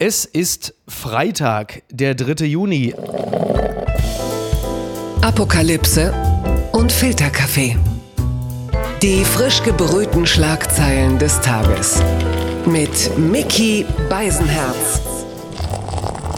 Es 0.00 0.24
ist 0.24 0.74
Freitag, 0.86 1.82
der 1.90 2.14
3. 2.14 2.44
Juni. 2.44 2.94
Apokalypse 5.22 6.14
und 6.70 6.92
Filterkaffee. 6.92 7.76
Die 9.02 9.24
frisch 9.24 9.60
gebrühten 9.64 10.24
Schlagzeilen 10.24 11.18
des 11.18 11.40
Tages. 11.40 12.00
Mit 12.64 13.18
Mickey 13.18 13.84
Beisenherz. 14.08 15.00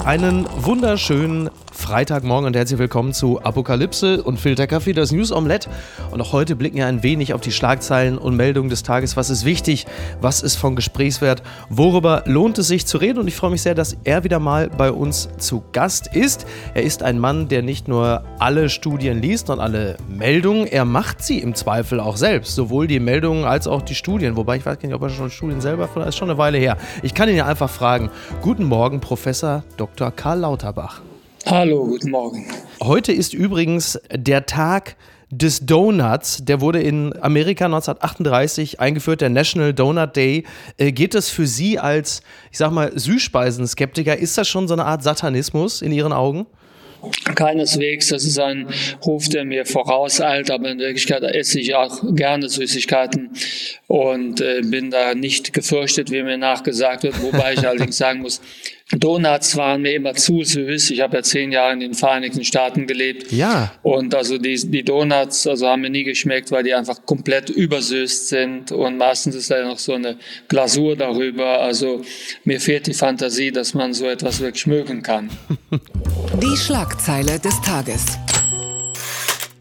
Einen 0.07 0.49
wunderschönen 0.57 1.51
Freitagmorgen 1.81 2.47
und 2.47 2.55
herzlich 2.55 2.79
willkommen 2.79 3.15
zu 3.15 3.43
Apokalypse 3.43 4.23
und 4.23 4.39
Filterkaffee, 4.39 4.93
das 4.93 5.13
News 5.13 5.33
Omelette. 5.33 5.71
Und 6.11 6.21
auch 6.21 6.33
heute 6.33 6.55
blicken 6.55 6.77
wir 6.77 6.87
ein 6.87 7.03
wenig 7.03 7.33
auf 7.33 7.41
die 7.41 7.51
Schlagzeilen 7.51 8.19
und 8.19 8.37
Meldungen 8.37 8.69
des 8.69 8.83
Tages. 8.83 9.17
Was 9.17 9.31
ist 9.31 9.47
wichtig? 9.47 9.87
Was 10.21 10.43
ist 10.43 10.57
von 10.57 10.77
Gesprächswert? 10.77 11.43
Worüber 11.71 12.23
lohnt 12.27 12.59
es 12.59 12.69
sich 12.69 12.87
zu 12.87 12.99
reden? 12.99 13.19
Und 13.19 13.29
ich 13.29 13.35
freue 13.35 13.51
mich 13.51 13.63
sehr, 13.63 13.75
dass 13.75 13.97
er 14.05 14.25
wieder 14.25 14.39
mal 14.39 14.69
bei 14.69 14.93
uns 14.93 15.31
zu 15.39 15.65
Gast 15.73 16.15
ist. 16.15 16.47
Er 16.75 16.83
ist 16.83 17.03
ein 17.03 17.19
Mann, 17.19 17.49
der 17.49 17.63
nicht 17.63 17.89
nur 17.89 18.25
alle 18.39 18.69
Studien 18.69 19.21
liest 19.21 19.49
und 19.49 19.59
alle 19.59 19.97
Meldungen, 20.07 20.67
er 20.67 20.85
macht 20.85 21.25
sie 21.25 21.39
im 21.39 21.55
Zweifel 21.55 21.99
auch 21.99 22.19
selbst. 22.19 22.55
Sowohl 22.55 22.89
die 22.89 23.01
Meldungen 23.01 23.47
als 23.47 23.67
auch 23.67 23.81
die 23.81 23.95
Studien. 23.95 24.37
Wobei 24.37 24.59
ich 24.59 24.67
weiß 24.67 24.79
gar 24.79 24.87
nicht, 24.87 24.95
ob 24.95 25.03
er 25.03 25.09
schon 25.09 25.31
Studien 25.31 25.63
selber 25.63 25.89
von, 25.89 26.03
ist 26.03 26.17
schon 26.17 26.29
eine 26.29 26.39
Weile 26.39 26.59
her. 26.59 26.77
Ich 27.03 27.15
kann 27.15 27.29
ihn 27.31 27.37
ja 27.37 27.47
einfach 27.47 27.71
fragen. 27.71 28.11
Guten 28.43 28.65
Morgen, 28.65 29.01
Professor 29.01 29.65
Dr. 29.79 30.11
Karl 30.11 30.41
Lauterbach. 30.41 31.01
Hallo, 31.47 31.87
guten 31.87 32.11
Morgen. 32.11 32.47
Heute 32.83 33.13
ist 33.13 33.35
übrigens 33.35 33.99
der 34.13 34.47
Tag 34.47 34.97
des 35.31 35.65
Donuts. 35.65 36.45
Der 36.45 36.61
wurde 36.61 36.81
in 36.81 37.15
Amerika 37.21 37.65
1938 37.65 38.79
eingeführt, 38.81 39.21
der 39.21 39.31
National 39.31 39.73
Donut 39.73 40.17
Day. 40.17 40.45
Äh, 40.77 40.93
geht 40.93 41.15
das 41.15 41.31
für 41.31 41.47
Sie 41.47 41.79
als, 41.79 42.23
ich 42.51 42.59
sag 42.59 42.73
mal, 42.73 42.93
Süßspeisen-Skeptiker, 42.95 44.17
ist 44.17 44.37
das 44.39 44.49
schon 44.49 44.69
so 44.69 44.75
eine 44.75 44.85
Art 44.85 45.03
Satanismus 45.03 45.83
in 45.83 45.93
Ihren 45.93 46.13
Augen? 46.13 46.47
Keineswegs, 47.35 48.09
das 48.09 48.25
ist 48.25 48.39
ein 48.39 48.69
Ruf, 49.07 49.29
der 49.29 49.45
mir 49.47 49.65
vorauseilt, 49.65 50.51
aber 50.51 50.71
in 50.71 50.79
Wirklichkeit 50.79 51.23
esse 51.23 51.59
ich 51.59 51.75
auch 51.75 51.99
gerne 52.15 52.49
Süßigkeiten 52.49 53.31
und 53.87 54.43
äh, 54.43 54.61
bin 54.63 54.91
da 54.91 55.15
nicht 55.15 55.55
gefürchtet, 55.55 56.11
wie 56.11 56.23
mir 56.23 56.37
nachgesagt 56.37 57.05
wird, 57.05 57.23
wobei 57.23 57.55
ich 57.55 57.61
allerdings 57.67 57.97
sagen 57.97 58.21
muss, 58.21 58.43
Donuts 58.93 59.57
waren 59.57 59.83
mir 59.83 59.95
immer 59.95 60.15
zu 60.15 60.43
süß. 60.43 60.91
Ich 60.91 61.01
habe 61.01 61.19
ja 61.19 61.23
zehn 61.23 61.53
Jahre 61.53 61.73
in 61.75 61.81
den 61.81 61.95
Vereinigten 61.95 62.45
Staaten 62.45 62.87
gelebt. 62.87 63.31
Ja. 63.31 63.73
Und 63.83 64.15
also 64.15 64.37
die, 64.39 64.57
die 64.71 64.83
Donuts 64.83 65.47
also 65.47 65.69
haben 65.69 65.83
mir 65.83 65.91
nie 65.91 66.05
geschmeckt, 66.05 66.51
weil 66.51 66.65
die 66.65 66.75
einfach 66.75 67.07
komplett 67.07 67.51
übersüßt 67.51 68.29
sind. 68.29 68.73
Und 68.73 68.99
meistens 68.99 69.37
ist 69.37 69.51
da 69.51 69.59
ja 69.59 69.67
noch 69.67 69.79
so 69.79 69.95
eine 69.95 70.17
Glasur 70.49 70.97
darüber. 70.97 71.61
Also 71.61 72.03
mir 72.45 72.61
fehlt 72.61 72.87
die 72.87 72.95
Fantasie, 72.95 73.53
dass 73.53 73.75
man 73.75 73.95
so 73.95 74.07
etwas 74.07 74.41
wirklich 74.41 74.67
mögen 74.67 75.03
kann. 75.03 75.31
Die 76.43 76.57
Schlagzeile 76.57 77.39
des 77.39 77.61
Tages. 77.63 78.19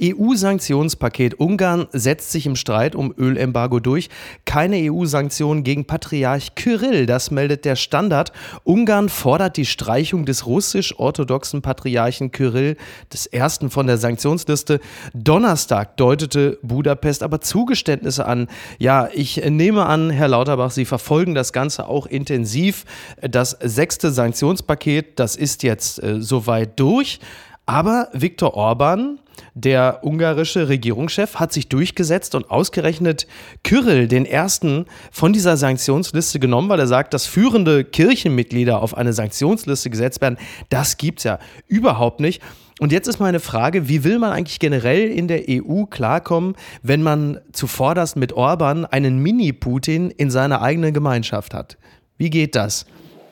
EU-Sanktionspaket. 0.02 1.40
Ungarn 1.40 1.88
setzt 1.92 2.32
sich 2.32 2.46
im 2.46 2.56
Streit 2.56 2.96
um 2.96 3.14
Ölembargo 3.18 3.80
durch. 3.80 4.10
Keine 4.46 4.92
EU-Sanktionen 4.92 5.64
gegen 5.64 5.86
Patriarch 5.86 6.56
Kyrill, 6.56 7.06
das 7.06 7.32
meldet 7.32 7.66
der 7.66 7.76
Standard. 7.76 8.32
Ungarn 8.64 9.10
fordert 9.10 9.58
die 9.58 9.66
Streichung 9.66 10.26
des 10.26 10.46
russisch-orthodoxen 10.46 11.62
Patriarchen 11.62 12.32
Kyrill, 12.32 12.78
des 13.12 13.26
ersten 13.26 13.70
von 13.70 13.88
der 13.88 13.98
Sanktionsliste. 13.98 14.80
Donnerstag 15.14 15.98
deutete 15.98 16.60
Budapest 16.62 17.24
aber 17.24 17.42
Zugeständnisse 17.42 18.26
an. 18.26 18.48
Ja, 18.78 19.10
ich 19.14 19.38
nehme 19.50 19.86
an, 19.86 20.10
Herr 20.10 20.28
Lauterbach, 20.28 20.72
Sie 20.72 20.86
verfolgen 20.86 21.36
das 21.36 21.54
Ganze 21.54 21.88
auch 21.88 22.06
intensiv. 22.06 22.86
Das 23.22 23.58
sechste 23.62 24.12
Sanktionspaket, 24.12 25.20
das 25.20 25.36
ist 25.36 25.64
jetzt 25.64 26.02
äh, 26.02 26.22
soweit 26.22 26.80
durch. 26.80 27.20
Aber 27.66 28.10
Viktor 28.14 28.56
Orban, 28.56 29.20
der 29.54 30.00
ungarische 30.04 30.70
Regierungschef 30.70 31.36
hat 31.36 31.54
sich 31.54 31.70
durchgesetzt 31.70 32.36
und 32.36 32.50
ausgerechnet 32.50 33.28
Kyrill, 33.64 34.08
den 34.08 34.26
ersten 34.26 34.86
von 35.12 35.34
dieser 35.34 35.58
Sanktionsliste 35.58 36.40
genommen, 36.40 36.70
weil 36.70 36.80
er 36.80 36.88
sagt, 36.88 37.14
dass 37.14 37.26
führende 37.26 37.84
Kirchenmitglieder 37.84 38.82
auf 38.82 38.96
eine 38.96 39.14
Sanktionsliste 39.14 39.90
gesetzt 39.90 40.22
werden. 40.22 40.38
Das 40.70 40.98
gibt 40.98 41.20
es 41.20 41.24
ja 41.24 41.40
überhaupt 41.68 42.20
nicht. 42.20 42.42
Und 42.80 42.94
jetzt 42.94 43.08
ist 43.08 43.20
meine 43.20 43.42
Frage, 43.42 43.90
wie 43.90 44.06
will 44.06 44.20
man 44.20 44.32
eigentlich 44.32 44.60
generell 44.60 45.10
in 45.10 45.28
der 45.28 45.44
EU 45.50 45.84
klarkommen, 45.84 46.56
wenn 46.82 47.04
man 47.04 47.40
zuvorderst 47.52 48.16
mit 48.16 48.32
Orban 48.34 48.86
einen 48.86 49.20
Mini-Putin 49.20 50.12
in 50.12 50.32
seiner 50.32 50.62
eigenen 50.62 50.94
Gemeinschaft 50.94 51.54
hat? 51.54 51.78
Wie 52.18 52.30
geht 52.30 52.56
das? 52.56 52.86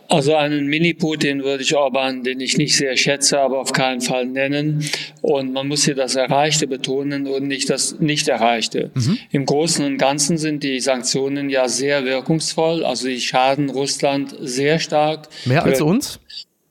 Also 0.09 0.35
einen 0.35 0.67
Mini-Putin 0.67 1.43
würde 1.43 1.63
ich 1.63 1.75
Orban, 1.75 2.23
den 2.23 2.39
ich 2.39 2.57
nicht 2.57 2.75
sehr 2.75 2.95
schätze, 2.95 3.39
aber 3.39 3.59
auf 3.59 3.73
keinen 3.73 4.01
Fall 4.01 4.25
nennen. 4.25 4.89
Und 5.21 5.51
man 5.51 5.67
muss 5.67 5.85
hier 5.85 5.95
das 5.95 6.15
Erreichte 6.15 6.67
betonen 6.67 7.27
und 7.27 7.47
nicht 7.47 7.69
das 7.69 7.99
Nicht-Erreichte. 7.99 8.91
Mhm. 8.93 9.17
Im 9.31 9.45
Großen 9.45 9.85
und 9.85 9.97
Ganzen 9.97 10.37
sind 10.37 10.63
die 10.63 10.79
Sanktionen 10.79 11.49
ja 11.49 11.67
sehr 11.67 12.05
wirkungsvoll. 12.05 12.85
Also 12.85 13.07
die 13.07 13.19
schaden 13.19 13.69
Russland 13.69 14.35
sehr 14.39 14.79
stark. 14.79 15.27
Mehr 15.45 15.63
als 15.63 15.81
uns? 15.81 16.19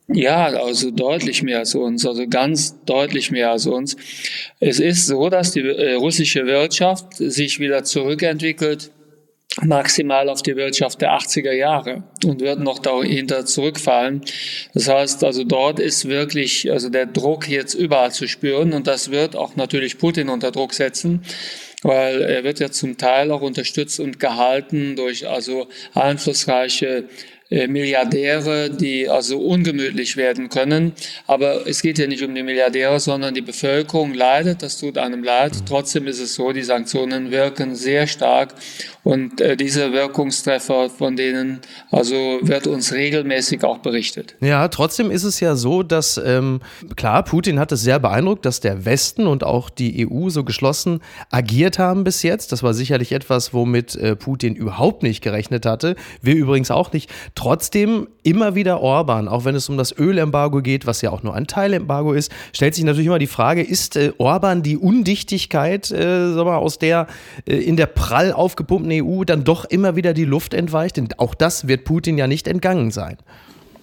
Ja, 0.08 0.46
also 0.46 0.92
deutlich 0.92 1.42
mehr 1.42 1.58
als 1.58 1.74
uns, 1.74 2.06
also 2.06 2.28
ganz 2.28 2.76
deutlich 2.84 3.32
mehr 3.32 3.50
als 3.50 3.66
uns. 3.66 3.96
Es 4.60 4.78
ist 4.78 5.06
so, 5.06 5.28
dass 5.30 5.50
die 5.50 5.60
äh, 5.60 5.94
russische 5.94 6.46
Wirtschaft 6.46 7.16
sich 7.16 7.58
wieder 7.58 7.82
zurückentwickelt 7.82 8.92
maximal 9.62 10.28
auf 10.28 10.42
die 10.42 10.56
Wirtschaft 10.56 11.00
der 11.00 11.12
80er 11.12 11.52
Jahre 11.52 12.02
und 12.24 12.40
wird 12.40 12.60
noch 12.60 12.78
dahinter 12.78 13.46
zurückfallen. 13.46 14.22
Das 14.74 14.88
heißt, 14.88 15.24
also 15.24 15.44
dort 15.44 15.80
ist 15.80 16.08
wirklich 16.08 16.70
also 16.70 16.90
der 16.90 17.06
Druck 17.06 17.48
jetzt 17.48 17.74
überall 17.74 18.12
zu 18.12 18.28
spüren 18.28 18.72
und 18.72 18.86
das 18.86 19.10
wird 19.10 19.34
auch 19.34 19.56
natürlich 19.56 19.98
Putin 19.98 20.28
unter 20.28 20.50
Druck 20.50 20.74
setzen 20.74 21.22
weil 21.82 22.22
er 22.22 22.42
wird 22.42 22.58
ja 22.58 22.70
zum 22.70 22.96
Teil 22.96 23.30
auch 23.30 23.42
unterstützt 23.42 24.00
und 24.00 24.18
gehalten 24.18 24.96
durch 24.96 25.28
also 25.28 25.68
einflussreiche 25.94 27.04
Milliardäre, 27.48 28.70
die 28.70 29.08
also 29.08 29.38
ungemütlich 29.38 30.16
werden 30.16 30.48
können. 30.48 30.92
Aber 31.28 31.66
es 31.66 31.80
geht 31.80 31.98
ja 31.98 32.08
nicht 32.08 32.22
um 32.24 32.34
die 32.34 32.42
Milliardäre, 32.42 32.98
sondern 32.98 33.34
die 33.34 33.40
Bevölkerung 33.40 34.14
leidet, 34.14 34.62
das 34.62 34.78
tut 34.78 34.98
einem 34.98 35.22
leid. 35.22 35.52
Trotzdem 35.68 36.08
ist 36.08 36.20
es 36.20 36.34
so, 36.34 36.50
die 36.52 36.64
Sanktionen 36.64 37.30
wirken 37.30 37.76
sehr 37.76 38.08
stark 38.08 38.54
und 39.04 39.40
äh, 39.40 39.56
diese 39.56 39.92
Wirkungstreffer, 39.92 40.90
von 40.90 41.14
denen 41.14 41.60
also 41.92 42.14
wird 42.42 42.66
uns 42.66 42.92
regelmäßig 42.92 43.62
auch 43.62 43.78
berichtet. 43.78 44.34
Ja, 44.40 44.66
trotzdem 44.66 45.12
ist 45.12 45.22
es 45.22 45.38
ja 45.38 45.54
so, 45.54 45.84
dass 45.84 46.20
ähm, 46.24 46.60
klar, 46.96 47.22
Putin 47.22 47.60
hat 47.60 47.70
es 47.70 47.82
sehr 47.82 48.00
beeindruckt, 48.00 48.44
dass 48.44 48.58
der 48.58 48.84
Westen 48.84 49.28
und 49.28 49.44
auch 49.44 49.70
die 49.70 50.08
EU 50.08 50.30
so 50.30 50.42
geschlossen 50.42 51.00
agiert 51.30 51.78
haben 51.78 52.02
bis 52.02 52.24
jetzt. 52.24 52.50
Das 52.50 52.64
war 52.64 52.74
sicherlich 52.74 53.12
etwas, 53.12 53.54
womit 53.54 53.94
äh, 53.94 54.16
Putin 54.16 54.56
überhaupt 54.56 55.04
nicht 55.04 55.22
gerechnet 55.22 55.64
hatte. 55.64 55.94
Wir 56.20 56.34
übrigens 56.34 56.72
auch 56.72 56.92
nicht. 56.92 57.08
Trotzdem 57.36 58.08
immer 58.22 58.54
wieder 58.54 58.80
Orban, 58.80 59.28
auch 59.28 59.44
wenn 59.44 59.54
es 59.54 59.68
um 59.68 59.76
das 59.76 59.96
Ölembargo 59.96 60.62
geht, 60.62 60.86
was 60.86 61.02
ja 61.02 61.10
auch 61.10 61.22
nur 61.22 61.34
ein 61.34 61.46
Teilembargo 61.46 62.14
ist, 62.14 62.32
stellt 62.54 62.74
sich 62.74 62.82
natürlich 62.82 63.08
immer 63.08 63.18
die 63.18 63.26
Frage, 63.26 63.62
ist 63.62 63.94
äh, 63.94 64.12
Orban 64.16 64.62
die 64.62 64.78
Undichtigkeit, 64.78 65.90
äh, 65.90 66.32
sag 66.32 66.46
mal, 66.46 66.56
aus 66.56 66.78
der 66.78 67.06
äh, 67.46 67.56
in 67.56 67.76
der 67.76 67.86
prall 67.86 68.32
aufgepumpten 68.32 68.90
EU 68.90 69.24
dann 69.24 69.44
doch 69.44 69.66
immer 69.66 69.96
wieder 69.96 70.14
die 70.14 70.24
Luft 70.24 70.54
entweicht? 70.54 70.96
Denn 70.96 71.08
auch 71.18 71.34
das 71.34 71.68
wird 71.68 71.84
Putin 71.84 72.16
ja 72.16 72.26
nicht 72.26 72.48
entgangen 72.48 72.90
sein. 72.90 73.18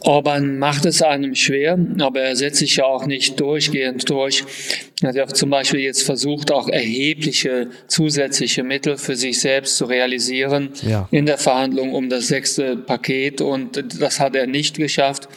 Orban 0.04 0.60
macht 0.60 0.86
es 0.86 1.02
einem 1.02 1.34
schwer, 1.34 1.78
aber 2.00 2.22
er 2.22 2.36
setzt 2.36 2.60
sich 2.60 2.76
ja 2.78 2.86
auch 2.86 3.06
nicht 3.06 3.40
durchgehend 3.40 4.10
durch. 4.10 4.44
Er 5.02 5.10
hat 5.10 5.16
ja 5.16 5.28
zum 5.28 5.50
Beispiel 5.50 5.80
jetzt 5.80 6.04
versucht, 6.04 6.52
auch 6.52 6.68
erhebliche 6.68 7.70
zusätzliche 7.88 8.64
Mittel 8.64 8.98
für 8.98 9.16
sich 9.16 9.40
selbst 9.40 9.78
zu 9.78 9.86
realisieren 9.86 10.70
ja. 10.88 11.08
in 11.12 11.26
der 11.26 11.38
Verhandlung 11.38 11.94
um 11.94 12.10
das 12.10 12.28
sechste 12.28 12.76
Paket 12.76 13.42
und 13.42 14.02
das 14.02 14.20
hat 14.20 14.36
er 14.36 14.48
nicht 14.48 14.78
geschafft. 14.78 15.30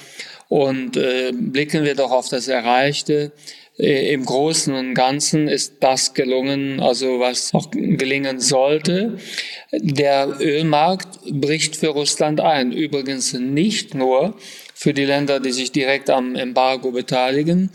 Und 0.48 0.96
äh, 0.96 1.32
blicken 1.32 1.82
wir 1.84 1.96
doch 1.96 2.12
auf 2.12 2.28
das 2.28 2.46
Erreichte. 2.46 3.32
Äh, 3.78 4.12
Im 4.12 4.24
Großen 4.24 4.74
und 4.74 4.94
Ganzen 4.94 5.48
ist 5.48 5.74
das 5.80 6.14
gelungen, 6.14 6.80
also 6.80 7.20
was 7.20 7.52
auch 7.52 7.70
gelingen 7.70 8.40
sollte. 8.40 9.18
Der 9.72 10.36
Ölmarkt 10.40 11.18
bricht 11.30 11.76
für 11.76 11.88
Russland 11.88 12.40
ein. 12.40 12.72
Übrigens 12.72 13.32
nicht 13.32 13.94
nur 13.94 14.36
für 14.78 14.92
die 14.92 15.06
Länder, 15.06 15.40
die 15.40 15.52
sich 15.52 15.72
direkt 15.72 16.10
am 16.10 16.36
Embargo 16.36 16.90
beteiligen, 16.90 17.70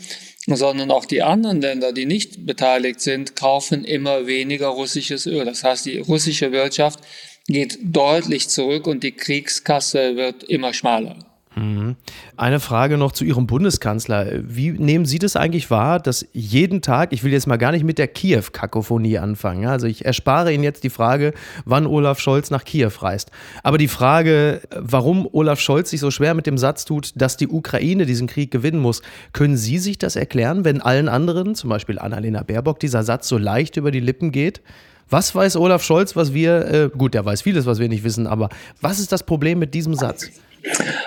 sondern 0.46 0.92
auch 0.92 1.04
die 1.04 1.22
anderen 1.22 1.60
Länder, 1.60 1.92
die 1.92 2.06
nicht 2.06 2.46
beteiligt 2.46 3.00
sind, 3.00 3.34
kaufen 3.34 3.84
immer 3.84 4.28
weniger 4.28 4.68
russisches 4.68 5.26
Öl. 5.26 5.44
Das 5.44 5.64
heißt, 5.64 5.84
die 5.84 5.98
russische 5.98 6.52
Wirtschaft 6.52 7.00
geht 7.48 7.76
deutlich 7.82 8.48
zurück 8.48 8.86
und 8.86 9.02
die 9.02 9.10
Kriegskasse 9.10 10.14
wird 10.14 10.44
immer 10.44 10.72
schmaler. 10.72 11.31
Mhm. 11.54 11.96
Eine 12.36 12.60
Frage 12.60 12.96
noch 12.96 13.12
zu 13.12 13.24
Ihrem 13.24 13.46
Bundeskanzler. 13.46 14.26
Wie 14.42 14.70
nehmen 14.70 15.04
Sie 15.04 15.18
das 15.18 15.36
eigentlich 15.36 15.70
wahr, 15.70 16.00
dass 16.00 16.26
jeden 16.32 16.80
Tag, 16.80 17.12
ich 17.12 17.24
will 17.24 17.32
jetzt 17.32 17.46
mal 17.46 17.58
gar 17.58 17.72
nicht 17.72 17.84
mit 17.84 17.98
der 17.98 18.08
Kiew-Kakophonie 18.08 19.18
anfangen, 19.18 19.66
also 19.66 19.86
ich 19.86 20.04
erspare 20.04 20.52
Ihnen 20.52 20.64
jetzt 20.64 20.84
die 20.84 20.90
Frage, 20.90 21.34
wann 21.64 21.86
Olaf 21.86 22.20
Scholz 22.20 22.50
nach 22.50 22.64
Kiew 22.64 22.90
reist. 23.00 23.30
Aber 23.62 23.78
die 23.78 23.88
Frage, 23.88 24.62
warum 24.76 25.28
Olaf 25.30 25.60
Scholz 25.60 25.90
sich 25.90 26.00
so 26.00 26.10
schwer 26.10 26.34
mit 26.34 26.46
dem 26.46 26.56
Satz 26.56 26.84
tut, 26.84 27.12
dass 27.16 27.36
die 27.36 27.48
Ukraine 27.48 28.06
diesen 28.06 28.26
Krieg 28.26 28.50
gewinnen 28.50 28.80
muss, 28.80 29.02
können 29.32 29.56
Sie 29.56 29.78
sich 29.78 29.98
das 29.98 30.16
erklären, 30.16 30.64
wenn 30.64 30.80
allen 30.80 31.08
anderen, 31.08 31.54
zum 31.54 31.68
Beispiel 31.68 31.98
Annalena 31.98 32.42
Baerbock, 32.42 32.80
dieser 32.80 33.02
Satz 33.02 33.28
so 33.28 33.36
leicht 33.36 33.76
über 33.76 33.90
die 33.90 34.00
Lippen 34.00 34.32
geht? 34.32 34.62
Was 35.10 35.34
weiß 35.34 35.56
Olaf 35.56 35.84
Scholz, 35.84 36.16
was 36.16 36.32
wir, 36.32 36.66
äh, 36.66 36.90
gut, 36.96 37.12
der 37.12 37.22
weiß 37.22 37.42
vieles, 37.42 37.66
was 37.66 37.78
wir 37.78 37.88
nicht 37.90 38.04
wissen, 38.04 38.26
aber 38.26 38.48
was 38.80 38.98
ist 38.98 39.12
das 39.12 39.24
Problem 39.24 39.58
mit 39.58 39.74
diesem 39.74 39.94
Satz? 39.94 40.30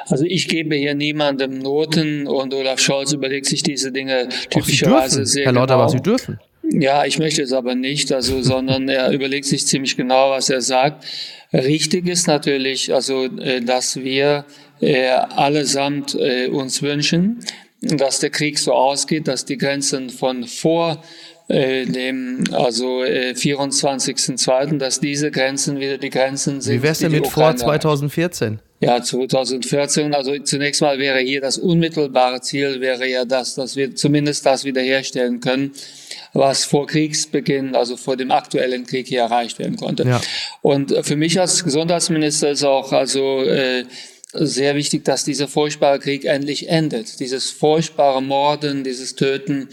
Also 0.09 0.23
ich 0.25 0.47
gebe 0.47 0.75
hier 0.75 0.93
niemandem 0.93 1.59
Noten 1.59 2.27
und 2.27 2.53
Olaf 2.53 2.79
Scholz 2.79 3.11
überlegt 3.11 3.47
sich 3.47 3.63
diese 3.63 3.91
Dinge 3.91 4.29
typischerweise 4.49 5.25
sehr 5.25 5.45
Herr 5.45 5.53
Lauterbach, 5.53 5.87
genau. 5.87 5.97
Sie 5.97 6.01
dürfen. 6.01 6.39
Ja, 6.71 7.05
ich 7.05 7.19
möchte 7.19 7.43
es 7.43 7.53
aber 7.53 7.75
nicht, 7.75 8.11
also, 8.11 8.41
sondern 8.41 8.89
er 8.89 9.11
überlegt 9.11 9.45
sich 9.45 9.65
ziemlich 9.65 9.95
genau, 9.97 10.31
was 10.31 10.49
er 10.49 10.61
sagt. 10.61 11.05
Richtig 11.53 12.07
ist 12.07 12.27
natürlich, 12.27 12.93
also, 12.93 13.25
äh, 13.25 13.61
dass 13.61 13.97
wir 13.97 14.45
äh, 14.81 15.07
allesamt 15.07 16.15
äh, 16.15 16.47
uns 16.47 16.81
wünschen, 16.81 17.39
dass 17.81 18.19
der 18.19 18.31
Krieg 18.31 18.57
so 18.57 18.73
ausgeht, 18.73 19.27
dass 19.27 19.45
die 19.45 19.57
Grenzen 19.57 20.09
von 20.09 20.45
vor 20.45 21.03
dem 21.47 22.43
also 22.53 23.03
äh, 23.03 23.35
24.02., 23.37 24.79
dass 24.79 24.99
diese 24.99 25.29
Grenzen 25.29 25.79
wieder 25.79 25.99
die 25.99 26.09
Grenzen 26.09 26.59
sind. 26.59 26.73
Wie 26.73 26.81
wäre 26.81 26.93
es 26.93 26.97
denn 26.97 27.11
mit 27.11 27.27
vor 27.27 27.55
2014? 27.55 28.59
Ja, 28.85 29.01
2014. 29.01 30.13
Also 30.13 30.37
zunächst 30.39 30.81
mal 30.81 30.99
wäre 30.99 31.19
hier 31.19 31.41
das 31.41 31.57
unmittelbare 31.57 32.41
Ziel, 32.41 32.81
wäre 32.81 33.07
ja 33.07 33.25
das, 33.25 33.55
dass 33.55 33.75
wir 33.75 33.95
zumindest 33.95 34.45
das 34.45 34.63
wiederherstellen 34.63 35.39
können, 35.39 35.71
was 36.33 36.65
vor 36.65 36.85
Kriegsbeginn, 36.85 37.75
also 37.75 37.97
vor 37.97 38.15
dem 38.15 38.29
aktuellen 38.31 38.85
Krieg 38.85 39.07
hier 39.07 39.21
erreicht 39.21 39.57
werden 39.57 39.77
konnte. 39.77 40.03
Ja. 40.03 40.21
Und 40.61 40.91
äh, 40.91 41.01
für 41.03 41.15
mich 41.15 41.39
als 41.39 41.63
Gesundheitsminister 41.63 42.51
ist 42.51 42.63
auch 42.63 42.91
also 42.91 43.41
äh, 43.41 43.85
sehr 44.33 44.75
wichtig, 44.75 45.03
dass 45.03 45.23
dieser 45.23 45.47
furchtbare 45.47 45.99
Krieg 45.99 46.25
endlich 46.25 46.69
endet. 46.69 47.19
Dieses 47.19 47.49
furchtbare 47.49 48.21
Morden, 48.21 48.83
dieses 48.83 49.15
Töten, 49.15 49.69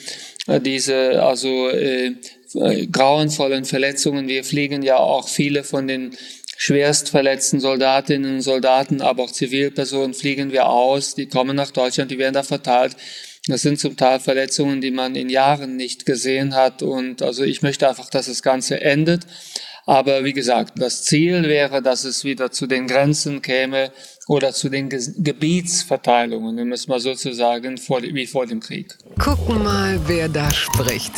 äh, 0.47 0.61
diese 0.61 1.23
also 1.23 1.69
äh, 1.69 2.15
äh, 2.55 2.87
grauenvollen 2.87 3.65
Verletzungen. 3.65 4.29
Wir 4.29 4.45
fliegen 4.45 4.83
ja 4.83 4.97
auch 4.97 5.29
viele 5.29 5.65
von 5.65 5.89
den 5.89 6.17
schwerst 6.63 7.09
verletzten 7.09 7.59
Soldatinnen 7.59 8.37
und 8.37 8.41
Soldaten, 8.41 9.01
aber 9.01 9.25
auch 9.25 9.33
Zivilpersonen 9.33 10.15
fliegen 10.15 10.53
wir 10.53 10.69
aus, 10.69 11.17
die 11.17 11.27
kommen 11.27 11.57
nach 11.57 11.73
Deutschland, 11.73 12.13
die 12.13 12.19
werden 12.19 12.35
da 12.35 12.45
verteilt. 12.45 12.97
Das 13.49 13.63
sind 13.63 13.81
zum 13.81 13.97
Teil 13.97 14.21
Verletzungen, 14.21 14.81
die 14.81 14.93
man 14.93 15.17
in 15.17 15.29
Jahren 15.29 15.75
nicht 15.75 16.07
gesehen 16.07 16.55
hat. 16.55 16.81
Und 16.83 17.21
also 17.21 17.43
ich 17.43 17.63
möchte 17.63 17.89
einfach, 17.89 18.09
dass 18.11 18.27
das 18.27 18.45
Ganze 18.45 18.81
endet. 18.81 19.23
Aber 19.87 20.23
wie 20.23 20.33
gesagt, 20.33 20.75
das 20.77 21.03
Ziel 21.03 21.43
wäre, 21.49 21.83
dass 21.83 22.05
es 22.05 22.23
wieder 22.23 22.53
zu 22.53 22.69
den 22.69 22.87
Grenzen 22.87 23.43
käme 23.43 23.91
oder 24.29 24.53
zu 24.53 24.69
den 24.69 24.89
Ge 24.89 25.01
Gebietsverteilungen, 25.17 26.61
um 26.61 26.71
es 26.71 26.87
mal 26.87 27.01
so 27.01 27.15
zu 27.15 27.33
sagen, 27.33 27.77
vor, 27.77 28.01
wie 28.03 28.27
vor 28.29 28.47
dem 28.47 28.61
Krieg. 28.61 28.97
Gucken 29.19 29.65
mal, 29.65 29.99
wer 30.07 30.29
da 30.29 30.49
spricht. 30.53 31.11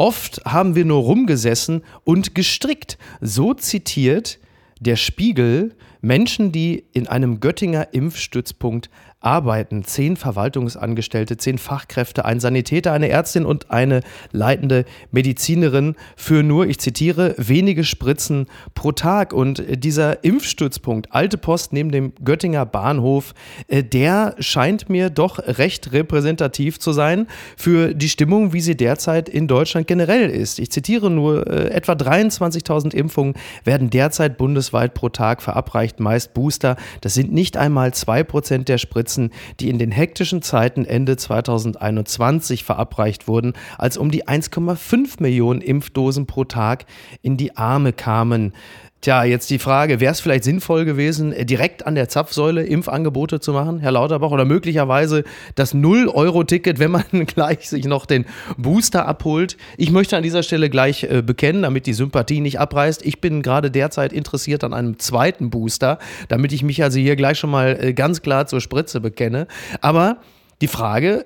Oft 0.00 0.40
haben 0.46 0.76
wir 0.76 0.86
nur 0.86 1.02
rumgesessen 1.02 1.82
und 2.04 2.34
gestrickt. 2.34 2.96
So 3.20 3.52
zitiert 3.52 4.38
der 4.80 4.96
Spiegel 4.96 5.76
Menschen, 6.00 6.52
die 6.52 6.84
in 6.94 7.06
einem 7.06 7.38
Göttinger 7.38 7.92
Impfstützpunkt 7.92 8.88
arbeiten. 9.20 9.84
Zehn 9.84 10.16
Verwaltungsangestellte, 10.16 11.36
zehn 11.36 11.58
Fachkräfte, 11.58 12.24
ein 12.24 12.40
Sanitäter, 12.40 12.92
eine 12.92 13.10
Ärztin 13.10 13.44
und 13.44 13.70
eine 13.70 14.00
leitende 14.32 14.86
Medizinerin 15.10 15.94
für 16.16 16.42
nur, 16.42 16.66
ich 16.66 16.80
zitiere, 16.80 17.34
wenige 17.36 17.84
Spritzen 17.84 18.46
pro 18.74 18.92
Tag. 18.92 19.34
Und 19.34 19.62
dieser 19.68 20.24
Impfstützpunkt, 20.24 21.12
Alte 21.12 21.36
Post 21.36 21.74
neben 21.74 21.90
dem 21.90 22.14
Göttinger 22.24 22.64
Bahnhof, 22.64 23.34
äh, 23.68 23.84
der 23.84 24.36
scheint 24.38 24.88
mir 24.88 25.10
doch 25.10 25.38
recht 25.38 25.92
repräsentativ 25.92 26.78
zu 26.80 26.92
sein 26.92 27.26
für 27.56 27.94
die 27.94 28.08
Stimmung, 28.08 28.54
wie 28.54 28.62
sie 28.62 28.76
derzeit 28.76 29.28
in 29.28 29.46
Deutschland 29.46 29.86
generell 29.86 30.30
ist. 30.30 30.58
Ich 30.58 30.70
zitiere 30.70 31.10
nur, 31.10 31.46
äh, 31.46 31.70
etwa 31.70 31.92
23.000 31.92 32.94
Impfungen 32.94 33.34
werden 33.64 33.90
derzeit 33.90 34.38
bundesweit 34.38 34.94
pro 34.94 35.10
Tag 35.10 35.42
verabreicht, 35.42 36.00
meist 36.00 36.32
Booster. 36.32 36.76
Das 37.02 37.12
sind 37.12 37.32
nicht 37.32 37.58
einmal 37.58 37.92
zwei 37.92 38.22
Prozent 38.22 38.68
der 38.70 38.78
Spritzen 38.78 39.09
Spritzen, 39.10 39.30
die 39.58 39.68
in 39.68 39.78
den 39.78 39.90
hektischen 39.90 40.42
Zeiten 40.42 40.84
Ende 40.84 41.16
2021 41.16 42.64
verabreicht 42.64 43.26
wurden, 43.26 43.54
als 43.76 43.96
um 43.96 44.10
die 44.10 44.26
1,5 44.26 45.20
Millionen 45.20 45.60
Impfdosen 45.60 46.26
pro 46.26 46.44
Tag 46.44 46.86
in 47.22 47.36
die 47.36 47.56
Arme 47.56 47.92
kamen. 47.92 48.54
Tja, 49.02 49.24
jetzt 49.24 49.48
die 49.48 49.58
Frage, 49.58 49.98
wäre 49.98 50.12
es 50.12 50.20
vielleicht 50.20 50.44
sinnvoll 50.44 50.84
gewesen, 50.84 51.32
äh, 51.32 51.46
direkt 51.46 51.86
an 51.86 51.94
der 51.94 52.10
Zapfsäule 52.10 52.64
Impfangebote 52.64 53.40
zu 53.40 53.54
machen, 53.54 53.78
Herr 53.78 53.92
Lauterbach, 53.92 54.30
oder 54.30 54.44
möglicherweise 54.44 55.24
das 55.54 55.74
0-Euro-Ticket, 55.74 56.78
wenn 56.78 56.90
man 56.90 57.04
gleich 57.26 57.70
sich 57.70 57.86
noch 57.86 58.04
den 58.04 58.26
Booster 58.58 59.06
abholt? 59.06 59.56
Ich 59.78 59.90
möchte 59.90 60.18
an 60.18 60.22
dieser 60.22 60.42
Stelle 60.42 60.68
gleich 60.68 61.04
äh, 61.04 61.22
bekennen, 61.22 61.62
damit 61.62 61.86
die 61.86 61.94
Sympathie 61.94 62.40
nicht 62.40 62.60
abreißt. 62.60 63.06
Ich 63.06 63.22
bin 63.22 63.40
gerade 63.40 63.70
derzeit 63.70 64.12
interessiert 64.12 64.64
an 64.64 64.74
einem 64.74 64.98
zweiten 64.98 65.48
Booster, 65.48 65.98
damit 66.28 66.52
ich 66.52 66.62
mich 66.62 66.82
also 66.82 66.98
hier 66.98 67.16
gleich 67.16 67.38
schon 67.38 67.50
mal 67.50 67.78
äh, 67.80 67.94
ganz 67.94 68.20
klar 68.20 68.48
zur 68.48 68.60
Spritze 68.60 69.00
bekenne. 69.00 69.46
Aber 69.80 70.18
die 70.60 70.68
Frage, 70.68 71.24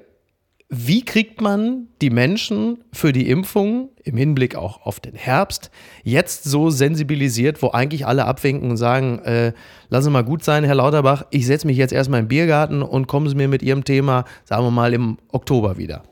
wie 0.77 1.05
kriegt 1.05 1.41
man 1.41 1.89
die 2.01 2.11
Menschen 2.11 2.79
für 2.93 3.13
die 3.13 3.29
Impfung 3.29 3.91
im 4.03 4.17
Hinblick 4.17 4.57
auch 4.57 4.85
auf 4.85 5.01
den 5.01 5.15
Herbst 5.15 5.71
jetzt 6.03 6.45
so 6.45 6.71
sensibilisiert, 6.71 7.63
wo 7.63 7.71
eigentlich 7.71 8.07
alle 8.07 8.25
abwinken 8.25 8.71
und 8.71 8.77
sagen, 8.77 9.21
äh, 9.21 9.53
lassen 9.89 10.05
Sie 10.05 10.11
mal 10.11 10.25
gut 10.25 10.43
sein, 10.45 10.65
Herr 10.65 10.75
Lauterbach, 10.75 11.25
ich 11.31 11.47
setze 11.47 11.67
mich 11.67 11.77
jetzt 11.77 11.93
erstmal 11.93 12.21
im 12.21 12.29
Biergarten 12.29 12.83
und 12.83 13.07
kommen 13.07 13.29
Sie 13.29 13.35
mir 13.35 13.49
mit 13.49 13.63
Ihrem 13.63 13.85
Thema, 13.85 14.25
sagen 14.45 14.65
wir 14.65 14.71
mal, 14.71 14.93
im 14.93 15.19
Oktober 15.33 15.79
wieder? 15.79 16.03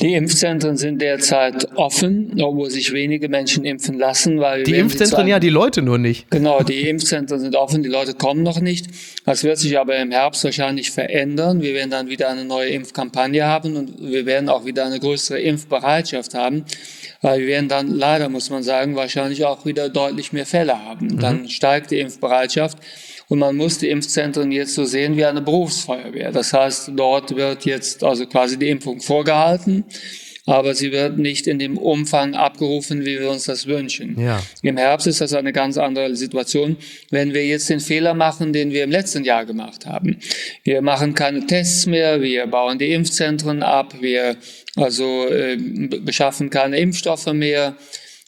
Die 0.00 0.14
Impfzentren 0.14 0.76
sind 0.76 1.02
derzeit 1.02 1.76
offen, 1.76 2.40
obwohl 2.40 2.70
sich 2.70 2.92
wenige 2.92 3.28
Menschen 3.28 3.64
impfen 3.64 3.98
lassen, 3.98 4.38
weil 4.38 4.62
die 4.62 4.74
Impfzentren 4.74 5.26
ja, 5.26 5.40
die 5.40 5.48
Leute 5.48 5.82
nur 5.82 5.98
nicht. 5.98 6.30
Genau, 6.30 6.62
die 6.62 6.88
Impfzentren 6.88 7.40
sind 7.40 7.56
offen, 7.56 7.82
die 7.82 7.88
Leute 7.88 8.14
kommen 8.14 8.42
noch 8.42 8.60
nicht. 8.60 8.86
Das 9.24 9.42
wird 9.42 9.58
sich 9.58 9.78
aber 9.78 9.96
im 9.96 10.10
Herbst 10.10 10.44
wahrscheinlich 10.44 10.90
verändern. 10.92 11.62
Wir 11.62 11.74
werden 11.74 11.90
dann 11.90 12.08
wieder 12.08 12.28
eine 12.28 12.44
neue 12.44 12.68
Impfkampagne 12.68 13.44
haben 13.44 13.76
und 13.76 14.00
wir 14.00 14.24
werden 14.24 14.48
auch 14.48 14.64
wieder 14.64 14.86
eine 14.86 15.00
größere 15.00 15.40
Impfbereitschaft 15.40 16.34
haben, 16.34 16.64
weil 17.20 17.40
wir 17.40 17.48
werden 17.48 17.68
dann 17.68 17.88
leider, 17.88 18.28
muss 18.28 18.50
man 18.50 18.62
sagen, 18.62 18.94
wahrscheinlich 18.94 19.44
auch 19.44 19.66
wieder 19.66 19.88
deutlich 19.88 20.32
mehr 20.32 20.46
Fälle 20.46 20.84
haben. 20.84 21.18
Dann 21.18 21.42
mhm. 21.42 21.48
steigt 21.48 21.90
die 21.90 21.98
Impfbereitschaft. 21.98 22.78
Und 23.28 23.40
man 23.40 23.56
muss 23.56 23.78
die 23.78 23.90
Impfzentren 23.90 24.50
jetzt 24.50 24.74
so 24.74 24.84
sehen 24.84 25.16
wie 25.16 25.24
eine 25.24 25.42
Berufsfeuerwehr. 25.42 26.32
Das 26.32 26.52
heißt, 26.52 26.92
dort 26.96 27.36
wird 27.36 27.64
jetzt 27.66 28.02
also 28.02 28.26
quasi 28.26 28.58
die 28.58 28.70
Impfung 28.70 29.00
vorgehalten 29.00 29.84
aber 30.48 30.74
sie 30.74 30.92
wird 30.92 31.18
nicht 31.18 31.46
in 31.46 31.58
dem 31.58 31.76
Umfang 31.76 32.34
abgerufen, 32.34 33.04
wie 33.04 33.20
wir 33.20 33.30
uns 33.30 33.44
das 33.44 33.66
wünschen. 33.66 34.18
Ja. 34.18 34.42
Im 34.62 34.78
Herbst 34.78 35.06
ist 35.06 35.20
das 35.20 35.34
eine 35.34 35.52
ganz 35.52 35.76
andere 35.76 36.16
Situation, 36.16 36.78
wenn 37.10 37.34
wir 37.34 37.46
jetzt 37.46 37.68
den 37.68 37.80
Fehler 37.80 38.14
machen, 38.14 38.54
den 38.54 38.72
wir 38.72 38.84
im 38.84 38.90
letzten 38.90 39.24
Jahr 39.24 39.44
gemacht 39.44 39.84
haben. 39.84 40.16
Wir 40.64 40.80
machen 40.80 41.14
keine 41.14 41.46
Tests 41.46 41.84
mehr, 41.84 42.22
wir 42.22 42.46
bauen 42.46 42.78
die 42.78 42.92
Impfzentren 42.92 43.62
ab, 43.62 43.96
wir 44.00 44.36
also 44.76 45.26
äh, 45.28 45.58
beschaffen 46.00 46.48
keine 46.48 46.78
Impfstoffe 46.78 47.30
mehr 47.34 47.76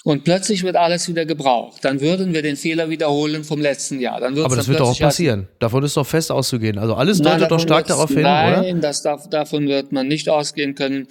und 0.02 0.24
plötzlich 0.24 0.62
wird 0.62 0.76
alles 0.76 1.08
wieder 1.08 1.26
gebraucht. 1.26 1.84
Dann 1.84 2.00
würden 2.00 2.32
wir 2.32 2.40
den 2.40 2.56
Fehler 2.56 2.88
wiederholen 2.88 3.44
vom 3.44 3.60
letzten 3.60 4.00
Jahr. 4.00 4.18
Dann 4.20 4.38
Aber 4.38 4.56
das 4.56 4.66
wird 4.66 4.80
doch 4.80 4.90
auch 4.90 4.98
passieren. 4.98 5.48
Davon 5.58 5.84
ist 5.84 5.96
doch 5.96 6.06
fest 6.06 6.32
auszugehen. 6.32 6.78
Also 6.78 6.94
alles 6.94 7.18
deutet 7.18 7.40
nein, 7.40 7.48
doch 7.50 7.60
stark 7.60 7.86
darauf 7.86 8.08
hin, 8.08 8.22
nein, 8.22 8.52
oder? 8.52 8.62
Nein, 8.62 8.80
darf, 8.80 9.28
davon 9.28 9.68
wird 9.68 9.92
man 9.92 10.08
nicht 10.08 10.28
ausgehen 10.28 10.74
können. 10.74 11.06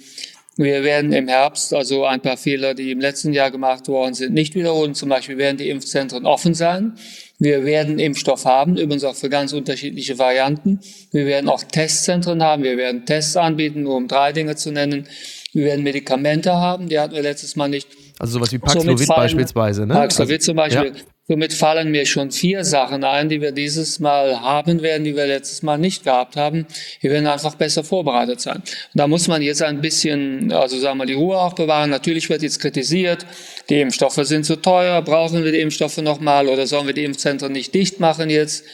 Wir 0.56 0.82
werden 0.82 1.12
im 1.12 1.28
Herbst 1.28 1.72
also 1.72 2.04
ein 2.04 2.20
paar 2.20 2.36
Fehler, 2.36 2.74
die 2.74 2.90
im 2.90 3.00
letzten 3.00 3.32
Jahr 3.32 3.50
gemacht 3.50 3.86
worden 3.88 4.14
sind, 4.14 4.34
nicht 4.34 4.56
wiederholen. 4.56 4.94
Zum 4.94 5.08
Beispiel 5.08 5.38
werden 5.38 5.56
die 5.56 5.70
Impfzentren 5.70 6.26
offen 6.26 6.54
sein. 6.54 6.94
Wir 7.38 7.64
werden 7.64 7.98
Impfstoff 7.98 8.44
haben, 8.44 8.76
übrigens 8.76 9.04
auch 9.04 9.14
für 9.14 9.30
ganz 9.30 9.52
unterschiedliche 9.52 10.18
Varianten. 10.18 10.80
Wir 11.12 11.24
werden 11.26 11.48
auch 11.48 11.62
Testzentren 11.62 12.42
haben. 12.42 12.64
Wir 12.64 12.76
werden 12.76 13.06
Tests 13.06 13.36
anbieten, 13.36 13.84
nur 13.84 13.96
um 13.96 14.08
drei 14.08 14.32
Dinge 14.32 14.56
zu 14.56 14.72
nennen. 14.72 15.08
Wir 15.52 15.64
werden 15.64 15.82
Medikamente 15.82 16.52
haben, 16.52 16.88
die 16.88 16.98
hatten 16.98 17.14
wir 17.14 17.22
letztes 17.22 17.56
Mal 17.56 17.68
nicht. 17.68 17.88
Also 18.20 18.34
sowas 18.34 18.52
wie 18.52 18.58
Paxlovid 18.58 19.08
beispielsweise, 19.08 19.86
ne? 19.86 19.94
Paxlovid 19.94 20.34
also, 20.34 20.44
zum 20.44 20.56
Beispiel. 20.56 20.92
Ja. 20.94 21.02
Somit 21.26 21.54
fallen 21.54 21.90
mir 21.90 22.04
schon 22.04 22.30
vier 22.30 22.64
Sachen 22.64 23.02
ein, 23.02 23.30
die 23.30 23.40
wir 23.40 23.52
dieses 23.52 23.98
Mal 23.98 24.42
haben 24.42 24.82
werden, 24.82 25.04
die 25.04 25.16
wir 25.16 25.26
letztes 25.26 25.62
Mal 25.62 25.78
nicht 25.78 26.04
gehabt 26.04 26.36
haben. 26.36 26.66
Wir 27.00 27.12
werden 27.12 27.26
einfach 27.26 27.54
besser 27.54 27.82
vorbereitet 27.82 28.42
sein. 28.42 28.56
Und 28.56 28.64
da 28.92 29.06
muss 29.06 29.26
man 29.26 29.40
jetzt 29.40 29.62
ein 29.62 29.80
bisschen, 29.80 30.52
also 30.52 30.78
sagen 30.78 30.98
wir, 30.98 31.06
die 31.06 31.14
Ruhe 31.14 31.38
auch 31.38 31.54
bewahren. 31.54 31.88
Natürlich 31.88 32.28
wird 32.28 32.42
jetzt 32.42 32.60
kritisiert, 32.60 33.24
die 33.70 33.80
Impfstoffe 33.80 34.20
sind 34.24 34.44
zu 34.44 34.56
teuer, 34.56 35.00
brauchen 35.00 35.42
wir 35.42 35.52
die 35.52 35.60
Impfstoffe 35.60 35.98
nochmal 35.98 36.46
oder 36.46 36.66
sollen 36.66 36.86
wir 36.86 36.94
die 36.94 37.04
Impfzentren 37.04 37.52
nicht 37.52 37.74
dicht 37.74 38.00
machen 38.00 38.28
jetzt? 38.28 38.64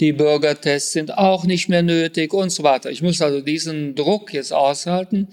die 0.00 0.12
Bürgertests 0.12 0.92
sind 0.92 1.16
auch 1.16 1.44
nicht 1.44 1.68
mehr 1.68 1.82
nötig 1.82 2.32
und 2.32 2.50
so 2.50 2.62
weiter. 2.62 2.90
Ich 2.90 3.02
muss 3.02 3.20
also 3.20 3.40
diesen 3.40 3.94
Druck 3.94 4.32
jetzt 4.32 4.52
aushalten 4.52 5.28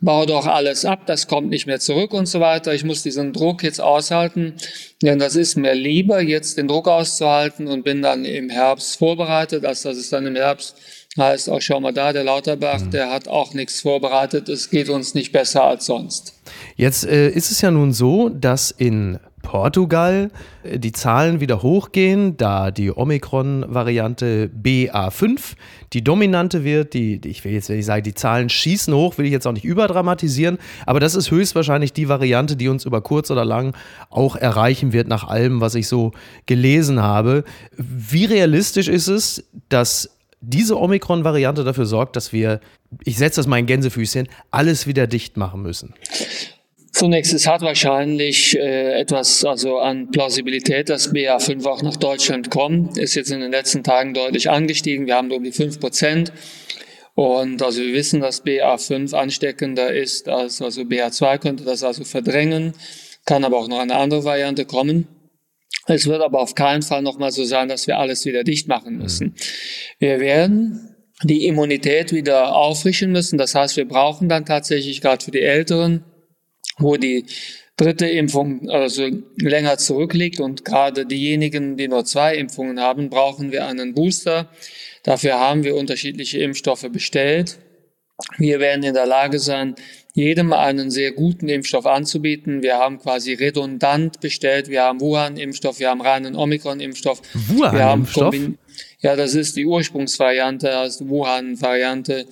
baue 0.00 0.26
doch 0.26 0.46
alles 0.46 0.84
ab, 0.84 1.06
das 1.06 1.26
kommt 1.26 1.50
nicht 1.50 1.66
mehr 1.66 1.80
zurück 1.80 2.12
und 2.12 2.26
so 2.26 2.40
weiter. 2.40 2.74
Ich 2.74 2.84
muss 2.84 3.02
diesen 3.02 3.32
Druck 3.32 3.62
jetzt 3.62 3.80
aushalten, 3.80 4.54
denn 5.02 5.18
das 5.18 5.36
ist 5.36 5.56
mir 5.56 5.74
lieber, 5.74 6.20
jetzt 6.20 6.58
den 6.58 6.68
Druck 6.68 6.88
auszuhalten 6.88 7.68
und 7.68 7.84
bin 7.84 8.02
dann 8.02 8.24
im 8.24 8.50
Herbst 8.50 8.98
vorbereitet, 8.98 9.64
als 9.64 9.82
dass 9.82 9.96
es 9.96 10.10
dann 10.10 10.26
im 10.26 10.36
Herbst 10.36 10.76
heißt, 11.16 11.48
auch 11.48 11.60
schau 11.60 11.80
mal 11.80 11.92
da, 11.92 12.12
der 12.12 12.24
Lauterbach, 12.24 12.80
mhm. 12.80 12.90
der 12.90 13.10
hat 13.10 13.28
auch 13.28 13.54
nichts 13.54 13.80
vorbereitet, 13.80 14.48
es 14.48 14.70
geht 14.70 14.88
uns 14.88 15.14
nicht 15.14 15.32
besser 15.32 15.64
als 15.64 15.86
sonst. 15.86 16.34
Jetzt 16.76 17.06
äh, 17.06 17.28
ist 17.28 17.50
es 17.50 17.60
ja 17.60 17.70
nun 17.70 17.92
so, 17.92 18.28
dass 18.28 18.70
in 18.70 19.18
Portugal 19.44 20.32
die 20.64 20.90
Zahlen 20.90 21.38
wieder 21.38 21.62
hochgehen, 21.62 22.36
da 22.36 22.72
die 22.72 22.90
Omikron-Variante 22.90 24.50
BA5 24.50 25.54
die 25.92 26.02
dominante 26.02 26.64
wird. 26.64 26.94
Die, 26.94 27.20
ich 27.24 27.44
will 27.44 27.52
jetzt, 27.52 27.68
wenn 27.68 27.78
ich 27.78 27.86
sage, 27.86 28.02
die 28.02 28.14
Zahlen 28.14 28.48
schießen 28.48 28.92
hoch, 28.92 29.16
will 29.16 29.26
ich 29.26 29.32
jetzt 29.32 29.46
auch 29.46 29.52
nicht 29.52 29.64
überdramatisieren, 29.64 30.58
aber 30.86 30.98
das 30.98 31.14
ist 31.14 31.30
höchstwahrscheinlich 31.30 31.92
die 31.92 32.08
Variante, 32.08 32.56
die 32.56 32.68
uns 32.68 32.84
über 32.84 33.00
kurz 33.00 33.30
oder 33.30 33.44
lang 33.44 33.76
auch 34.10 34.34
erreichen 34.34 34.92
wird, 34.92 35.06
nach 35.06 35.24
allem, 35.24 35.60
was 35.60 35.76
ich 35.76 35.86
so 35.86 36.12
gelesen 36.46 37.00
habe. 37.00 37.44
Wie 37.76 38.24
realistisch 38.24 38.88
ist 38.88 39.06
es, 39.06 39.44
dass 39.68 40.10
diese 40.40 40.78
Omikron-Variante 40.78 41.62
dafür 41.64 41.86
sorgt, 41.86 42.16
dass 42.16 42.32
wir, 42.32 42.60
ich 43.04 43.16
setze 43.16 43.40
das 43.40 43.46
mal 43.46 43.58
in 43.58 43.66
Gänsefüßchen, 43.66 44.28
alles 44.50 44.86
wieder 44.86 45.06
dicht 45.06 45.36
machen 45.36 45.62
müssen? 45.62 45.94
Zunächst, 46.94 47.34
es 47.34 47.48
hat 47.48 47.60
wahrscheinlich 47.62 48.56
äh, 48.56 49.00
etwas 49.00 49.44
also 49.44 49.78
an 49.78 50.12
Plausibilität, 50.12 50.88
dass 50.88 51.12
BA5 51.12 51.66
auch 51.66 51.82
nach 51.82 51.96
Deutschland 51.96 52.50
kommt. 52.50 52.96
Ist 52.96 53.16
jetzt 53.16 53.32
in 53.32 53.40
den 53.40 53.50
letzten 53.50 53.82
Tagen 53.82 54.14
deutlich 54.14 54.48
angestiegen. 54.48 55.06
Wir 55.06 55.16
haben 55.16 55.28
um 55.32 55.42
die 55.42 55.50
5 55.50 55.80
Prozent. 55.80 56.32
Und 57.16 57.60
also 57.62 57.82
wir 57.82 57.92
wissen, 57.94 58.20
dass 58.20 58.44
BA5 58.44 59.12
ansteckender 59.12 59.92
ist 59.92 60.28
als 60.28 60.62
also 60.62 60.82
BA2, 60.82 61.38
könnte 61.38 61.64
das 61.64 61.82
also 61.82 62.04
verdrängen, 62.04 62.74
kann 63.26 63.44
aber 63.44 63.58
auch 63.58 63.66
noch 63.66 63.80
eine 63.80 63.96
andere 63.96 64.22
Variante 64.22 64.64
kommen. 64.64 65.08
Es 65.88 66.06
wird 66.06 66.22
aber 66.22 66.38
auf 66.38 66.54
keinen 66.54 66.82
Fall 66.82 67.02
nochmal 67.02 67.32
so 67.32 67.42
sein, 67.42 67.68
dass 67.68 67.88
wir 67.88 67.98
alles 67.98 68.24
wieder 68.24 68.44
dicht 68.44 68.68
machen 68.68 68.98
müssen. 68.98 69.34
Wir 69.98 70.20
werden 70.20 70.94
die 71.24 71.46
Immunität 71.48 72.12
wieder 72.12 72.54
auffrischen 72.54 73.10
müssen. 73.10 73.36
Das 73.36 73.56
heißt, 73.56 73.76
wir 73.76 73.88
brauchen 73.88 74.28
dann 74.28 74.46
tatsächlich 74.46 75.00
gerade 75.00 75.24
für 75.24 75.32
die 75.32 75.42
Älteren 75.42 76.04
wo 76.78 76.96
die 76.96 77.26
dritte 77.76 78.06
Impfung 78.06 78.70
also 78.70 79.08
länger 79.36 79.78
zurückliegt 79.78 80.40
und 80.40 80.64
gerade 80.64 81.06
diejenigen, 81.06 81.76
die 81.76 81.88
nur 81.88 82.04
zwei 82.04 82.36
Impfungen 82.36 82.80
haben, 82.80 83.10
brauchen 83.10 83.52
wir 83.52 83.66
einen 83.66 83.94
Booster. 83.94 84.48
Dafür 85.02 85.38
haben 85.38 85.64
wir 85.64 85.74
unterschiedliche 85.76 86.38
Impfstoffe 86.38 86.88
bestellt. 86.90 87.58
Wir 88.38 88.60
werden 88.60 88.84
in 88.84 88.94
der 88.94 89.06
Lage 89.06 89.40
sein, 89.40 89.74
jedem 90.14 90.52
einen 90.52 90.92
sehr 90.92 91.10
guten 91.10 91.48
Impfstoff 91.48 91.86
anzubieten. 91.86 92.62
Wir 92.62 92.76
haben 92.76 93.00
quasi 93.00 93.32
redundant 93.32 94.20
bestellt. 94.20 94.68
Wir 94.68 94.84
haben 94.84 95.00
Wuhan-Impfstoff, 95.00 95.80
wir 95.80 95.90
haben 95.90 96.00
reinen 96.00 96.36
Omikron-Impfstoff. 96.36 97.20
Wuhan-Impfstoff? 97.48 98.34
Ja, 99.00 99.16
das 99.16 99.34
ist 99.34 99.56
die 99.56 99.66
Ursprungsvariante, 99.66 100.76
also 100.76 101.08
Wuhan-Variante 101.08 102.26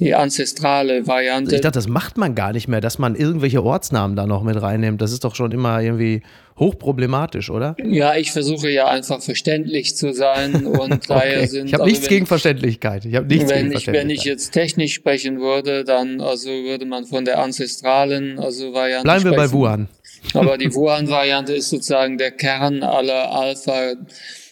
die 0.00 0.14
ancestrale 0.14 1.06
Variante. 1.08 1.56
Ich 1.56 1.60
dachte, 1.60 1.78
das 1.78 1.88
macht 1.88 2.18
man 2.18 2.36
gar 2.36 2.52
nicht 2.52 2.68
mehr, 2.68 2.80
dass 2.80 2.98
man 2.98 3.16
irgendwelche 3.16 3.64
Ortsnamen 3.64 4.14
da 4.14 4.26
noch 4.26 4.44
mit 4.44 4.60
reinnimmt. 4.60 5.00
Das 5.00 5.10
ist 5.10 5.24
doch 5.24 5.34
schon 5.34 5.50
immer 5.50 5.80
irgendwie 5.80 6.22
hochproblematisch, 6.56 7.50
oder? 7.50 7.76
Ja, 7.82 8.14
ich 8.14 8.30
versuche 8.30 8.70
ja 8.70 8.86
einfach 8.86 9.20
verständlich 9.20 9.96
zu 9.96 10.12
sein 10.12 10.66
und 10.66 11.10
daher 11.10 11.38
okay. 11.38 11.46
sind. 11.46 11.66
Ich 11.66 11.74
habe 11.74 11.82
also 11.82 11.90
nichts 11.90 12.04
wenn, 12.06 12.16
gegen 12.16 12.26
Verständlichkeit. 12.26 13.04
Ich 13.06 13.14
habe 13.16 13.26
nichts 13.26 13.50
wenn 13.50 13.70
gegen 13.70 13.76
ich, 13.76 13.86
Wenn 13.88 14.10
ich 14.10 14.22
jetzt 14.22 14.52
technisch 14.52 14.94
sprechen 14.94 15.40
würde, 15.40 15.84
dann 15.84 16.20
also 16.20 16.48
würde 16.48 16.86
man 16.86 17.04
von 17.04 17.24
der 17.24 17.40
ancestralen 17.40 18.38
also 18.38 18.72
Variante. 18.72 19.04
Bleiben 19.04 19.24
wir 19.24 19.32
bei 19.32 19.50
Wuhan. 19.50 19.88
Aber 20.34 20.58
die 20.58 20.72
Wuhan-Variante 20.74 21.54
ist 21.54 21.70
sozusagen 21.70 22.18
der 22.18 22.30
Kern 22.30 22.84
aller 22.84 23.32
Alpha, 23.32 23.94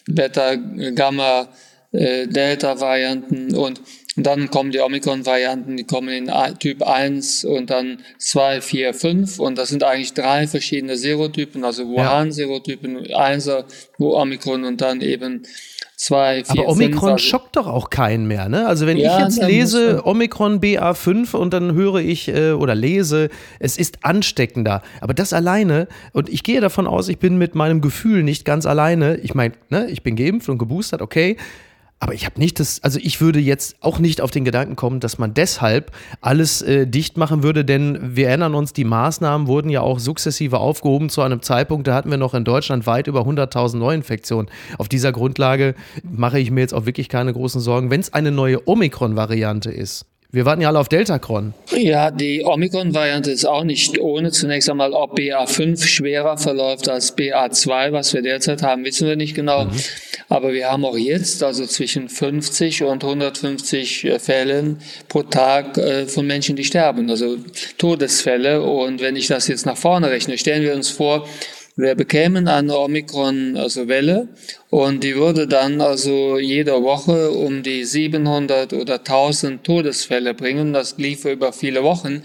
Beta, 0.07 0.55
Gamma, 0.95 1.47
äh, 1.91 2.27
Delta-Varianten 2.27 3.55
und 3.55 3.81
und 4.17 4.25
dann 4.25 4.49
kommen 4.49 4.71
die 4.71 4.79
Omikron-Varianten, 4.79 5.77
die 5.77 5.83
kommen 5.83 6.09
in 6.09 6.31
Typ 6.57 6.81
1 6.81 7.45
und 7.45 7.69
dann 7.69 7.99
2, 8.17 8.61
4, 8.61 8.93
5. 8.95 9.39
Und 9.39 9.59
das 9.59 9.69
sind 9.69 9.83
eigentlich 9.83 10.13
drei 10.13 10.47
verschiedene 10.47 10.97
Serotypen, 10.97 11.63
also 11.63 11.87
Wuhan-Serotypen, 11.87 13.05
1er, 13.05 13.65
Omikron 13.99 14.63
und 14.63 14.81
dann 14.81 15.01
eben 15.01 15.43
2, 15.97 16.45
4, 16.45 16.61
Aber 16.61 16.71
Omikron 16.71 17.11
also 17.11 17.23
schockt 17.23 17.57
doch 17.57 17.67
auch 17.67 17.91
keinen 17.91 18.27
mehr, 18.27 18.49
ne? 18.49 18.65
Also 18.65 18.87
wenn 18.87 18.97
ja, 18.97 19.17
ich 19.17 19.23
jetzt 19.23 19.43
lese 19.43 20.01
Omikron 20.03 20.61
BA5 20.61 21.35
und 21.35 21.53
dann 21.53 21.75
höre 21.75 21.97
ich 21.97 22.27
äh, 22.27 22.53
oder 22.53 22.73
lese, 22.73 23.29
es 23.59 23.77
ist 23.77 24.03
ansteckender. 24.03 24.81
Aber 24.99 25.13
das 25.13 25.31
alleine, 25.31 25.87
und 26.13 26.27
ich 26.27 26.41
gehe 26.41 26.59
davon 26.59 26.87
aus, 26.87 27.07
ich 27.07 27.19
bin 27.19 27.37
mit 27.37 27.53
meinem 27.53 27.81
Gefühl 27.81 28.23
nicht 28.23 28.45
ganz 28.45 28.65
alleine. 28.65 29.17
Ich 29.17 29.35
meine, 29.35 29.53
ne, 29.69 29.91
ich 29.91 30.01
bin 30.01 30.15
geimpft 30.15 30.49
und 30.49 30.57
geboostert, 30.57 31.03
okay. 31.03 31.37
Aber 31.99 32.13
ich 32.13 32.25
habe 32.25 32.39
nicht 32.39 32.59
das, 32.59 32.83
also 32.83 32.99
ich 33.01 33.21
würde 33.21 33.39
jetzt 33.39 33.77
auch 33.81 33.97
nicht 33.97 34.21
auf 34.21 34.29
den 34.29 34.45
Gedanken 34.45 34.75
kommen, 34.75 34.99
dass 34.99 35.17
man 35.17 35.33
deshalb 35.33 35.91
alles 36.21 36.61
äh, 36.61 36.85
dicht 36.85 37.17
machen 37.17 37.41
würde, 37.41 37.65
denn 37.65 38.15
wir 38.15 38.27
erinnern 38.27 38.53
uns, 38.53 38.71
die 38.71 38.83
Maßnahmen 38.83 39.47
wurden 39.47 39.69
ja 39.69 39.81
auch 39.81 39.97
sukzessive 39.97 40.59
aufgehoben 40.59 41.09
zu 41.09 41.21
einem 41.21 41.41
Zeitpunkt, 41.41 41.87
da 41.87 41.95
hatten 41.95 42.11
wir 42.11 42.17
noch 42.17 42.35
in 42.35 42.43
Deutschland 42.43 42.85
weit 42.85 43.07
über 43.07 43.21
100.000 43.21 43.77
Neuinfektionen. 43.77 44.51
Auf 44.77 44.89
dieser 44.89 45.11
Grundlage 45.11 45.73
mache 46.03 46.39
ich 46.39 46.51
mir 46.51 46.61
jetzt 46.61 46.73
auch 46.73 46.85
wirklich 46.85 47.09
keine 47.09 47.33
großen 47.33 47.61
Sorgen, 47.61 47.89
wenn 47.89 47.99
es 47.99 48.13
eine 48.13 48.31
neue 48.31 48.67
Omikron-Variante 48.67 49.71
ist. 49.71 50.05
Wir 50.29 50.45
warten 50.45 50.61
ja 50.61 50.67
alle 50.67 50.79
auf 50.79 50.89
Deltacron. 50.89 51.53
Ja, 51.71 52.11
die 52.11 52.43
Omikron-Variante 52.43 53.31
ist 53.31 53.45
auch 53.45 53.63
nicht 53.63 53.97
ohne. 53.97 54.31
Zunächst 54.31 54.69
einmal, 54.69 54.91
ob 54.91 55.17
BA5 55.17 55.85
schwerer 55.85 56.37
verläuft 56.37 56.89
als 56.89 57.17
BA2, 57.17 57.93
was 57.93 58.13
wir 58.13 58.21
derzeit 58.21 58.61
haben, 58.61 58.83
wissen 58.83 59.07
wir 59.07 59.15
nicht 59.15 59.35
genau. 59.35 59.65
Mhm. 59.65 59.71
Aber 60.29 60.51
wir 60.51 60.69
haben 60.69 60.83
auch 60.83 60.97
jetzt 60.97 61.41
also 61.41 61.65
zwischen 61.65 62.09
50 62.09 62.83
und 62.83 63.03
150 63.03 64.05
äh, 64.05 64.19
Fällen 64.19 64.79
pro 65.07 65.23
Tag 65.23 65.77
äh, 65.77 66.05
von 66.05 66.27
Menschen, 66.27 66.55
die 66.55 66.65
sterben, 66.65 67.09
also 67.09 67.37
Todesfälle. 67.77 68.61
Und 68.61 69.01
wenn 69.01 69.15
ich 69.15 69.27
das 69.27 69.47
jetzt 69.47 69.65
nach 69.65 69.77
vorne 69.77 70.09
rechne, 70.09 70.37
stellen 70.37 70.63
wir 70.63 70.73
uns 70.73 70.89
vor, 70.89 71.27
wir 71.79 71.93
bekämen 71.93 72.47
eine 72.47 72.75
Omikron, 72.75 73.55
also 73.55 73.85
und 74.71 75.03
die 75.03 75.15
würde 75.15 75.47
dann 75.47 75.79
also 75.79 76.39
jede 76.39 76.81
Woche 76.81 77.29
um 77.29 77.61
die 77.61 77.85
700 77.85 78.73
oder 78.73 78.95
1000 78.95 79.63
Todesfälle 79.63 80.33
bringen. 80.33 80.73
Das 80.73 80.97
liefe 80.97 81.31
über 81.31 81.53
viele 81.53 81.83
Wochen. 81.83 82.23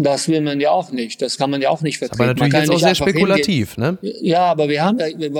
Das 0.00 0.28
will 0.28 0.40
man 0.42 0.60
ja 0.60 0.70
auch 0.70 0.92
nicht. 0.92 1.20
Das 1.20 1.38
kann 1.38 1.50
man 1.50 1.60
ja 1.60 1.70
auch 1.70 1.82
nicht 1.82 1.98
vertreten. 1.98 2.22
Aber 2.22 2.32
natürlich 2.32 2.54
jetzt 2.54 2.70
auch 2.70 2.78
sehr 2.78 2.94
spekulativ, 2.94 3.74
hingehen. 3.74 3.98
ne? 4.00 4.12
Ja, 4.22 4.44
aber 4.44 4.68
wir 4.68 4.84
haben, 4.84 4.98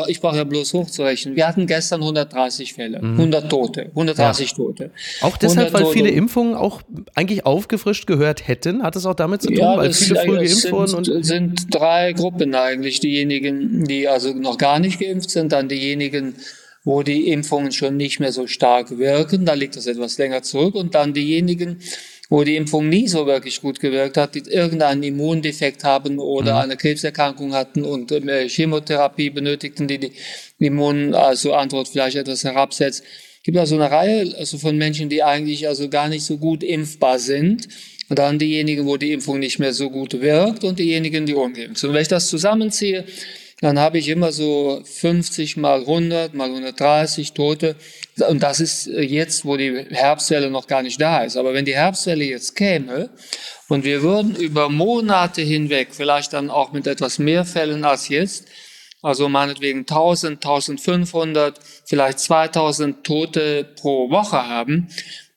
ich 0.09 0.21
brauche 0.21 0.37
ja 0.37 0.43
bloß 0.43 0.75
hochzurechnen. 0.75 1.37
Wir 1.37 1.47
hatten 1.47 1.69
gestern 1.69 2.01
130 2.01 2.75
Fälle, 2.75 3.01
mhm. 3.01 3.21
100 3.21 3.49
Tote, 3.49 3.83
130 3.91 4.51
ja. 4.51 4.57
Tote. 4.57 4.91
Auch 5.21 5.37
deshalb, 5.37 5.73
weil 5.73 5.87
viele 5.87 6.11
Impfungen 6.11 6.57
auch 6.57 6.83
eigentlich 7.15 7.47
aufgefrischt 7.47 8.09
gehört 8.09 8.49
hätten. 8.49 8.83
Hat 8.83 8.97
es 8.97 9.07
auch 9.07 9.15
damit 9.15 9.43
zu 9.43 9.49
tun, 9.49 9.59
ja, 9.59 9.77
weil 9.77 9.93
viele 9.93 10.21
früh 10.23 10.37
geimpft 10.39 10.57
sind, 10.57 10.73
wurden? 10.73 10.95
Und 10.95 11.25
sind 11.25 11.67
drei 11.73 12.13
Gruppen 12.13 12.53
eigentlich. 12.57 12.99
Diejenigen, 12.99 13.85
die 13.85 14.09
also 14.09 14.33
noch 14.33 14.59
gar 14.59 14.81
nicht 14.81 14.99
geimpft 14.99 15.31
sind, 15.31 15.53
dann 15.53 15.69
diejenigen, 15.69 16.35
wo 16.83 17.05
die 17.05 17.29
Impfungen 17.29 17.71
schon 17.71 17.97
nicht 17.97 18.19
mehr 18.19 18.33
so 18.33 18.49
stark 18.49 18.99
wirken. 18.99 19.45
Da 19.45 19.55
liegt 19.55 19.77
das 19.77 19.87
etwas 19.87 20.19
länger 20.19 20.43
zurück. 20.43 20.75
Und 20.75 20.97
dann 20.97 21.15
diejenigen, 21.15 21.79
wo 22.29 22.45
die 22.45 22.57
Impfung 22.57 22.89
nie 22.89 23.09
so 23.09 23.27
wirklich 23.27 23.61
gut 23.61 23.81
gewirkt 23.81 24.17
hat, 24.17 24.35
die 24.35 24.41
irgendeinen 24.41 25.03
Immundefekt 25.03 25.85
haben 25.85 26.19
oder 26.19 26.55
mhm. 26.55 26.61
eine 26.61 26.77
Krebserkrankung 26.77 27.55
hatten 27.55 27.85
und 27.85 28.13
äh, 28.13 28.49
Chemotherapie 28.49 29.31
benötigten, 29.31 29.89
die 29.89 29.99
die 29.99 30.13
Immunantwort 30.59 31.75
also 31.75 31.85
vielleicht 31.91 32.17
etwas 32.17 32.45
herabsetzt. 32.45 33.03
Es 33.37 33.43
gibt 33.45 33.57
also 33.57 33.77
eine 33.77 33.91
Reihe 33.91 34.35
also 34.37 34.59
von 34.59 34.77
Menschen, 34.77 35.09
die 35.09 35.23
eigentlich 35.23 35.67
also 35.67 35.89
gar 35.89 36.09
nicht 36.09 36.25
so 36.25 36.37
gut 36.37 36.63
impfbar 36.63 37.19
sind. 37.19 37.69
Und 38.11 38.19
dann 38.19 38.39
diejenigen, 38.39 38.87
wo 38.87 38.97
die 38.97 39.13
Impfung 39.13 39.39
nicht 39.39 39.59
mehr 39.59 39.75
so 39.75 39.91
gut 39.91 40.21
wirkt 40.21 40.65
und 40.65 40.79
diejenigen, 40.79 41.27
die 41.27 41.35
ungeimpft 41.35 41.79
sind. 41.79 41.91
Und 41.91 41.95
wenn 41.95 42.03
ich 42.03 42.09
das 42.09 42.29
zusammenziehe, 42.29 43.05
dann 43.61 43.79
habe 43.79 43.99
ich 43.99 44.09
immer 44.09 44.31
so 44.31 44.81
50 44.85 45.57
mal 45.57 45.81
100 45.81 46.33
mal 46.35 46.49
130 46.49 47.33
Tote. 47.33 47.75
Und 48.29 48.43
das 48.43 48.61
ist 48.61 48.87
jetzt, 48.87 49.45
wo 49.45 49.57
die 49.57 49.85
Herbstwelle 49.91 50.51
noch 50.51 50.69
gar 50.69 50.83
nicht 50.83 51.01
da 51.01 51.25
ist. 51.25 51.37
Aber 51.37 51.55
wenn 51.55 51.65
die 51.65 51.75
Herbstwelle 51.75 52.25
jetzt 52.25 52.55
käme 52.55 53.11
und 53.69 53.85
wir 53.85 54.03
würden 54.03 54.37
über 54.37 54.69
Monate 54.69 55.43
hinweg, 55.43 55.89
vielleicht 55.91 56.35
dann 56.35 56.51
auch 56.51 56.73
mit 56.73 56.87
etwas 56.87 57.19
mehr 57.19 57.45
Fällen 57.45 57.85
als 57.85 58.09
jetzt, 58.09 58.47
also 59.03 59.29
meinetwegen 59.29 59.81
1000, 59.81 60.45
1500, 60.45 61.59
vielleicht 61.85 62.21
2000 62.21 63.05
Tote 63.05 63.65
pro 63.77 64.11
Woche 64.11 64.47
haben, 64.47 64.89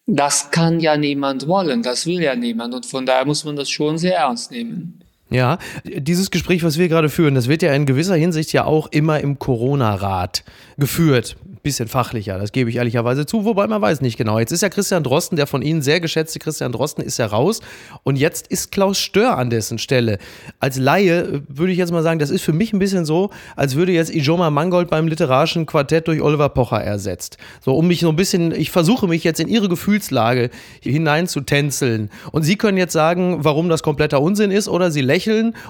das 0.05 0.51
kann 0.51 0.79
ja 0.79 0.97
niemand 0.97 1.47
wollen, 1.47 1.83
das 1.83 2.05
will 2.05 2.21
ja 2.21 2.35
niemand. 2.35 2.75
Und 2.75 2.85
von 2.85 3.05
daher 3.05 3.25
muss 3.25 3.45
man 3.45 3.55
das 3.55 3.69
schon 3.69 3.97
sehr 3.97 4.17
ernst 4.17 4.51
nehmen. 4.51 5.03
Ja, 5.31 5.59
dieses 5.85 6.29
Gespräch, 6.29 6.61
was 6.61 6.77
wir 6.77 6.89
gerade 6.89 7.07
führen, 7.07 7.35
das 7.35 7.47
wird 7.47 7.61
ja 7.61 7.73
in 7.73 7.85
gewisser 7.85 8.15
Hinsicht 8.15 8.51
ja 8.51 8.65
auch 8.65 8.87
immer 8.91 9.21
im 9.21 9.39
Corona-Rat 9.39 10.43
geführt. 10.77 11.37
bisschen 11.63 11.87
fachlicher, 11.87 12.39
das 12.39 12.51
gebe 12.51 12.69
ich 12.69 12.77
ehrlicherweise 12.77 13.25
zu, 13.25 13.45
wobei 13.45 13.67
man 13.67 13.81
weiß 13.81 14.01
nicht 14.01 14.17
genau. 14.17 14.39
Jetzt 14.39 14.51
ist 14.51 14.61
ja 14.61 14.69
Christian 14.69 15.03
Drosten, 15.03 15.35
der 15.35 15.45
von 15.45 15.61
Ihnen 15.61 15.81
sehr 15.81 15.99
geschätzte 15.99 16.39
Christian 16.39 16.71
Drosten, 16.71 17.03
ist 17.03 17.19
ja 17.19 17.27
raus 17.27 17.61
und 18.03 18.17
jetzt 18.17 18.47
ist 18.47 18.71
Klaus 18.71 18.97
Stör 18.97 19.37
an 19.37 19.49
dessen 19.49 19.77
Stelle. 19.77 20.17
Als 20.59 20.77
Laie 20.77 21.21
äh, 21.21 21.41
würde 21.47 21.71
ich 21.71 21.77
jetzt 21.77 21.91
mal 21.91 22.01
sagen, 22.03 22.19
das 22.19 22.31
ist 22.31 22.41
für 22.41 22.51
mich 22.51 22.73
ein 22.73 22.79
bisschen 22.79 23.05
so, 23.05 23.29
als 23.55 23.75
würde 23.75 23.91
jetzt 23.91 24.13
Ijoma 24.13 24.49
Mangold 24.49 24.89
beim 24.89 25.07
literarischen 25.07 25.65
Quartett 25.67 26.07
durch 26.07 26.21
Oliver 26.21 26.49
Pocher 26.49 26.81
ersetzt. 26.83 27.37
So, 27.63 27.75
um 27.75 27.87
mich 27.87 27.99
so 27.99 28.09
ein 28.09 28.15
bisschen, 28.15 28.51
ich 28.51 28.71
versuche 28.71 29.07
mich 29.07 29.23
jetzt 29.23 29.39
in 29.39 29.47
Ihre 29.47 29.69
Gefühlslage 29.69 30.49
hinein 30.81 31.27
zu 31.27 31.41
tänzeln. 31.41 32.09
Und 32.31 32.41
Sie 32.41 32.55
können 32.55 32.77
jetzt 32.77 32.93
sagen, 32.93 33.43
warum 33.43 33.69
das 33.69 33.83
kompletter 33.83 34.19
Unsinn 34.19 34.49
ist, 34.49 34.67
oder 34.67 34.89
Sie 34.89 35.01
lächeln 35.01 35.20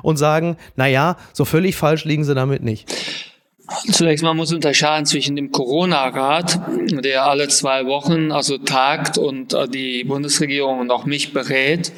und 0.03 0.17
sagen, 0.17 0.57
naja, 0.75 1.17
so 1.33 1.45
völlig 1.45 1.75
falsch 1.75 2.05
liegen 2.05 2.23
Sie 2.23 2.35
damit 2.35 2.63
nicht. 2.63 2.91
Zunächst 3.91 4.23
mal 4.23 4.33
muss 4.33 4.51
unterscheiden 4.51 5.05
zwischen 5.05 5.35
dem 5.35 5.51
Corona-Rat, 5.51 6.59
der 7.03 7.25
alle 7.25 7.47
zwei 7.47 7.85
Wochen 7.85 8.31
also 8.31 8.57
tagt 8.57 9.17
und 9.17 9.53
äh, 9.53 9.67
die 9.67 10.03
Bundesregierung 10.03 10.79
und 10.79 10.91
auch 10.91 11.05
mich 11.05 11.31
berät. 11.31 11.91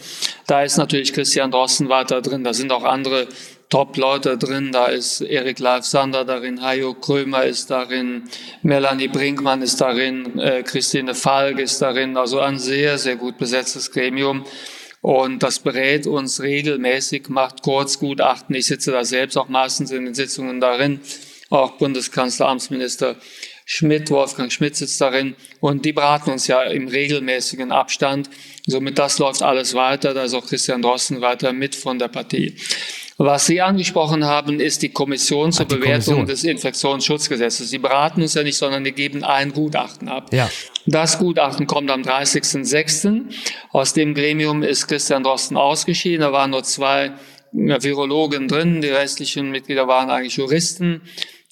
Da 0.45 0.63
ist 0.63 0.77
natürlich 0.77 1.13
Christian 1.13 1.51
Drosten 1.51 1.89
weiter 1.89 2.21
drin. 2.21 2.43
Da 2.43 2.53
sind 2.53 2.71
auch 2.71 2.83
andere 2.83 3.27
Top-Leute 3.69 4.37
drin. 4.37 4.71
Da 4.71 4.85
ist 4.85 5.21
Erik 5.21 5.57
Leif 5.57 5.85
Sander 5.85 6.25
darin, 6.25 6.61
Hajo 6.61 6.93
Krömer 6.93 7.43
ist 7.45 7.71
darin, 7.71 8.23
Melanie 8.61 9.07
Brinkmann 9.07 9.63
ist 9.63 9.81
darin, 9.81 10.37
äh, 10.37 10.61
Christine 10.61 11.15
Falk 11.15 11.57
ist 11.57 11.81
darin. 11.81 12.15
Also 12.15 12.39
ein 12.39 12.59
sehr, 12.59 12.99
sehr 12.99 13.15
gut 13.15 13.39
besetztes 13.39 13.91
Gremium. 13.91 14.45
Und 15.03 15.43
das 15.43 15.59
berät 15.59 16.07
uns 16.07 16.41
regelmäßig, 16.41 17.27
macht 17.27 17.61
Kurzgutachten. 17.61 18.55
Ich 18.55 18.67
sitze 18.67 18.91
da 18.91 19.03
selbst 19.03 19.37
auch 19.37 19.49
meistens 19.49 19.91
in 19.91 20.05
den 20.05 20.13
Sitzungen 20.13 20.61
darin 20.61 21.01
auch 21.49 21.73
Bundeskanzleramtsminister 21.77 23.17
Schmidt, 23.65 24.09
Wolfgang 24.09 24.51
Schmidt 24.51 24.75
sitzt 24.75 24.99
darin 24.99 25.35
und 25.59 25.85
die 25.85 25.93
beraten 25.93 26.31
uns 26.31 26.47
ja 26.47 26.63
im 26.63 26.87
regelmäßigen 26.87 27.71
Abstand. 27.71 28.29
Somit 28.65 28.97
das 28.97 29.19
läuft 29.19 29.41
alles 29.41 29.73
weiter, 29.73 30.13
da 30.13 30.23
ist 30.23 30.33
auch 30.33 30.45
Christian 30.45 30.81
Drosten 30.81 31.21
weiter 31.21 31.53
mit 31.53 31.75
von 31.75 31.99
der 31.99 32.07
Partie. 32.07 32.55
Was 33.17 33.45
Sie 33.45 33.61
angesprochen 33.61 34.25
haben, 34.25 34.59
ist 34.59 34.81
die 34.81 34.89
Kommission 34.89 35.51
zur 35.51 35.65
die 35.65 35.75
Bewertung 35.75 36.15
Kommission. 36.15 36.25
des 36.25 36.43
Infektionsschutzgesetzes. 36.43 37.69
Sie 37.69 37.77
beraten 37.77 38.21
uns 38.21 38.33
ja 38.33 38.43
nicht, 38.43 38.57
sondern 38.57 38.83
die 38.83 38.91
geben 38.91 39.23
ein 39.23 39.53
Gutachten 39.53 40.09
ab. 40.09 40.33
Ja. 40.33 40.49
Das 40.85 41.19
Gutachten 41.19 41.67
kommt 41.67 41.91
am 41.91 42.01
30.06. 42.01 43.23
Aus 43.71 43.93
dem 43.93 44.13
Gremium 44.15 44.63
ist 44.63 44.87
Christian 44.87 45.23
Drosten 45.23 45.57
ausgeschieden. 45.57 46.21
Da 46.21 46.31
waren 46.31 46.51
nur 46.51 46.63
zwei 46.63 47.13
Virologen 47.51 48.47
drin, 48.47 48.81
die 48.81 48.89
restlichen 48.89 49.51
Mitglieder 49.51 49.87
waren 49.87 50.09
eigentlich 50.09 50.37
Juristen. 50.37 51.01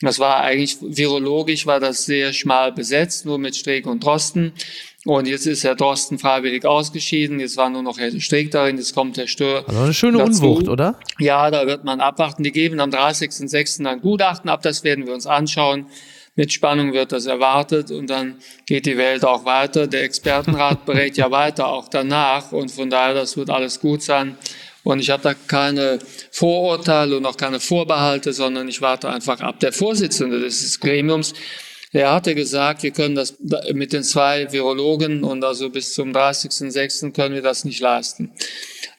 Das 0.01 0.17
war 0.17 0.41
eigentlich 0.41 0.77
virologisch 0.81 1.67
war 1.67 1.79
das 1.79 2.05
sehr 2.05 2.33
schmal 2.33 2.71
besetzt, 2.71 3.25
nur 3.25 3.37
mit 3.37 3.55
Streeck 3.55 3.85
und 3.85 4.03
Drosten. 4.03 4.53
Und 5.05 5.27
jetzt 5.27 5.47
ist 5.47 5.63
Herr 5.63 5.75
Drosten 5.75 6.19
freiwillig 6.19 6.63
ausgeschieden. 6.63 7.39
Jetzt 7.39 7.57
war 7.57 7.69
nur 7.71 7.81
noch 7.81 7.97
Herr 7.97 8.11
Streeck 8.19 8.51
darin. 8.51 8.77
Jetzt 8.77 8.93
kommt 8.93 9.17
Herr 9.17 9.27
Stör. 9.27 9.67
Also 9.67 9.81
eine 9.81 9.93
schöne 9.93 10.19
dazu. 10.19 10.43
Unwucht, 10.43 10.67
oder? 10.67 10.99
Ja, 11.17 11.49
da 11.49 11.65
wird 11.65 11.83
man 11.83 11.99
abwarten. 12.01 12.43
Die 12.43 12.51
geben 12.51 12.79
am 12.79 12.91
30.06. 12.91 13.85
ein 13.87 14.01
Gutachten 14.01 14.49
ab. 14.49 14.61
Das 14.61 14.83
werden 14.83 15.07
wir 15.07 15.13
uns 15.13 15.25
anschauen. 15.25 15.87
Mit 16.35 16.53
Spannung 16.53 16.93
wird 16.93 17.11
das 17.11 17.25
erwartet 17.25 17.91
und 17.91 18.09
dann 18.09 18.37
geht 18.65 18.85
die 18.85 18.97
Welt 18.97 19.25
auch 19.25 19.43
weiter. 19.43 19.87
Der 19.87 20.03
Expertenrat 20.03 20.85
berät 20.85 21.17
ja 21.17 21.29
weiter 21.29 21.67
auch 21.67 21.89
danach 21.89 22.53
und 22.53 22.71
von 22.71 22.89
daher, 22.89 23.13
das 23.13 23.35
wird 23.35 23.49
alles 23.49 23.81
gut 23.81 24.01
sein. 24.01 24.37
Und 24.83 24.99
ich 24.99 25.09
habe 25.09 25.21
da 25.21 25.33
keine 25.33 25.99
Vorurteile 26.31 27.17
und 27.17 27.25
auch 27.25 27.37
keine 27.37 27.59
Vorbehalte, 27.59 28.33
sondern 28.33 28.67
ich 28.67 28.81
warte 28.81 29.09
einfach 29.09 29.41
ab. 29.41 29.59
Der 29.59 29.73
Vorsitzende 29.73 30.39
des 30.39 30.79
Gremiums, 30.79 31.33
der 31.93 32.11
hatte 32.11 32.35
gesagt, 32.35 32.83
wir 32.83 32.91
können 32.91 33.15
das 33.15 33.37
mit 33.73 33.91
den 33.91 34.03
zwei 34.03 34.51
Virologen 34.51 35.23
und 35.23 35.43
also 35.43 35.69
bis 35.69 35.93
zum 35.93 36.11
30.06. 36.11 37.11
können 37.11 37.35
wir 37.35 37.41
das 37.41 37.65
nicht 37.65 37.81
leisten. 37.81 38.31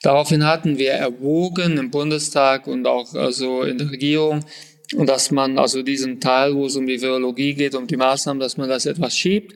Daraufhin 0.02 0.44
hatten 0.46 0.78
wir 0.78 0.92
erwogen 0.92 1.78
im 1.78 1.90
Bundestag 1.90 2.66
und 2.66 2.86
auch 2.86 3.14
also 3.14 3.62
in 3.62 3.78
der 3.78 3.90
Regierung, 3.90 4.44
dass 4.92 5.30
man 5.30 5.58
also 5.58 5.82
diesen 5.82 6.20
Teil, 6.20 6.54
wo 6.54 6.66
es 6.66 6.76
um 6.76 6.86
die 6.86 7.00
Virologie 7.00 7.54
geht, 7.54 7.74
um 7.74 7.86
die 7.86 7.96
Maßnahmen, 7.96 8.40
dass 8.40 8.56
man 8.56 8.68
das 8.68 8.84
etwas 8.84 9.16
schiebt. 9.16 9.54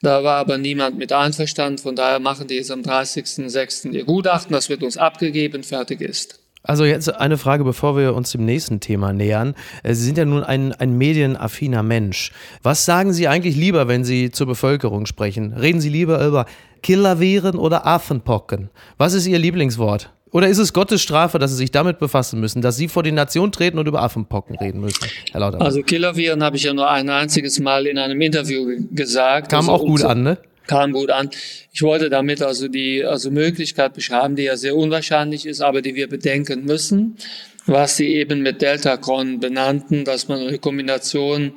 Da 0.00 0.24
war 0.24 0.38
aber 0.38 0.58
niemand 0.58 0.98
mit 0.98 1.12
einverstanden. 1.12 1.78
Von 1.78 1.94
daher 1.94 2.18
machen 2.18 2.48
die 2.48 2.56
jetzt 2.56 2.72
am 2.72 2.82
30.06. 2.82 3.92
ihr 3.92 4.04
Gutachten. 4.04 4.52
Das 4.52 4.68
wird 4.68 4.82
uns 4.82 4.96
abgegeben, 4.96 5.62
fertig 5.62 6.00
ist. 6.00 6.41
Also 6.64 6.84
jetzt 6.84 7.08
eine 7.08 7.38
Frage, 7.38 7.64
bevor 7.64 7.96
wir 7.96 8.14
uns 8.14 8.30
dem 8.30 8.44
nächsten 8.44 8.78
Thema 8.80 9.12
nähern. 9.12 9.54
Äh, 9.82 9.94
Sie 9.94 10.04
sind 10.04 10.18
ja 10.18 10.24
nun 10.24 10.44
ein, 10.44 10.72
ein 10.72 10.96
medienaffiner 10.96 11.82
Mensch. 11.82 12.32
Was 12.62 12.84
sagen 12.84 13.12
Sie 13.12 13.26
eigentlich 13.26 13.56
lieber, 13.56 13.88
wenn 13.88 14.04
Sie 14.04 14.30
zur 14.30 14.46
Bevölkerung 14.46 15.06
sprechen? 15.06 15.52
Reden 15.54 15.80
Sie 15.80 15.88
lieber 15.88 16.24
über 16.24 16.46
Killerviren 16.82 17.56
oder 17.56 17.86
Affenpocken? 17.86 18.70
Was 18.96 19.12
ist 19.14 19.26
Ihr 19.26 19.38
Lieblingswort? 19.38 20.10
Oder 20.32 20.48
ist 20.48 20.58
es 20.58 20.72
Gottes 20.72 21.02
Strafe, 21.02 21.38
dass 21.38 21.50
sie 21.50 21.58
sich 21.58 21.70
damit 21.70 21.98
befassen 21.98 22.40
müssen, 22.40 22.62
dass 22.62 22.76
sie 22.76 22.88
vor 22.88 23.02
die 23.02 23.12
Nation 23.12 23.52
treten 23.52 23.78
und 23.78 23.86
über 23.86 24.00
Affenpocken 24.02 24.56
reden 24.56 24.80
müssen? 24.80 25.06
Herr 25.30 25.40
Lautermann. 25.40 25.66
Also 25.66 25.82
Killerviren 25.82 26.42
habe 26.42 26.56
ich 26.56 26.62
ja 26.62 26.72
nur 26.72 26.90
ein 26.90 27.10
einziges 27.10 27.60
Mal 27.60 27.86
in 27.86 27.98
einem 27.98 28.18
Interview 28.18 28.66
gesagt. 28.92 29.50
Kam 29.50 29.68
also 29.68 29.72
auch 29.72 29.84
gut 29.84 30.02
an, 30.02 30.22
ne? 30.22 30.38
Kam 30.72 30.92
gut 30.92 31.10
an. 31.10 31.28
Ich 31.70 31.82
wollte 31.82 32.08
damit 32.08 32.40
also 32.40 32.66
die 32.66 33.04
also 33.04 33.30
Möglichkeit 33.30 33.92
beschreiben, 33.92 34.36
die 34.36 34.44
ja 34.44 34.56
sehr 34.56 34.74
unwahrscheinlich 34.74 35.44
ist, 35.44 35.60
aber 35.60 35.82
die 35.82 35.94
wir 35.94 36.08
bedenken 36.08 36.64
müssen, 36.64 37.18
was 37.66 37.98
Sie 37.98 38.14
eben 38.14 38.40
mit 38.40 38.62
Delta-Cron 38.62 39.38
benannten, 39.38 40.06
dass 40.06 40.28
man 40.28 40.40
eine 40.40 40.58
Kombination 40.58 41.52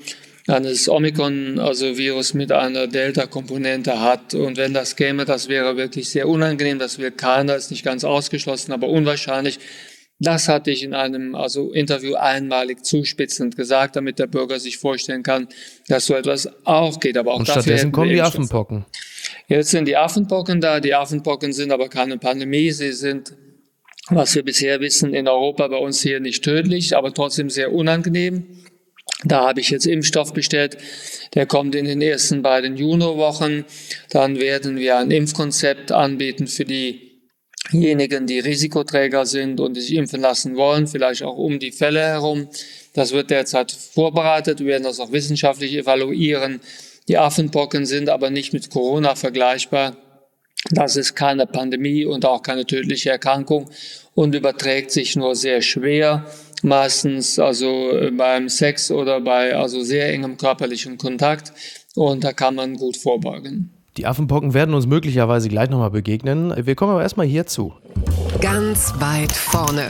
eines 0.47 0.89
Omikron, 0.89 1.59
also 1.59 1.97
Virus 1.97 2.33
mit 2.33 2.51
einer 2.51 2.87
Delta-Komponente 2.87 4.01
hat. 4.01 4.33
Und 4.33 4.57
wenn 4.57 4.73
das 4.73 4.97
käme, 4.97 5.23
das 5.23 5.47
wäre 5.47 5.77
wirklich 5.77 6.09
sehr 6.09 6.27
unangenehm. 6.27 6.77
Das 6.77 6.99
will 6.99 7.11
keiner, 7.11 7.55
ist 7.55 7.71
nicht 7.71 7.85
ganz 7.85 8.03
ausgeschlossen, 8.03 8.73
aber 8.73 8.89
unwahrscheinlich. 8.89 9.59
Das 10.19 10.47
hatte 10.47 10.71
ich 10.71 10.83
in 10.83 10.93
einem 10.93 11.35
also 11.35 11.71
Interview 11.73 12.15
einmalig 12.15 12.85
zuspitzend 12.85 13.57
gesagt, 13.57 13.97
damit 13.97 14.17
der 14.17 14.27
Bürger 14.27 14.59
sich 14.59 14.77
vorstellen 14.77 15.23
kann, 15.23 15.49
dass 15.89 16.05
so 16.05 16.13
etwas 16.13 16.49
auch 16.65 16.99
geht. 17.01 17.17
Aber 17.17 17.33
auch 17.33 17.39
Und 17.39 17.49
stattdessen 17.49 17.91
kommen 17.91 18.09
die 18.09 18.21
Affenpocken. 18.21 18.85
Jetzt 19.47 19.71
sind 19.71 19.87
die 19.87 19.97
Affenpocken 19.97 20.61
da. 20.61 20.79
Die 20.79 20.93
Affenpocken 20.93 21.51
sind 21.51 21.71
aber 21.71 21.89
keine 21.89 22.17
Pandemie. 22.17 22.71
Sie 22.71 22.93
sind, 22.93 23.33
was 24.09 24.35
wir 24.35 24.43
bisher 24.43 24.79
wissen, 24.79 25.13
in 25.13 25.27
Europa 25.27 25.67
bei 25.67 25.77
uns 25.77 26.01
hier 26.01 26.21
nicht 26.21 26.43
tödlich, 26.43 26.95
aber 26.95 27.13
trotzdem 27.13 27.49
sehr 27.49 27.73
unangenehm. 27.73 28.45
Da 29.25 29.47
habe 29.47 29.59
ich 29.59 29.69
jetzt 29.69 29.85
Impfstoff 29.85 30.33
bestellt. 30.33 30.77
Der 31.33 31.45
kommt 31.45 31.75
in 31.75 31.85
den 31.85 32.01
ersten 32.01 32.41
beiden 32.41 32.77
Junowochen. 32.77 33.65
Dann 34.11 34.39
werden 34.39 34.77
wir 34.77 34.97
ein 34.97 35.11
Impfkonzept 35.11 35.91
anbieten 35.91 36.47
für 36.47 36.65
diejenigen, 37.71 38.27
die 38.27 38.39
Risikoträger 38.39 39.25
sind 39.25 39.59
und 39.59 39.75
sich 39.75 39.93
impfen 39.93 40.21
lassen 40.21 40.55
wollen, 40.55 40.87
vielleicht 40.87 41.23
auch 41.23 41.37
um 41.37 41.59
die 41.59 41.71
Fälle 41.71 42.01
herum. 42.01 42.47
Das 42.93 43.11
wird 43.11 43.29
derzeit 43.29 43.71
vorbereitet. 43.71 44.59
Wir 44.59 44.67
werden 44.67 44.83
das 44.83 44.99
auch 44.99 45.11
wissenschaftlich 45.11 45.75
evaluieren. 45.75 46.61
Die 47.07 47.17
Affenpocken 47.17 47.85
sind 47.85 48.09
aber 48.09 48.29
nicht 48.29 48.53
mit 48.53 48.69
Corona 48.69 49.15
vergleichbar. 49.15 49.97
Das 50.71 50.95
ist 50.95 51.15
keine 51.15 51.45
Pandemie 51.45 52.05
und 52.05 52.25
auch 52.25 52.41
keine 52.41 52.65
tödliche 52.65 53.11
Erkrankung 53.11 53.69
und 54.15 54.33
überträgt 54.33 54.89
sich 54.91 55.15
nur 55.15 55.35
sehr 55.35 55.61
schwer 55.61 56.25
meistens 56.65 57.39
also 57.39 57.91
äh, 57.91 58.11
beim 58.11 58.49
Sex 58.49 58.91
oder 58.91 59.21
bei 59.21 59.55
also 59.55 59.81
sehr 59.81 60.11
engem 60.11 60.37
körperlichen 60.37 60.97
Kontakt 60.97 61.53
und 61.95 62.23
da 62.23 62.33
kann 62.33 62.55
man 62.55 62.75
gut 62.75 62.97
vorbeugen. 62.97 63.74
Die 63.97 64.05
Affenpocken 64.05 64.53
werden 64.53 64.75
uns 64.75 64.87
möglicherweise 64.87 65.47
gleich 65.47 65.69
nochmal 65.69 65.91
begegnen. 65.91 66.53
Wir 66.57 66.75
kommen 66.75 66.91
aber 66.91 67.01
erstmal 67.01 67.25
hierzu. 67.25 67.73
Ganz 68.41 68.93
weit 68.99 69.31
vorne. 69.31 69.89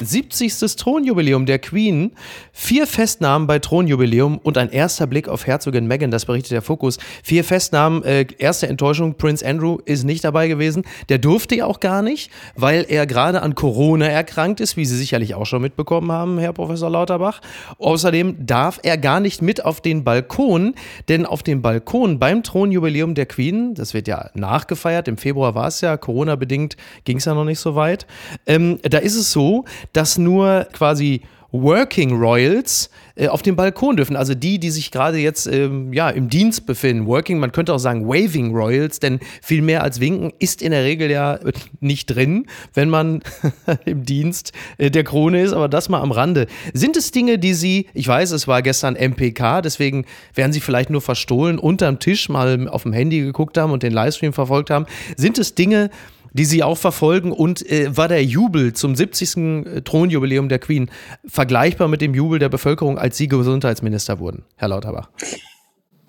70. 0.00 0.76
Thronjubiläum 0.76 1.46
der 1.46 1.58
Queen, 1.58 2.12
vier 2.52 2.86
Festnahmen 2.86 3.46
bei 3.46 3.58
Thronjubiläum 3.58 4.38
und 4.38 4.58
ein 4.58 4.70
erster 4.70 5.06
Blick 5.06 5.28
auf 5.28 5.46
Herzogin 5.46 5.86
Meghan, 5.86 6.10
das 6.10 6.26
berichtet 6.26 6.52
der 6.52 6.62
Fokus. 6.62 6.98
Vier 7.22 7.44
Festnahmen, 7.44 8.02
äh, 8.04 8.26
erste 8.38 8.68
Enttäuschung, 8.68 9.14
Prince 9.14 9.46
Andrew 9.46 9.78
ist 9.84 10.04
nicht 10.04 10.24
dabei 10.24 10.48
gewesen. 10.48 10.84
Der 11.08 11.18
durfte 11.18 11.56
ja 11.56 11.66
auch 11.66 11.80
gar 11.80 12.02
nicht, 12.02 12.30
weil 12.54 12.86
er 12.88 13.06
gerade 13.06 13.42
an 13.42 13.54
Corona 13.54 14.06
erkrankt 14.06 14.60
ist, 14.60 14.76
wie 14.76 14.84
Sie 14.84 14.96
sicherlich 14.96 15.34
auch 15.34 15.46
schon 15.46 15.62
mitbekommen 15.62 16.12
haben, 16.12 16.38
Herr 16.38 16.52
Professor 16.52 16.90
Lauterbach. 16.90 17.40
Außerdem 17.78 18.46
darf 18.46 18.80
er 18.82 18.98
gar 18.98 19.20
nicht 19.20 19.42
mit 19.42 19.64
auf 19.64 19.80
den 19.80 20.04
Balkon, 20.04 20.74
denn 21.08 21.26
auf 21.26 21.42
dem 21.42 21.62
Balkon 21.62 22.18
beim 22.18 22.42
Thronjubiläum 22.42 23.14
der 23.14 23.26
Queen, 23.26 23.74
das 23.74 23.94
wird 23.94 24.08
ja 24.08 24.30
nachgefeiert, 24.34 25.08
im 25.08 25.16
Februar 25.16 25.54
war 25.54 25.68
es 25.68 25.80
ja, 25.80 25.96
Corona-bedingt 25.96 26.76
ging 27.04 27.18
es 27.18 27.24
ja 27.24 27.34
noch 27.34 27.44
nicht 27.44 27.60
so 27.60 27.74
weit, 27.74 28.06
ähm, 28.46 28.78
da 28.82 28.98
ist 28.98 29.16
es 29.16 29.32
so, 29.32 29.64
dass 29.92 30.18
nur 30.18 30.66
quasi 30.72 31.22
Working 31.50 32.12
Royals 32.12 32.90
äh, 33.14 33.28
auf 33.28 33.40
dem 33.42 33.56
Balkon 33.56 33.96
dürfen. 33.96 34.16
Also 34.16 34.34
die, 34.34 34.58
die 34.58 34.70
sich 34.70 34.90
gerade 34.90 35.16
jetzt 35.18 35.46
ähm, 35.46 35.92
ja, 35.92 36.10
im 36.10 36.28
Dienst 36.28 36.66
befinden. 36.66 37.06
Working, 37.06 37.38
man 37.38 37.52
könnte 37.52 37.72
auch 37.72 37.78
sagen 37.78 38.06
Waving 38.06 38.54
Royals, 38.54 39.00
denn 39.00 39.18
viel 39.42 39.62
mehr 39.62 39.82
als 39.82 39.98
winken 39.98 40.32
ist 40.38 40.60
in 40.60 40.72
der 40.72 40.84
Regel 40.84 41.10
ja 41.10 41.38
nicht 41.80 42.06
drin, 42.06 42.46
wenn 42.74 42.90
man 42.90 43.22
im 43.86 44.04
Dienst 44.04 44.52
äh, 44.76 44.90
der 44.90 45.04
Krone 45.04 45.42
ist, 45.42 45.54
aber 45.54 45.68
das 45.68 45.88
mal 45.88 46.02
am 46.02 46.12
Rande. 46.12 46.46
Sind 46.74 46.96
es 46.96 47.12
Dinge, 47.12 47.38
die 47.38 47.54
Sie, 47.54 47.86
ich 47.94 48.06
weiß, 48.06 48.32
es 48.32 48.46
war 48.46 48.60
gestern 48.60 48.94
MPK, 48.94 49.62
deswegen 49.62 50.04
werden 50.34 50.52
Sie 50.52 50.60
vielleicht 50.60 50.90
nur 50.90 51.00
verstohlen, 51.00 51.58
unterm 51.58 51.98
Tisch 51.98 52.28
mal 52.28 52.68
auf 52.68 52.82
dem 52.82 52.92
Handy 52.92 53.20
geguckt 53.20 53.56
haben 53.56 53.72
und 53.72 53.82
den 53.82 53.92
Livestream 53.92 54.34
verfolgt 54.34 54.68
haben. 54.68 54.84
Sind 55.16 55.38
es 55.38 55.54
Dinge, 55.54 55.88
die 55.88 56.17
Sie 56.44 56.62
auch 56.62 56.78
verfolgen. 56.78 57.32
Und 57.32 57.68
äh, 57.70 57.96
war 57.96 58.08
der 58.08 58.24
Jubel 58.24 58.72
zum 58.72 58.94
70. 58.94 59.36
Äh, 59.36 59.80
Thronjubiläum 59.82 60.48
der 60.48 60.58
Queen 60.58 60.90
vergleichbar 61.26 61.88
mit 61.88 62.00
dem 62.00 62.14
Jubel 62.14 62.38
der 62.38 62.48
Bevölkerung, 62.48 62.98
als 62.98 63.16
Sie 63.16 63.28
Gesundheitsminister 63.28 64.18
wurden, 64.18 64.44
Herr 64.56 64.68
Lauterbach? 64.68 65.10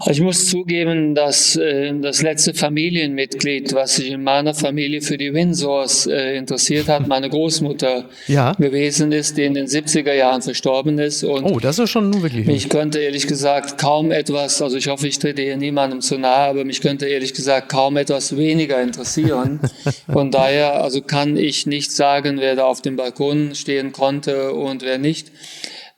Ich 0.08 0.22
muss 0.22 0.48
zugeben, 0.48 1.14
dass 1.14 1.58
äh, 1.58 1.94
das 2.00 2.22
letzte 2.22 2.54
Familienmitglied, 2.54 3.74
was 3.74 3.98
sich 3.98 4.12
in 4.12 4.24
meiner 4.24 4.54
Familie 4.54 5.02
für 5.02 5.18
die 5.18 5.34
Windsors 5.34 6.08
äh, 6.08 6.38
interessiert 6.38 6.88
hat, 6.88 7.08
meine 7.08 7.30
Großmutter 7.30 8.06
ja. 8.28 8.54
gewesen 8.54 9.12
ist, 9.12 9.38
die 9.38 9.44
in 9.44 9.56
den 9.56 9.68
70er 9.68 10.14
Jahren 10.14 10.42
verstorben 10.42 11.00
ist. 11.00 11.26
Und 11.26 11.44
oh, 11.44 11.60
das 11.60 11.80
ist 11.80 11.90
schon 11.90 12.22
wirklich. 12.22 12.48
Mich 12.48 12.70
könnte 12.70 13.00
ehrlich 13.00 13.28
gesagt 13.28 13.78
kaum 13.78 14.12
etwas, 14.12 14.62
also 14.62 14.78
ich 14.78 14.88
hoffe, 14.88 15.06
ich 15.06 15.20
trete 15.20 15.42
hier 15.42 15.58
niemandem 15.58 16.00
zu 16.00 16.18
nahe, 16.18 16.50
aber 16.50 16.64
mich 16.64 16.80
könnte 16.80 17.06
ehrlich 17.06 17.34
gesagt 17.34 17.68
kaum 17.68 17.98
etwas 17.98 18.38
weniger 18.38 18.82
interessieren. 18.82 19.60
Von 20.12 20.32
daher, 20.32 20.82
also 20.82 21.02
kann 21.02 21.36
ich 21.36 21.66
nicht 21.66 21.92
sagen, 21.92 22.38
wer 22.40 22.56
da 22.56 22.64
auf 22.64 22.82
dem 22.82 22.96
Balkon 22.96 23.54
stehen 23.54 23.92
konnte 23.92 24.54
und 24.54 24.82
wer 24.82 24.98
nicht. 24.98 25.28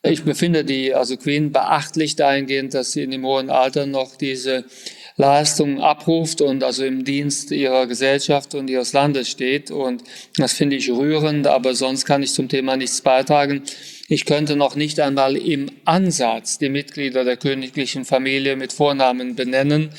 Ich 0.04 0.24
befinde 0.24 0.66
die, 0.66 0.96
also 0.96 1.16
Queen, 1.16 1.52
beachtlich 1.52 2.16
dahingehend, 2.16 2.74
dass 2.74 2.92
sie 2.92 3.04
in 3.04 3.12
dem 3.12 3.24
hohen 3.24 3.52
Alter 3.52 3.86
noch 3.86 4.16
diese 4.16 4.66
Leistung 5.16 5.80
abruft 5.80 6.42
und 6.42 6.64
also 6.64 6.84
im 6.84 7.04
Dienst 7.04 7.52
ihrer 7.52 7.86
Gesellschaft 7.86 8.56
und 8.56 8.68
ihres 8.68 8.94
Landes 8.94 9.30
steht. 9.30 9.70
Und 9.70 10.04
das 10.38 10.54
finde 10.54 10.76
ich 10.76 10.90
rührend, 10.90 11.46
aber 11.46 11.76
sonst 11.76 12.06
kann 12.06 12.24
ich 12.24 12.34
zum 12.34 12.50
Thema 12.50 12.78
nichts 12.78 13.02
beitragen. 13.02 13.62
Ich 14.14 14.26
könnte 14.26 14.58
noch 14.58 14.76
nicht 14.76 15.00
einmal 15.00 15.38
im 15.38 15.72
Ansatz 15.86 16.58
die 16.58 16.68
Mitglieder 16.68 17.24
der 17.24 17.38
königlichen 17.38 18.04
Familie 18.04 18.58
mit 18.58 18.74
Vornamen 18.74 19.38
benennen 19.38 19.92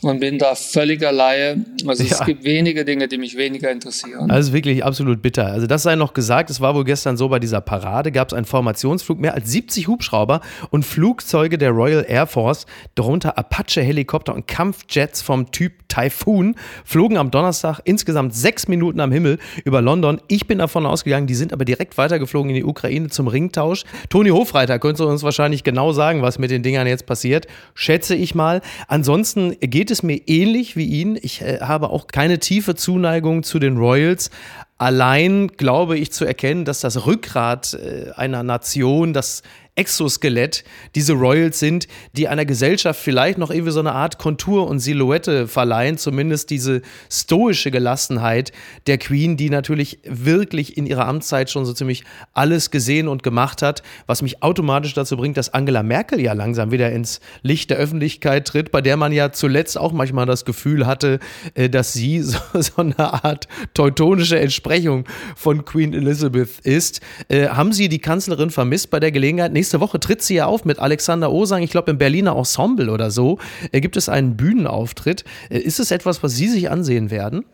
und 0.00 0.20
bin 0.20 0.38
da 0.38 0.54
völliger 0.54 1.12
Laie. 1.12 1.66
Also 1.86 2.02
ja. 2.02 2.12
es 2.12 2.24
gibt 2.24 2.44
wenige 2.44 2.86
Dinge, 2.86 3.08
die 3.08 3.18
mich 3.18 3.36
weniger 3.36 3.70
interessieren. 3.70 4.30
Also 4.30 4.54
wirklich 4.54 4.82
absolut 4.86 5.20
bitter. 5.20 5.48
Also 5.48 5.66
das 5.66 5.82
sei 5.82 5.96
noch 5.96 6.14
gesagt, 6.14 6.48
es 6.48 6.62
war 6.62 6.74
wohl 6.74 6.84
gestern 6.84 7.18
so 7.18 7.28
bei 7.28 7.40
dieser 7.40 7.60
Parade, 7.60 8.10
gab 8.10 8.28
es 8.28 8.32
einen 8.32 8.46
Formationsflug, 8.46 9.18
mehr 9.18 9.34
als 9.34 9.52
70 9.52 9.86
Hubschrauber 9.86 10.40
und 10.70 10.86
Flugzeuge 10.86 11.58
der 11.58 11.72
Royal 11.72 12.06
Air 12.08 12.26
Force, 12.26 12.64
darunter 12.94 13.36
Apache-Helikopter 13.36 14.34
und 14.34 14.46
Kampfjets 14.46 15.20
vom 15.20 15.50
Typ 15.50 15.72
Typhoon, 15.88 16.54
flogen 16.86 17.18
am 17.18 17.30
Donnerstag 17.30 17.80
insgesamt 17.84 18.34
sechs 18.34 18.66
Minuten 18.66 19.00
am 19.00 19.12
Himmel 19.12 19.38
über 19.64 19.82
London. 19.82 20.22
Ich 20.28 20.46
bin 20.46 20.56
davon 20.56 20.86
ausgegangen, 20.86 21.26
die 21.26 21.34
sind 21.34 21.52
aber 21.52 21.66
direkt 21.66 21.98
weitergeflogen 21.98 22.48
in 22.48 22.56
die 22.56 22.64
Ukraine 22.64 23.08
zum 23.08 23.28
Ringtausch 23.28 23.57
Austausch. 23.58 23.84
Toni 24.08 24.30
Hofreiter 24.30 24.78
könnte 24.78 25.06
uns 25.06 25.22
wahrscheinlich 25.22 25.64
genau 25.64 25.92
sagen, 25.92 26.22
was 26.22 26.38
mit 26.38 26.50
den 26.50 26.62
Dingern 26.62 26.86
jetzt 26.86 27.06
passiert. 27.06 27.46
Schätze 27.74 28.14
ich 28.14 28.34
mal. 28.34 28.60
Ansonsten 28.86 29.56
geht 29.60 29.90
es 29.90 30.02
mir 30.02 30.20
ähnlich 30.26 30.76
wie 30.76 30.86
Ihnen. 30.86 31.18
Ich 31.20 31.42
äh, 31.42 31.58
habe 31.60 31.90
auch 31.90 32.06
keine 32.06 32.38
tiefe 32.38 32.74
Zuneigung 32.74 33.42
zu 33.42 33.58
den 33.58 33.76
Royals. 33.76 34.30
Allein 34.78 35.48
glaube 35.48 35.98
ich 35.98 36.12
zu 36.12 36.24
erkennen, 36.24 36.64
dass 36.64 36.80
das 36.80 37.06
Rückgrat 37.06 37.74
äh, 37.74 38.12
einer 38.14 38.42
Nation, 38.44 39.12
das 39.12 39.42
Exoskelett 39.78 40.64
diese 40.96 41.12
Royals 41.12 41.60
sind, 41.60 41.86
die 42.12 42.26
einer 42.26 42.44
Gesellschaft 42.44 43.00
vielleicht 43.00 43.38
noch 43.38 43.50
irgendwie 43.50 43.70
so 43.70 43.78
eine 43.78 43.92
Art 43.92 44.18
Kontur 44.18 44.66
und 44.66 44.80
Silhouette 44.80 45.46
verleihen, 45.46 45.98
zumindest 45.98 46.50
diese 46.50 46.82
stoische 47.10 47.70
Gelassenheit 47.70 48.50
der 48.88 48.98
Queen, 48.98 49.36
die 49.36 49.50
natürlich 49.50 50.00
wirklich 50.04 50.76
in 50.76 50.84
ihrer 50.84 51.06
Amtszeit 51.06 51.48
schon 51.48 51.64
so 51.64 51.72
ziemlich 51.72 52.02
alles 52.34 52.72
gesehen 52.72 53.06
und 53.06 53.22
gemacht 53.22 53.62
hat, 53.62 53.84
was 54.06 54.20
mich 54.20 54.42
automatisch 54.42 54.94
dazu 54.94 55.16
bringt, 55.16 55.36
dass 55.36 55.54
Angela 55.54 55.84
Merkel 55.84 56.20
ja 56.20 56.32
langsam 56.32 56.72
wieder 56.72 56.90
ins 56.90 57.20
Licht 57.42 57.70
der 57.70 57.76
Öffentlichkeit 57.76 58.48
tritt, 58.48 58.72
bei 58.72 58.80
der 58.80 58.96
man 58.96 59.12
ja 59.12 59.30
zuletzt 59.30 59.78
auch 59.78 59.92
manchmal 59.92 60.26
das 60.26 60.44
Gefühl 60.44 60.86
hatte, 60.86 61.20
äh, 61.54 61.70
dass 61.70 61.92
sie 61.92 62.20
so, 62.22 62.38
so 62.54 62.78
eine 62.78 62.98
Art 63.24 63.46
teutonische 63.74 64.40
Entsprechung 64.40 65.04
von 65.36 65.64
Queen 65.64 65.94
Elizabeth 65.94 66.58
ist. 66.64 67.00
Äh, 67.28 67.48
haben 67.48 67.72
Sie 67.72 67.88
die 67.88 68.00
Kanzlerin 68.00 68.50
vermisst 68.50 68.90
bei 68.90 68.98
der 68.98 69.12
Gelegenheit? 69.12 69.52
Nächste 69.52 69.67
nächste 69.68 69.80
Woche 69.80 70.00
tritt 70.00 70.22
sie 70.22 70.36
ja 70.36 70.46
auf 70.46 70.64
mit 70.64 70.78
Alexander 70.78 71.30
Osang, 71.30 71.62
ich 71.62 71.70
glaube 71.70 71.90
im 71.90 71.98
Berliner 71.98 72.34
Ensemble 72.34 72.90
oder 72.90 73.10
so. 73.10 73.38
Äh, 73.70 73.82
gibt 73.82 73.98
es 73.98 74.08
einen 74.08 74.34
Bühnenauftritt. 74.34 75.24
Äh, 75.50 75.58
ist 75.58 75.78
es 75.78 75.90
etwas, 75.90 76.22
was 76.22 76.36
Sie 76.36 76.48
sich 76.48 76.70
ansehen 76.70 77.10
werden? 77.10 77.44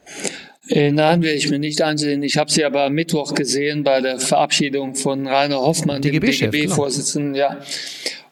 Äh, 0.69 0.93
nein, 0.93 1.23
werde 1.23 1.37
ich 1.37 1.51
mir 1.51 1.59
nicht 1.59 1.83
ansehen. 1.83 2.23
Ich 2.23 2.37
habe 2.37 2.53
sie 2.53 2.65
aber 2.65 2.85
am 2.85 2.93
Mittwoch 2.93 3.35
gesehen 3.35 3.83
bei 3.83 4.01
der 4.01 4.21
Verabschiedung 4.21 4.95
von 4.95 5.27
Rainer 5.27 5.57
Hoffmann, 5.57 6.03
DGB 6.03 6.31
dem 6.31 6.51
DGB-Vorsitzenden. 6.53 7.35
Genau. 7.35 7.49
Ja. 7.49 7.59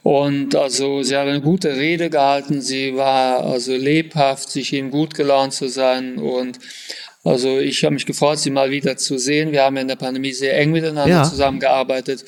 Und 0.04 0.54
also 0.54 1.02
sie 1.02 1.16
hat 1.16 1.26
eine 1.26 1.40
gute 1.40 1.74
Rede 1.74 2.08
gehalten. 2.08 2.60
Sie 2.60 2.96
war 2.96 3.44
also 3.44 3.74
lebhaft, 3.74 4.48
sie 4.48 4.64
schien 4.64 4.92
gut 4.92 5.14
gelaunt 5.14 5.54
zu 5.54 5.68
sein 5.68 6.18
und 6.18 6.60
also 7.24 7.58
ich 7.58 7.84
habe 7.84 7.94
mich 7.94 8.06
gefreut, 8.06 8.38
sie 8.38 8.50
mal 8.50 8.70
wieder 8.70 8.96
zu 8.96 9.18
sehen. 9.18 9.52
Wir 9.52 9.62
haben 9.62 9.76
in 9.76 9.88
der 9.88 9.96
Pandemie 9.96 10.32
sehr 10.32 10.56
eng 10.58 10.72
miteinander 10.72 11.16
ja. 11.16 11.24
zusammengearbeitet. 11.24 12.24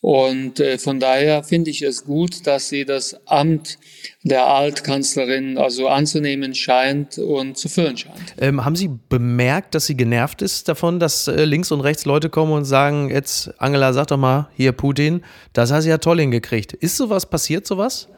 Und 0.00 0.60
äh, 0.60 0.78
von 0.78 0.98
daher 0.98 1.42
finde 1.42 1.70
ich 1.70 1.82
es 1.82 2.04
gut, 2.04 2.46
dass 2.46 2.68
sie 2.70 2.84
das 2.84 3.20
Amt 3.26 3.78
der 4.22 4.46
Altkanzlerin 4.46 5.56
also 5.56 5.88
anzunehmen 5.88 6.54
scheint 6.54 7.18
und 7.18 7.56
zu 7.56 7.68
füllen 7.68 7.96
scheint. 7.96 8.34
Ähm, 8.38 8.64
haben 8.64 8.76
Sie 8.76 8.90
bemerkt, 9.08 9.74
dass 9.74 9.86
sie 9.86 9.96
genervt 9.96 10.42
ist 10.42 10.68
davon, 10.68 11.00
dass 11.00 11.26
äh, 11.26 11.44
links 11.44 11.72
und 11.72 11.80
rechts 11.80 12.04
Leute 12.04 12.28
kommen 12.28 12.52
und 12.52 12.64
sagen, 12.64 13.10
jetzt 13.10 13.50
Angela, 13.58 13.92
sag 13.92 14.08
doch 14.08 14.18
mal, 14.18 14.48
hier 14.54 14.72
Putin, 14.72 15.22
das 15.52 15.72
hast 15.72 15.84
du 15.84 15.90
ja 15.90 15.98
toll 15.98 16.20
hingekriegt. 16.20 16.74
Ist 16.74 16.96
sowas 16.96 17.28
passiert, 17.28 17.66
sowas? 17.66 18.08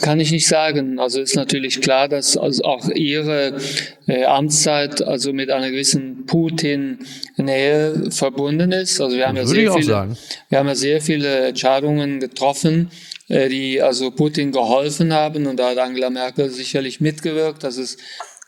Kann 0.00 0.20
ich 0.20 0.30
nicht 0.30 0.46
sagen. 0.46 0.98
Also 0.98 1.20
ist 1.20 1.36
natürlich 1.36 1.80
klar, 1.80 2.08
dass 2.08 2.36
also 2.36 2.62
auch 2.64 2.88
ihre 2.88 3.58
äh, 4.06 4.24
Amtszeit 4.24 5.02
also 5.02 5.32
mit 5.32 5.50
einer 5.50 5.70
gewissen 5.70 6.26
Putin-Nähe 6.26 8.10
verbunden 8.10 8.72
ist. 8.72 9.00
Also 9.00 9.16
wir 9.16 9.26
haben 9.26 9.36
ja 9.36 9.46
sehr 9.46 9.72
viele, 9.72 10.16
wir 10.48 10.58
haben 10.58 10.68
ja 10.68 10.74
sehr 10.74 11.00
viele 11.00 11.48
Entscheidungen 11.48 12.20
getroffen, 12.20 12.90
die 13.30 13.80
also 13.80 14.10
Putin 14.10 14.52
geholfen 14.52 15.12
haben 15.12 15.46
und 15.46 15.56
da 15.56 15.70
hat 15.70 15.78
Angela 15.78 16.10
Merkel 16.10 16.50
sicherlich 16.50 17.00
mitgewirkt. 17.00 17.62
Das 17.62 17.76
ist 17.76 17.98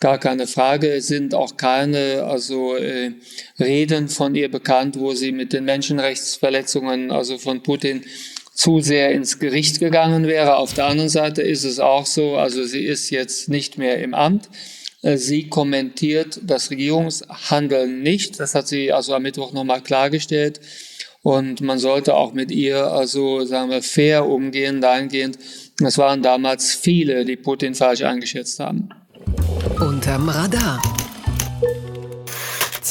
gar 0.01 0.19
keine 0.19 0.49
Frage. 0.49 0.89
Es 0.93 1.07
sind 1.07 1.35
auch 1.35 1.57
keine 1.57 2.25
also 2.25 2.77
äh, 2.77 3.13
Reden 3.61 4.09
von 4.09 4.35
ihr 4.35 4.51
bekannt, 4.51 4.99
wo 4.99 5.15
sie 5.15 5.31
mit 5.31 5.53
den 5.53 5.65
Menschenrechtsverletzungen 5.65 7.13
also 7.13 7.39
von 7.39 7.63
Putin 7.63 8.05
zu 8.53 8.81
sehr 8.81 9.13
ins 9.13 9.39
Gericht 9.39 9.79
gegangen 9.79 10.27
wäre. 10.27 10.57
Auf 10.57 10.75
der 10.75 10.87
anderen 10.87 11.09
Seite 11.09 11.43
ist 11.43 11.65
es 11.65 11.79
auch 11.79 12.05
so, 12.05 12.37
also 12.37 12.65
sie 12.65 12.85
ist 12.85 13.11
jetzt 13.11 13.49
nicht 13.49 13.79
mehr 13.79 13.99
im 13.99 14.13
Amt. 14.13 14.49
Äh, 15.03 15.17
sie 15.17 15.49
kommentiert 15.49 16.41
das 16.43 16.71
Regierungshandeln 16.71 18.03
nicht. 18.03 18.41
Das 18.41 18.55
hat 18.57 18.69
sie 18.69 18.93
also 18.93 19.15
am 19.15 19.23
Mittwoch 19.23 19.53
nochmal 19.53 19.83
klargestellt. 19.83 20.61
Und 21.23 21.61
man 21.61 21.79
sollte 21.79 22.15
auch 22.15 22.33
mit 22.33 22.51
ihr 22.51 22.89
also, 22.89 23.45
sagen 23.45 23.71
wir, 23.71 23.83
fair 23.83 24.27
umgehen, 24.27 24.81
dahingehend, 24.81 25.39
es 25.85 25.97
waren 25.97 26.23
damals 26.23 26.75
viele, 26.75 27.25
die 27.25 27.37
Putin 27.37 27.75
falsch 27.75 28.03
eingeschätzt 28.03 28.59
haben. 28.59 28.89
Unterm 29.81 30.29
Radar. 30.29 30.83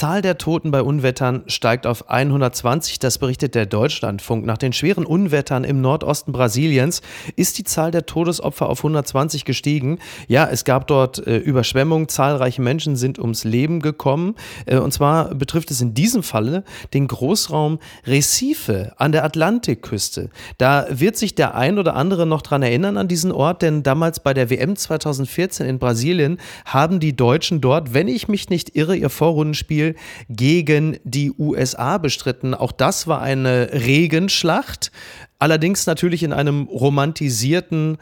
Zahl 0.01 0.23
der 0.23 0.39
Toten 0.39 0.71
bei 0.71 0.81
Unwettern 0.81 1.43
steigt 1.45 1.85
auf 1.85 2.09
120, 2.09 2.97
das 2.97 3.19
berichtet 3.19 3.53
der 3.53 3.67
Deutschlandfunk. 3.67 4.47
Nach 4.47 4.57
den 4.57 4.73
schweren 4.73 5.05
Unwettern 5.05 5.63
im 5.63 5.79
Nordosten 5.79 6.31
Brasiliens 6.31 7.03
ist 7.35 7.59
die 7.59 7.63
Zahl 7.63 7.91
der 7.91 8.07
Todesopfer 8.07 8.67
auf 8.67 8.79
120 8.79 9.45
gestiegen. 9.45 9.99
Ja, 10.27 10.49
es 10.49 10.63
gab 10.63 10.87
dort 10.87 11.27
äh, 11.27 11.37
Überschwemmungen, 11.37 12.09
zahlreiche 12.09 12.63
Menschen 12.63 12.95
sind 12.95 13.19
ums 13.19 13.43
Leben 13.43 13.79
gekommen. 13.79 14.33
Äh, 14.65 14.79
und 14.79 14.91
zwar 14.91 15.35
betrifft 15.35 15.69
es 15.69 15.81
in 15.81 15.93
diesem 15.93 16.23
Falle 16.23 16.63
den 16.95 17.07
Großraum 17.07 17.77
Recife 18.07 18.93
an 18.97 19.11
der 19.11 19.23
Atlantikküste. 19.23 20.31
Da 20.57 20.87
wird 20.89 21.15
sich 21.15 21.35
der 21.35 21.53
ein 21.53 21.77
oder 21.77 21.95
andere 21.95 22.25
noch 22.25 22.41
dran 22.41 22.63
erinnern 22.63 22.97
an 22.97 23.07
diesen 23.07 23.31
Ort, 23.31 23.61
denn 23.61 23.83
damals 23.83 24.19
bei 24.19 24.33
der 24.33 24.49
WM 24.49 24.75
2014 24.75 25.67
in 25.67 25.77
Brasilien 25.77 26.39
haben 26.65 26.99
die 26.99 27.15
Deutschen 27.15 27.61
dort, 27.61 27.93
wenn 27.93 28.07
ich 28.07 28.27
mich 28.27 28.49
nicht 28.49 28.75
irre, 28.75 28.95
ihr 28.95 29.11
Vorrundenspiel 29.11 29.90
Gegen 30.29 30.97
die 31.03 31.31
USA 31.37 31.97
bestritten. 31.97 32.53
Auch 32.53 32.71
das 32.71 33.07
war 33.07 33.21
eine 33.21 33.69
Regenschlacht, 33.73 34.91
allerdings 35.39 35.85
natürlich 35.85 36.23
in 36.23 36.33
einem 36.33 36.67
romantisierten 36.67 37.97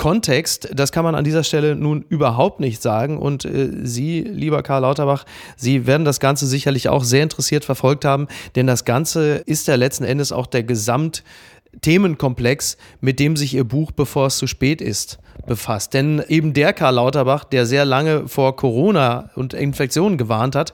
Kontext, 0.00 0.68
das 0.72 0.90
kann 0.92 1.04
man 1.04 1.14
an 1.14 1.24
dieser 1.24 1.44
Stelle 1.44 1.76
nun 1.76 2.06
überhaupt 2.08 2.58
nicht 2.58 2.80
sagen. 2.80 3.18
Und 3.18 3.44
äh, 3.44 3.68
Sie, 3.82 4.22
lieber 4.22 4.62
Karl 4.62 4.80
Lauterbach, 4.80 5.26
Sie 5.56 5.86
werden 5.86 6.06
das 6.06 6.20
Ganze 6.20 6.46
sicherlich 6.46 6.88
auch 6.88 7.04
sehr 7.04 7.22
interessiert 7.22 7.66
verfolgt 7.66 8.06
haben, 8.06 8.26
denn 8.56 8.66
das 8.66 8.86
Ganze 8.86 9.42
ist 9.44 9.68
ja 9.68 9.74
letzten 9.74 10.04
Endes 10.04 10.32
auch 10.32 10.46
der 10.46 10.62
Gesamtthemenkomplex, 10.62 12.78
mit 13.02 13.20
dem 13.20 13.36
sich 13.36 13.52
Ihr 13.52 13.64
Buch, 13.64 13.92
bevor 13.92 14.28
es 14.28 14.38
zu 14.38 14.46
spät 14.46 14.80
ist, 14.80 15.18
befasst. 15.46 15.92
Denn 15.92 16.22
eben 16.28 16.54
der 16.54 16.72
Karl 16.72 16.94
Lauterbach, 16.94 17.44
der 17.44 17.66
sehr 17.66 17.84
lange 17.84 18.26
vor 18.26 18.56
Corona 18.56 19.28
und 19.34 19.52
Infektionen 19.52 20.16
gewarnt 20.16 20.56
hat, 20.56 20.72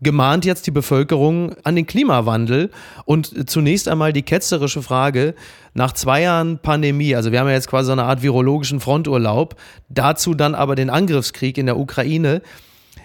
gemahnt 0.00 0.44
jetzt 0.44 0.66
die 0.66 0.70
Bevölkerung 0.70 1.54
an 1.64 1.76
den 1.76 1.86
Klimawandel. 1.86 2.70
Und 3.04 3.50
zunächst 3.50 3.88
einmal 3.88 4.12
die 4.12 4.22
ketzerische 4.22 4.82
Frage, 4.82 5.34
nach 5.74 5.92
zwei 5.92 6.22
Jahren 6.22 6.58
Pandemie, 6.58 7.14
also 7.14 7.32
wir 7.32 7.40
haben 7.40 7.48
ja 7.48 7.54
jetzt 7.54 7.68
quasi 7.68 7.86
so 7.86 7.92
eine 7.92 8.04
Art 8.04 8.22
virologischen 8.22 8.80
Fronturlaub, 8.80 9.56
dazu 9.88 10.34
dann 10.34 10.54
aber 10.54 10.74
den 10.74 10.90
Angriffskrieg 10.90 11.58
in 11.58 11.66
der 11.66 11.78
Ukraine. 11.78 12.42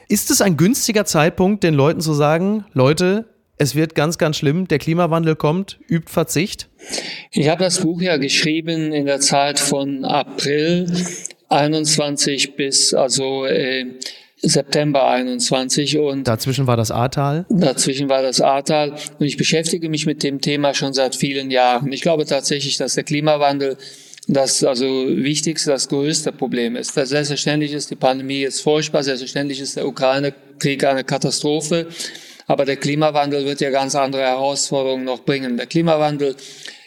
Ist 0.08 0.32
es 0.32 0.42
ein 0.42 0.58
günstiger 0.58 1.06
Zeitpunkt, 1.06 1.64
den 1.64 1.74
Leuten 1.74 2.02
zu 2.02 2.14
sagen, 2.14 2.66
Leute, 2.74 3.26
es 3.58 3.76
wird 3.76 3.96
ganz, 3.96 4.18
ganz 4.18 4.38
schlimm, 4.38 4.68
der 4.68 4.80
Klimawandel 4.80 5.36
kommt, 5.36 5.80
übt 5.88 6.12
Verzicht? 6.12 6.70
Ich 7.32 7.48
habe 7.50 7.64
das 7.64 7.80
Buch 7.80 8.02
ja 8.02 8.18
geschrieben 8.18 8.92
in 8.92 9.06
der 9.06 9.20
Zeit 9.20 9.60
von 9.60 10.04
April 10.04 10.92
21 11.50 12.56
bis 12.56 12.94
also 12.94 13.46
äh, 13.46 13.86
September 14.46 15.08
21 15.08 15.98
und 16.00 16.28
dazwischen 16.28 16.68
war 16.68 16.76
das 16.76 16.92
Ahrtal. 16.92 17.46
Dazwischen 17.50 18.10
war 18.10 18.22
das 18.22 18.42
Ahrtal 18.42 18.92
und 18.92 19.26
ich 19.26 19.38
beschäftige 19.38 19.88
mich 19.88 20.06
mit 20.06 20.22
dem 20.22 20.42
Thema 20.42 20.74
schon 20.74 20.94
seit 20.94 21.16
vielen 21.16 21.50
Jahren. 21.50 21.92
Ich 21.94 22.02
glaube 22.02 22.26
tatsächlich, 22.26 22.76
dass 22.76 22.96
der 22.96 23.06
Klimawandel 23.06 23.78
das 24.28 24.64
also 24.64 24.86
wichtigste, 24.86 25.72
das 25.72 25.88
größte 25.88 26.34
Problem 26.34 26.76
ist. 26.76 26.94
Selbstverständlich 26.94 27.72
ist 27.72 27.90
die 27.90 27.96
Pandemie 27.96 28.42
jetzt 28.42 28.62
furchtbar, 28.62 29.04
selbstverständlich 29.04 29.62
ist 29.62 29.78
der 29.78 29.88
Ukraine-Krieg 29.88 30.84
eine 30.84 31.06
Katastrophe, 31.06 31.88
aber 32.46 32.66
der 32.66 32.76
Klimawandel 32.76 33.46
wird 33.46 33.62
ja 33.62 33.70
ganz 33.70 33.96
andere 33.96 34.24
Herausforderungen 34.24 35.06
noch 35.06 35.24
bringen. 35.24 35.56
Der 35.56 35.68
Klimawandel 35.68 36.36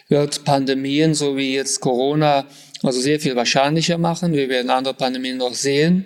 wird 0.08 0.44
Pandemien, 0.44 1.14
so 1.14 1.38
wie 1.38 1.54
jetzt 1.54 1.80
Corona, 1.80 2.44
also 2.82 3.00
sehr 3.00 3.18
viel 3.18 3.34
wahrscheinlicher 3.34 3.96
machen. 3.96 4.34
Wir 4.34 4.50
werden 4.50 4.70
andere 4.70 4.94
Pandemien 4.94 5.38
noch 5.38 5.54
sehen 5.54 6.04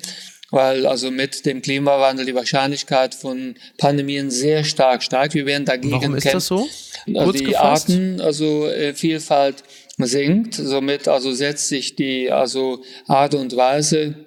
weil 0.50 0.86
also 0.86 1.10
mit 1.10 1.46
dem 1.46 1.62
Klimawandel 1.62 2.26
die 2.26 2.34
Wahrscheinlichkeit 2.34 3.14
von 3.14 3.54
Pandemien 3.78 4.30
sehr 4.30 4.64
stark 4.64 5.02
steigt. 5.02 5.34
Wir 5.34 5.46
werden 5.46 5.64
dagegen 5.64 5.92
Warum 5.92 6.14
ist 6.14 6.32
das 6.32 6.46
so? 6.46 6.68
Also 7.14 7.32
die 7.32 7.44
gefasst? 7.44 7.90
Arten, 7.90 8.20
also 8.20 8.66
äh, 8.66 8.94
Vielfalt 8.94 9.62
sinkt, 9.98 10.54
somit 10.54 11.08
also 11.08 11.32
setzt 11.32 11.68
sich 11.68 11.94
die 11.94 12.30
also 12.30 12.82
Art 13.06 13.34
und 13.34 13.56
Weise 13.56 14.26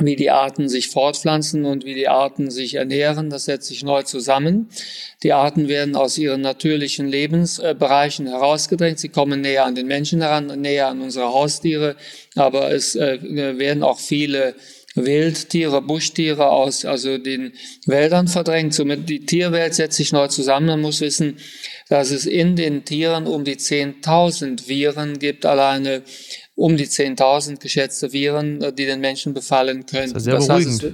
wie 0.00 0.16
die 0.16 0.30
Arten 0.30 0.68
sich 0.68 0.88
fortpflanzen 0.88 1.66
und 1.66 1.84
wie 1.84 1.94
die 1.94 2.08
Arten 2.08 2.50
sich 2.50 2.76
ernähren, 2.76 3.28
das 3.28 3.44
setzt 3.44 3.68
sich 3.68 3.84
neu 3.84 4.02
zusammen. 4.02 4.70
Die 5.22 5.34
Arten 5.34 5.68
werden 5.68 5.96
aus 5.96 6.16
ihren 6.16 6.40
natürlichen 6.40 7.08
Lebensbereichen 7.08 8.26
herausgedrängt. 8.26 8.98
Sie 8.98 9.10
kommen 9.10 9.42
näher 9.42 9.66
an 9.66 9.74
den 9.74 9.86
Menschen 9.86 10.22
heran, 10.22 10.46
näher 10.60 10.88
an 10.88 11.02
unsere 11.02 11.26
Haustiere, 11.26 11.96
aber 12.36 12.72
es 12.72 12.96
äh, 12.96 13.18
werden 13.58 13.82
auch 13.82 13.98
viele 13.98 14.54
Wildtiere, 14.94 15.80
Buschtiere 15.80 16.50
aus 16.50 16.84
also 16.84 17.18
den 17.18 17.52
Wäldern 17.86 18.28
verdrängt. 18.28 18.74
Somit 18.74 19.08
die 19.08 19.24
Tierwelt 19.24 19.74
setzt 19.74 19.96
sich 19.96 20.12
neu 20.12 20.28
zusammen. 20.28 20.66
Man 20.66 20.80
muss 20.80 21.00
wissen, 21.00 21.38
dass 21.88 22.10
es 22.10 22.26
in 22.26 22.56
den 22.56 22.84
Tieren 22.84 23.26
um 23.26 23.44
die 23.44 23.56
10.000 23.56 24.68
Viren 24.68 25.18
gibt, 25.18 25.46
alleine 25.46 26.02
um 26.54 26.76
die 26.76 26.86
10.000 26.86 27.60
geschätzte 27.60 28.12
Viren, 28.12 28.60
die 28.60 28.86
den 28.86 29.00
Menschen 29.00 29.32
befallen 29.34 29.86
können. 29.86 30.12
Das, 30.12 30.22
ist 30.22 30.32
ja 30.32 30.40
sehr 30.40 30.56
das 30.56 30.66
heißt, 30.66 30.86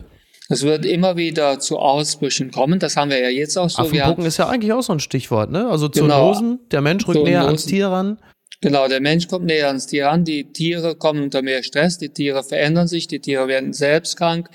es 0.50 0.62
wird 0.62 0.86
immer 0.86 1.16
wieder 1.16 1.60
zu 1.60 1.78
Ausbrüchen 1.78 2.50
kommen. 2.50 2.78
Das 2.78 2.96
haben 2.96 3.10
wir 3.10 3.20
ja 3.20 3.28
jetzt 3.28 3.58
auch 3.58 3.68
so. 3.68 3.82
Affenpocken 3.82 4.24
ist 4.24 4.38
ja 4.38 4.48
eigentlich 4.48 4.72
auch 4.72 4.82
so 4.82 4.94
ein 4.94 5.00
Stichwort, 5.00 5.50
ne? 5.50 5.68
Also 5.68 5.88
Zoonosen, 5.88 6.48
genau, 6.48 6.68
der 6.70 6.80
Mensch 6.80 7.06
rückt 7.06 7.22
näher 7.22 7.44
ans 7.44 7.66
Tier 7.66 7.88
ran. 7.88 8.18
Genau, 8.60 8.88
der 8.88 9.00
Mensch 9.00 9.28
kommt 9.28 9.46
näher 9.46 9.68
ans 9.68 9.86
Tier 9.86 10.10
an, 10.10 10.24
die 10.24 10.52
Tiere 10.52 10.96
kommen 10.96 11.22
unter 11.22 11.42
mehr 11.42 11.62
Stress, 11.62 11.98
die 11.98 12.08
Tiere 12.08 12.42
verändern 12.42 12.88
sich, 12.88 13.06
die 13.06 13.20
Tiere 13.20 13.46
werden 13.46 13.72
selbst 13.72 14.16
krank, 14.16 14.48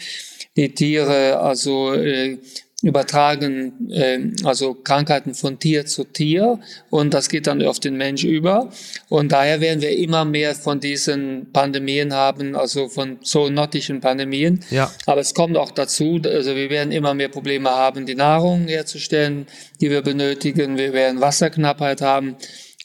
die 0.58 0.74
Tiere 0.74 1.40
also 1.40 1.94
äh, 1.94 2.38
übertragen 2.84 3.90
äh, 3.92 4.20
also 4.44 4.74
Krankheiten 4.74 5.34
von 5.34 5.58
Tier 5.58 5.86
zu 5.86 6.04
Tier 6.04 6.60
und 6.90 7.14
das 7.14 7.30
geht 7.30 7.48
dann 7.48 7.64
auf 7.64 7.80
den 7.80 7.96
Mensch 7.96 8.26
über 8.26 8.70
und 9.08 9.32
daher 9.32 9.62
werden 9.62 9.82
wir 9.82 9.98
immer 9.98 10.26
mehr 10.26 10.54
von 10.54 10.82
diesen 10.82 11.52
Pandemien 11.54 12.14
haben, 12.14 12.58
also 12.58 12.90
von 12.90 13.20
zoonotischen 13.22 14.02
Pandemien. 14.02 14.60
Ja. 14.70 14.92
Aber 15.06 15.22
es 15.22 15.34
kommt 15.34 15.56
auch 15.56 15.72
dazu, 15.72 16.20
also 16.26 16.58
wir 16.58 16.70
werden 16.70 16.92
immer 16.92 17.14
mehr 17.14 17.30
Probleme 17.30 17.70
haben, 17.70 18.06
die 18.06 18.16
Nahrung 18.16 18.68
herzustellen, 18.68 19.48
die 19.80 19.90
wir 19.90 20.02
benötigen. 20.02 20.78
Wir 20.78 20.92
werden 20.92 21.22
Wasserknappheit 21.22 22.02
haben. 22.02 22.36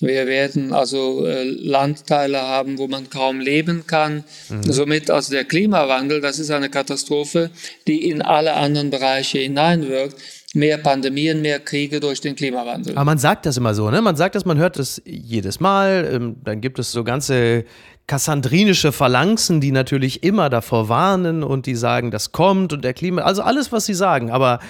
Wir 0.01 0.27
werden 0.29 0.73
also 0.73 1.27
äh, 1.27 1.43
Landteile 1.43 2.41
haben, 2.41 2.79
wo 2.79 2.87
man 2.87 3.11
kaum 3.11 3.41
leben 3.41 3.85
kann. 3.87 4.23
Mhm. 4.49 4.73
Somit 4.73 5.11
also 5.11 5.33
der 5.33 5.45
Klimawandel, 5.45 6.21
das 6.21 6.39
ist 6.39 6.51
eine 6.51 6.69
Katastrophe, 6.69 7.51
die 7.87 8.09
in 8.09 8.23
alle 8.23 8.55
anderen 8.55 8.91
Bereiche 8.91 9.39
hineinwirkt. 9.39 10.17
Mehr 10.55 10.79
Pandemien, 10.79 11.43
mehr 11.43 11.61
Kriege 11.61 12.01
durch 12.01 12.21
den 12.21 12.35
Klimawandel. 12.35 12.95
Aber 12.95 13.05
man 13.05 13.19
sagt 13.19 13.45
das 13.45 13.57
immer 13.57 13.75
so, 13.75 13.91
ne? 13.91 14.01
Man 14.01 14.17
sagt 14.17 14.35
das, 14.35 14.45
man 14.45 14.57
hört 14.57 14.79
das 14.79 15.03
jedes 15.05 15.61
Mal. 15.61 16.09
Ähm, 16.11 16.37
dann 16.43 16.61
gibt 16.61 16.79
es 16.79 16.91
so 16.91 17.05
ganze 17.05 17.65
kassandrinische 18.07 18.91
Phalanxen, 18.91 19.61
die 19.61 19.73
natürlich 19.73 20.23
immer 20.23 20.49
davor 20.49 20.89
warnen 20.89 21.43
und 21.43 21.67
die 21.67 21.75
sagen, 21.75 22.11
das 22.11 22.33
kommt 22.33 22.73
und 22.73 22.83
der 22.83 22.95
Klima, 22.95 23.23
also 23.23 23.43
alles, 23.43 23.73
was 23.73 23.85
sie 23.85 23.95
sagen. 23.95 24.31
Aber 24.31 24.61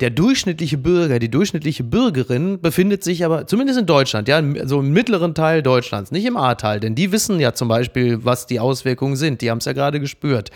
der 0.00 0.10
durchschnittliche 0.10 0.78
Bürger, 0.78 1.18
die 1.18 1.30
durchschnittliche 1.30 1.84
Bürgerin 1.84 2.60
befindet 2.60 3.04
sich 3.04 3.24
aber, 3.24 3.46
zumindest 3.46 3.78
in 3.78 3.86
Deutschland, 3.86 4.26
ja, 4.26 4.42
so 4.66 4.80
im 4.80 4.90
mittleren 4.90 5.34
Teil 5.34 5.62
Deutschlands, 5.62 6.10
nicht 6.10 6.24
im 6.24 6.36
Ahrtal, 6.36 6.80
denn 6.80 6.94
die 6.94 7.12
wissen 7.12 7.38
ja 7.38 7.52
zum 7.52 7.68
Beispiel, 7.68 8.24
was 8.24 8.46
die 8.46 8.58
Auswirkungen 8.58 9.16
sind. 9.16 9.42
Die 9.42 9.50
haben 9.50 9.58
es 9.58 9.64
ja 9.64 9.72
gerade 9.72 10.00
gespürt. 10.00 10.50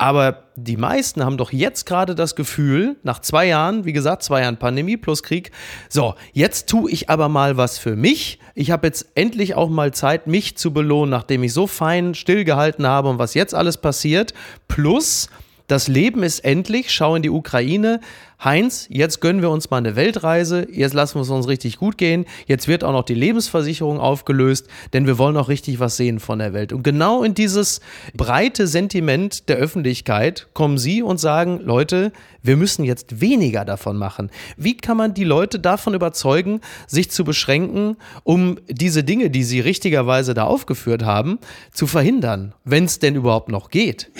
Aber 0.00 0.44
die 0.56 0.78
meisten 0.78 1.22
haben 1.22 1.36
doch 1.36 1.52
jetzt 1.52 1.84
gerade 1.84 2.14
das 2.14 2.34
Gefühl, 2.34 2.96
nach 3.02 3.18
zwei 3.18 3.44
Jahren, 3.44 3.84
wie 3.84 3.92
gesagt, 3.92 4.22
zwei 4.22 4.40
Jahren 4.40 4.56
Pandemie 4.56 4.96
plus 4.96 5.22
Krieg, 5.22 5.50
so, 5.90 6.14
jetzt 6.32 6.70
tue 6.70 6.90
ich 6.90 7.10
aber 7.10 7.28
mal 7.28 7.58
was 7.58 7.76
für 7.76 7.96
mich. 7.96 8.38
Ich 8.54 8.70
habe 8.70 8.86
jetzt 8.86 9.08
endlich 9.14 9.56
auch 9.56 9.68
mal 9.68 9.92
Zeit, 9.92 10.26
mich 10.26 10.56
zu 10.56 10.72
belohnen, 10.72 11.10
nachdem 11.10 11.42
ich 11.42 11.52
so 11.52 11.66
fein 11.66 12.14
stillgehalten 12.14 12.86
habe 12.86 13.10
und 13.10 13.18
was 13.18 13.34
jetzt 13.34 13.54
alles 13.54 13.76
passiert. 13.76 14.32
Plus, 14.68 15.28
das 15.70 15.86
Leben 15.86 16.24
ist 16.24 16.40
endlich, 16.40 16.90
schau 16.90 17.14
in 17.14 17.22
die 17.22 17.30
Ukraine. 17.30 18.00
Heinz, 18.42 18.86
jetzt 18.88 19.20
gönnen 19.20 19.42
wir 19.42 19.50
uns 19.50 19.70
mal 19.70 19.76
eine 19.76 19.96
Weltreise, 19.96 20.66
jetzt 20.72 20.94
lassen 20.94 21.16
wir 21.16 21.22
es 21.22 21.28
uns 21.28 21.46
richtig 21.46 21.76
gut 21.76 21.98
gehen, 21.98 22.24
jetzt 22.46 22.68
wird 22.68 22.84
auch 22.84 22.92
noch 22.92 23.04
die 23.04 23.14
Lebensversicherung 23.14 24.00
aufgelöst, 24.00 24.66
denn 24.94 25.06
wir 25.06 25.18
wollen 25.18 25.36
auch 25.36 25.48
richtig 25.48 25.78
was 25.78 25.98
sehen 25.98 26.18
von 26.20 26.38
der 26.38 26.54
Welt. 26.54 26.72
Und 26.72 26.82
genau 26.82 27.22
in 27.22 27.34
dieses 27.34 27.82
breite 28.14 28.66
Sentiment 28.66 29.48
der 29.50 29.58
Öffentlichkeit 29.58 30.48
kommen 30.54 30.78
Sie 30.78 31.02
und 31.02 31.20
sagen, 31.20 31.60
Leute, 31.62 32.12
wir 32.42 32.56
müssen 32.56 32.84
jetzt 32.84 33.20
weniger 33.20 33.66
davon 33.66 33.98
machen. 33.98 34.30
Wie 34.56 34.76
kann 34.76 34.96
man 34.96 35.12
die 35.12 35.24
Leute 35.24 35.60
davon 35.60 35.92
überzeugen, 35.92 36.62
sich 36.86 37.10
zu 37.10 37.24
beschränken, 37.24 37.96
um 38.24 38.58
diese 38.68 39.04
Dinge, 39.04 39.28
die 39.28 39.44
Sie 39.44 39.60
richtigerweise 39.60 40.32
da 40.32 40.44
aufgeführt 40.44 41.04
haben, 41.04 41.38
zu 41.72 41.86
verhindern, 41.86 42.54
wenn 42.64 42.86
es 42.86 42.98
denn 42.98 43.14
überhaupt 43.14 43.50
noch 43.50 43.68
geht? 43.68 44.10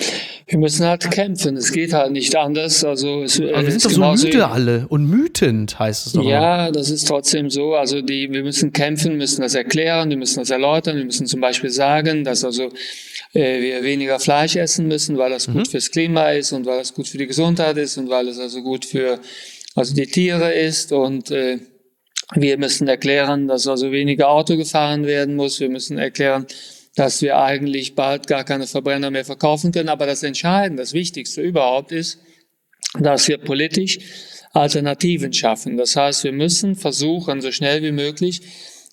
Wir 0.51 0.59
müssen 0.59 0.85
halt 0.85 1.09
kämpfen. 1.09 1.55
Es 1.55 1.71
geht 1.71 1.93
halt 1.93 2.11
nicht 2.11 2.35
anders. 2.35 2.83
Also 2.83 3.23
es, 3.23 3.39
Aber 3.39 3.63
wir 3.63 3.71
sind 3.71 3.85
doch 3.85 3.89
so 3.89 4.25
müde 4.25 4.49
alle 4.49 4.85
und 4.89 5.05
mütend 5.05 5.79
heißt 5.79 6.07
es 6.07 6.13
doch. 6.13 6.25
Ja, 6.25 6.65
immer. 6.65 6.73
das 6.73 6.89
ist 6.89 7.07
trotzdem 7.07 7.49
so. 7.49 7.75
Also 7.75 8.01
die, 8.01 8.29
wir 8.33 8.43
müssen 8.43 8.73
kämpfen, 8.73 9.15
müssen 9.15 9.43
das 9.43 9.55
erklären, 9.55 10.09
wir 10.09 10.17
müssen 10.17 10.39
das 10.39 10.49
erläutern. 10.49 10.97
Wir 10.97 11.05
müssen 11.05 11.25
zum 11.25 11.39
Beispiel 11.39 11.69
sagen, 11.69 12.25
dass 12.25 12.43
also 12.43 12.69
äh, 13.31 13.61
wir 13.61 13.83
weniger 13.83 14.19
Fleisch 14.19 14.57
essen 14.57 14.89
müssen, 14.89 15.17
weil 15.17 15.29
das 15.29 15.47
mhm. 15.47 15.53
gut 15.53 15.69
fürs 15.69 15.89
Klima 15.89 16.31
ist 16.31 16.51
und 16.51 16.65
weil 16.65 16.79
das 16.79 16.93
gut 16.93 17.07
für 17.07 17.17
die 17.17 17.27
Gesundheit 17.27 17.77
ist 17.77 17.97
und 17.97 18.09
weil 18.09 18.27
es 18.27 18.37
also 18.37 18.61
gut 18.61 18.83
für 18.83 19.19
also 19.75 19.95
die 19.95 20.05
Tiere 20.05 20.51
ist 20.53 20.91
und 20.91 21.31
äh, 21.31 21.59
wir 22.35 22.57
müssen 22.57 22.89
erklären, 22.89 23.47
dass 23.47 23.67
also 23.67 23.93
weniger 23.93 24.27
Auto 24.27 24.57
gefahren 24.57 25.05
werden 25.05 25.37
muss. 25.37 25.61
Wir 25.61 25.69
müssen 25.69 25.97
erklären, 25.97 26.45
dass 27.01 27.19
wir 27.23 27.39
eigentlich 27.39 27.95
bald 27.95 28.27
gar 28.27 28.43
keine 28.43 28.67
Verbrenner 28.67 29.09
mehr 29.09 29.25
verkaufen 29.25 29.71
können. 29.71 29.89
Aber 29.89 30.05
das 30.05 30.21
Entscheidende, 30.21 30.83
das 30.83 30.93
Wichtigste 30.93 31.41
überhaupt 31.41 31.91
ist, 31.91 32.19
dass 32.99 33.27
wir 33.27 33.39
politisch 33.39 33.97
Alternativen 34.53 35.33
schaffen. 35.33 35.77
Das 35.77 35.95
heißt, 35.95 36.23
wir 36.23 36.31
müssen 36.31 36.75
versuchen, 36.75 37.41
so 37.41 37.51
schnell 37.51 37.81
wie 37.81 37.91
möglich 37.91 38.43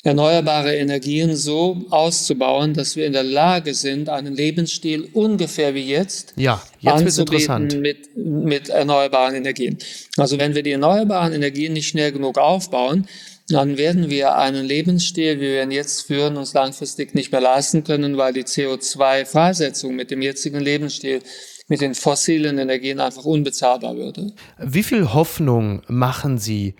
erneuerbare 0.05 0.75
Energien 0.75 1.37
so 1.37 1.85
auszubauen, 1.91 2.73
dass 2.73 2.97
wir 2.97 3.05
in 3.05 3.13
der 3.13 3.25
Lage 3.25 3.75
sind, 3.75 4.09
einen 4.09 4.35
Lebensstil 4.35 5.11
ungefähr 5.13 5.75
wie 5.75 5.87
jetzt, 5.87 6.33
ja, 6.37 6.63
jetzt 6.81 7.19
anzubieten 7.19 7.83
mit, 7.83 8.17
mit 8.17 8.71
erneuerbaren 8.71 9.35
Energien. 9.35 9.77
Also 10.17 10.39
wenn 10.39 10.55
wir 10.55 10.63
die 10.63 10.73
erneuerbaren 10.73 11.35
Energien 11.35 11.75
nicht 11.75 11.89
schnell 11.89 12.13
genug 12.13 12.39
aufbauen, 12.39 13.07
dann 13.49 13.79
werden 13.79 14.11
wir 14.11 14.37
einen 14.37 14.67
Lebensstil, 14.67 15.37
wie 15.37 15.49
wir 15.53 15.63
ihn 15.63 15.71
jetzt 15.71 16.03
führen, 16.03 16.37
uns 16.37 16.53
langfristig 16.53 17.15
nicht 17.15 17.33
mehr 17.33 17.41
leisten 17.41 17.83
können, 17.83 18.17
weil 18.17 18.33
die 18.35 18.45
CO2-Freisetzung 18.45 19.95
mit 19.95 20.11
dem 20.11 20.21
jetzigen 20.21 20.61
Lebensstil 20.61 21.23
mit 21.69 21.81
den 21.81 21.95
fossilen 21.95 22.59
Energien 22.59 23.01
einfach 23.01 23.25
unbezahlbar 23.25 23.97
würde. 23.97 24.33
Wie 24.59 24.83
viel 24.83 25.13
Hoffnung 25.13 25.83
machen 25.87 26.39
Sie 26.39 26.75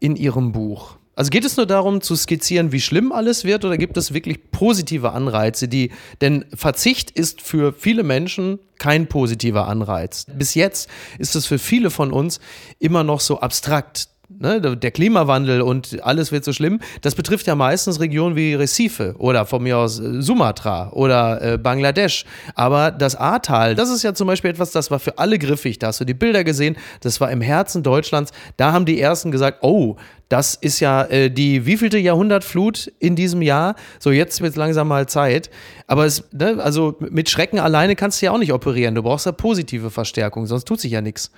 in 0.00 0.16
Ihrem 0.16 0.52
Buch? 0.52 0.96
Also 1.14 1.28
geht 1.28 1.44
es 1.44 1.58
nur 1.58 1.66
darum 1.66 2.00
zu 2.00 2.16
skizzieren, 2.16 2.72
wie 2.72 2.80
schlimm 2.80 3.12
alles 3.12 3.44
wird, 3.44 3.66
oder 3.66 3.76
gibt 3.76 3.98
es 3.98 4.14
wirklich 4.14 4.50
positive 4.50 5.12
Anreize, 5.12 5.68
die, 5.68 5.90
denn 6.22 6.46
Verzicht 6.54 7.10
ist 7.10 7.42
für 7.42 7.74
viele 7.74 8.02
Menschen 8.02 8.58
kein 8.78 9.06
positiver 9.06 9.68
Anreiz. 9.68 10.26
Bis 10.34 10.54
jetzt 10.54 10.88
ist 11.18 11.36
es 11.36 11.44
für 11.44 11.58
viele 11.58 11.90
von 11.90 12.12
uns 12.12 12.40
immer 12.78 13.04
noch 13.04 13.20
so 13.20 13.40
abstrakt 13.40 14.08
ne, 14.38 14.60
der 14.60 14.90
Klimawandel 14.90 15.62
und 15.62 16.02
alles 16.02 16.32
wird 16.32 16.44
so 16.44 16.52
schlimm, 16.52 16.80
das 17.00 17.14
betrifft 17.14 17.46
ja 17.46 17.54
meistens 17.54 18.00
Regionen 18.00 18.36
wie 18.36 18.54
Recife 18.54 19.14
oder 19.18 19.46
von 19.46 19.62
mir 19.62 19.78
aus 19.78 19.98
äh, 20.00 20.22
Sumatra 20.22 20.90
oder 20.92 21.42
äh, 21.42 21.58
Bangladesch. 21.58 22.24
Aber 22.54 22.90
das 22.90 23.16
Ahrtal, 23.16 23.74
das 23.74 23.90
ist 23.90 24.02
ja 24.02 24.14
zum 24.14 24.26
Beispiel 24.26 24.50
etwas, 24.50 24.70
das 24.70 24.90
war 24.90 24.98
für 24.98 25.18
alle 25.18 25.38
griffig. 25.38 25.78
Da 25.78 25.88
hast 25.88 26.00
du 26.00 26.04
die 26.04 26.14
Bilder 26.14 26.44
gesehen, 26.44 26.76
das 27.00 27.20
war 27.20 27.30
im 27.30 27.40
Herzen 27.40 27.82
Deutschlands. 27.82 28.32
Da 28.56 28.72
haben 28.72 28.84
die 28.84 29.00
Ersten 29.00 29.30
gesagt, 29.30 29.58
oh, 29.62 29.96
das 30.32 30.54
ist 30.54 30.80
ja 30.80 31.04
äh, 31.04 31.30
die 31.30 31.66
wievielte 31.66 31.98
Jahrhundertflut 31.98 32.90
in 32.98 33.16
diesem 33.16 33.42
Jahr. 33.42 33.74
So, 33.98 34.10
jetzt 34.10 34.40
wird 34.40 34.52
es 34.52 34.56
langsam 34.56 34.88
mal 34.88 35.06
Zeit. 35.06 35.50
Aber 35.86 36.06
es, 36.06 36.24
ne, 36.32 36.56
also 36.58 36.96
mit 37.00 37.28
Schrecken 37.28 37.58
alleine 37.58 37.96
kannst 37.96 38.22
du 38.22 38.26
ja 38.26 38.32
auch 38.32 38.38
nicht 38.38 38.54
operieren. 38.54 38.94
Du 38.94 39.02
brauchst 39.02 39.26
ja 39.26 39.32
positive 39.32 39.90
Verstärkung, 39.90 40.46
sonst 40.46 40.64
tut 40.64 40.80
sich 40.80 40.92
ja 40.92 41.02
nichts. 41.02 41.30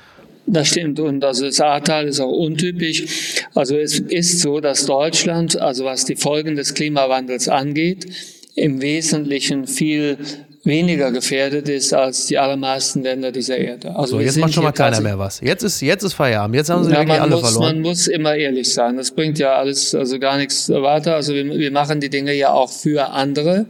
Das 0.47 0.69
stimmt 0.69 1.01
und 1.01 1.25
also 1.25 1.47
das 1.47 1.61
Ahrtal 1.61 2.07
ist 2.07 2.21
auch 2.21 2.31
untypisch. 2.31 3.47
Also 3.55 3.77
es 3.77 3.99
ist 3.99 4.41
so, 4.41 4.61
dass 4.61 4.85
Deutschland, 4.85 5.59
also 5.61 5.85
was 5.85 6.05
die 6.05 6.17
Folgen 6.17 6.57
des 6.57 6.75
Klimawandels 6.75 7.49
angeht, 7.49 8.07
im 8.55 8.81
Wesentlichen 8.83 9.67
viel 9.67 10.19
weniger 10.65 11.13
gefährdet 11.13 11.69
ist 11.69 11.93
als 11.93 12.27
die 12.27 12.39
allermeisten 12.39 13.03
Länder 13.03 13.33
dieser 13.33 13.59
Erde. 13.59 13.95
Also 13.95 14.17
so, 14.17 14.21
jetzt 14.21 14.39
macht 14.39 14.55
schon 14.55 14.65
mal 14.65 14.73
keiner 14.73 15.01
mehr 15.01 15.19
was. 15.19 15.41
Jetzt 15.41 15.63
ist, 15.63 15.81
jetzt 15.81 16.03
ist 16.03 16.15
Feierabend. 16.15 16.57
Jetzt 16.57 16.71
haben 16.71 16.85
sie 16.85 16.91
ja, 16.91 16.99
wirklich 16.99 17.21
alle 17.21 17.37
muss, 17.37 17.41
verloren. 17.41 17.77
Man 17.77 17.83
muss 17.83 18.07
immer 18.07 18.35
ehrlich 18.35 18.73
sein. 18.73 18.97
Das 18.97 19.11
bringt 19.11 19.39
ja 19.39 19.55
alles, 19.55 19.95
also 19.95 20.19
gar 20.19 20.39
nichts 20.39 20.69
weiter. 20.71 21.17
Also 21.17 21.35
wir, 21.35 21.45
wir 21.45 21.71
machen 21.71 22.01
die 22.01 22.09
Dinge 22.09 22.33
ja 22.33 22.53
auch 22.53 22.71
für 22.71 23.11
andere. 23.11 23.67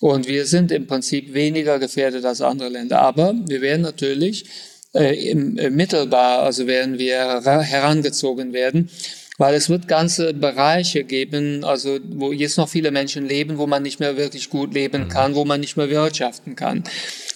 Und 0.00 0.26
wir 0.26 0.46
sind 0.46 0.72
im 0.72 0.86
Prinzip 0.86 1.32
weniger 1.34 1.78
gefährdet 1.78 2.24
als 2.24 2.40
andere 2.40 2.70
Länder. 2.70 3.00
Aber 3.02 3.34
wir 3.46 3.60
werden 3.60 3.82
natürlich 3.82 4.46
äh, 4.94 5.30
im, 5.30 5.58
äh, 5.58 5.70
mittelbar, 5.70 6.42
also 6.42 6.66
werden 6.66 6.98
wir 6.98 7.42
herangezogen 7.44 8.52
werden, 8.52 8.90
weil 9.38 9.54
es 9.54 9.68
wird 9.70 9.88
ganze 9.88 10.34
Bereiche 10.34 11.04
geben, 11.04 11.64
also 11.64 11.98
wo 12.10 12.32
jetzt 12.32 12.58
noch 12.58 12.68
viele 12.68 12.90
Menschen 12.90 13.26
leben, 13.26 13.58
wo 13.58 13.66
man 13.66 13.82
nicht 13.82 14.00
mehr 14.00 14.16
wirklich 14.16 14.50
gut 14.50 14.74
leben 14.74 15.04
mhm. 15.04 15.08
kann, 15.08 15.34
wo 15.34 15.44
man 15.44 15.60
nicht 15.60 15.76
mehr 15.76 15.90
wirtschaften 15.90 16.56
kann. 16.56 16.84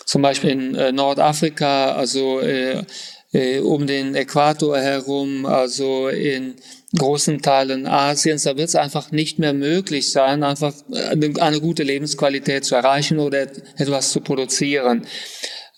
Zum 0.04 0.22
Beispiel 0.22 0.50
in 0.50 0.74
äh, 0.74 0.92
Nordafrika, 0.92 1.92
also 1.94 2.40
äh, 2.40 2.84
äh, 3.32 3.58
um 3.58 3.86
den 3.86 4.14
Äquator 4.14 4.78
herum, 4.78 5.46
also 5.46 6.08
in 6.08 6.54
großen 6.96 7.42
Teilen 7.42 7.86
Asiens, 7.86 8.44
da 8.44 8.56
wird 8.56 8.68
es 8.68 8.76
einfach 8.76 9.10
nicht 9.10 9.38
mehr 9.38 9.52
möglich 9.52 10.10
sein, 10.10 10.42
einfach 10.44 10.74
eine, 10.92 11.32
eine 11.40 11.60
gute 11.60 11.82
Lebensqualität 11.82 12.64
zu 12.64 12.74
erreichen 12.76 13.18
oder 13.18 13.42
etwas 13.76 14.12
zu 14.12 14.20
produzieren. 14.20 15.06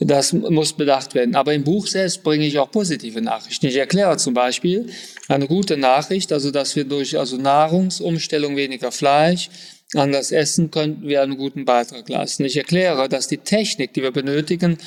Das 0.00 0.32
muss 0.32 0.74
bedacht 0.74 1.14
werden. 1.14 1.34
Aber 1.34 1.52
im 1.54 1.64
Buch 1.64 1.88
selbst 1.88 2.22
bringe 2.22 2.46
ich 2.46 2.58
auch 2.58 2.70
positive 2.70 3.20
Nachrichten. 3.20 3.66
Ich 3.66 3.76
erkläre 3.76 4.16
zum 4.16 4.32
Beispiel 4.32 4.88
eine 5.26 5.48
gute 5.48 5.76
Nachricht, 5.76 6.32
also 6.32 6.52
dass 6.52 6.76
wir 6.76 6.84
durch 6.84 7.18
also 7.18 7.36
Nahrungsumstellung 7.36 8.56
weniger 8.56 8.92
Fleisch, 8.92 9.50
anders 9.94 10.30
essen, 10.30 10.70
könnten 10.70 11.08
wir 11.08 11.22
einen 11.22 11.36
guten 11.36 11.64
Beitrag 11.64 12.08
leisten. 12.08 12.44
Ich 12.44 12.56
erkläre, 12.56 13.08
dass 13.08 13.26
die 13.26 13.38
Technik, 13.38 13.94
die 13.94 14.02
wir 14.02 14.12
benötigen, 14.12 14.78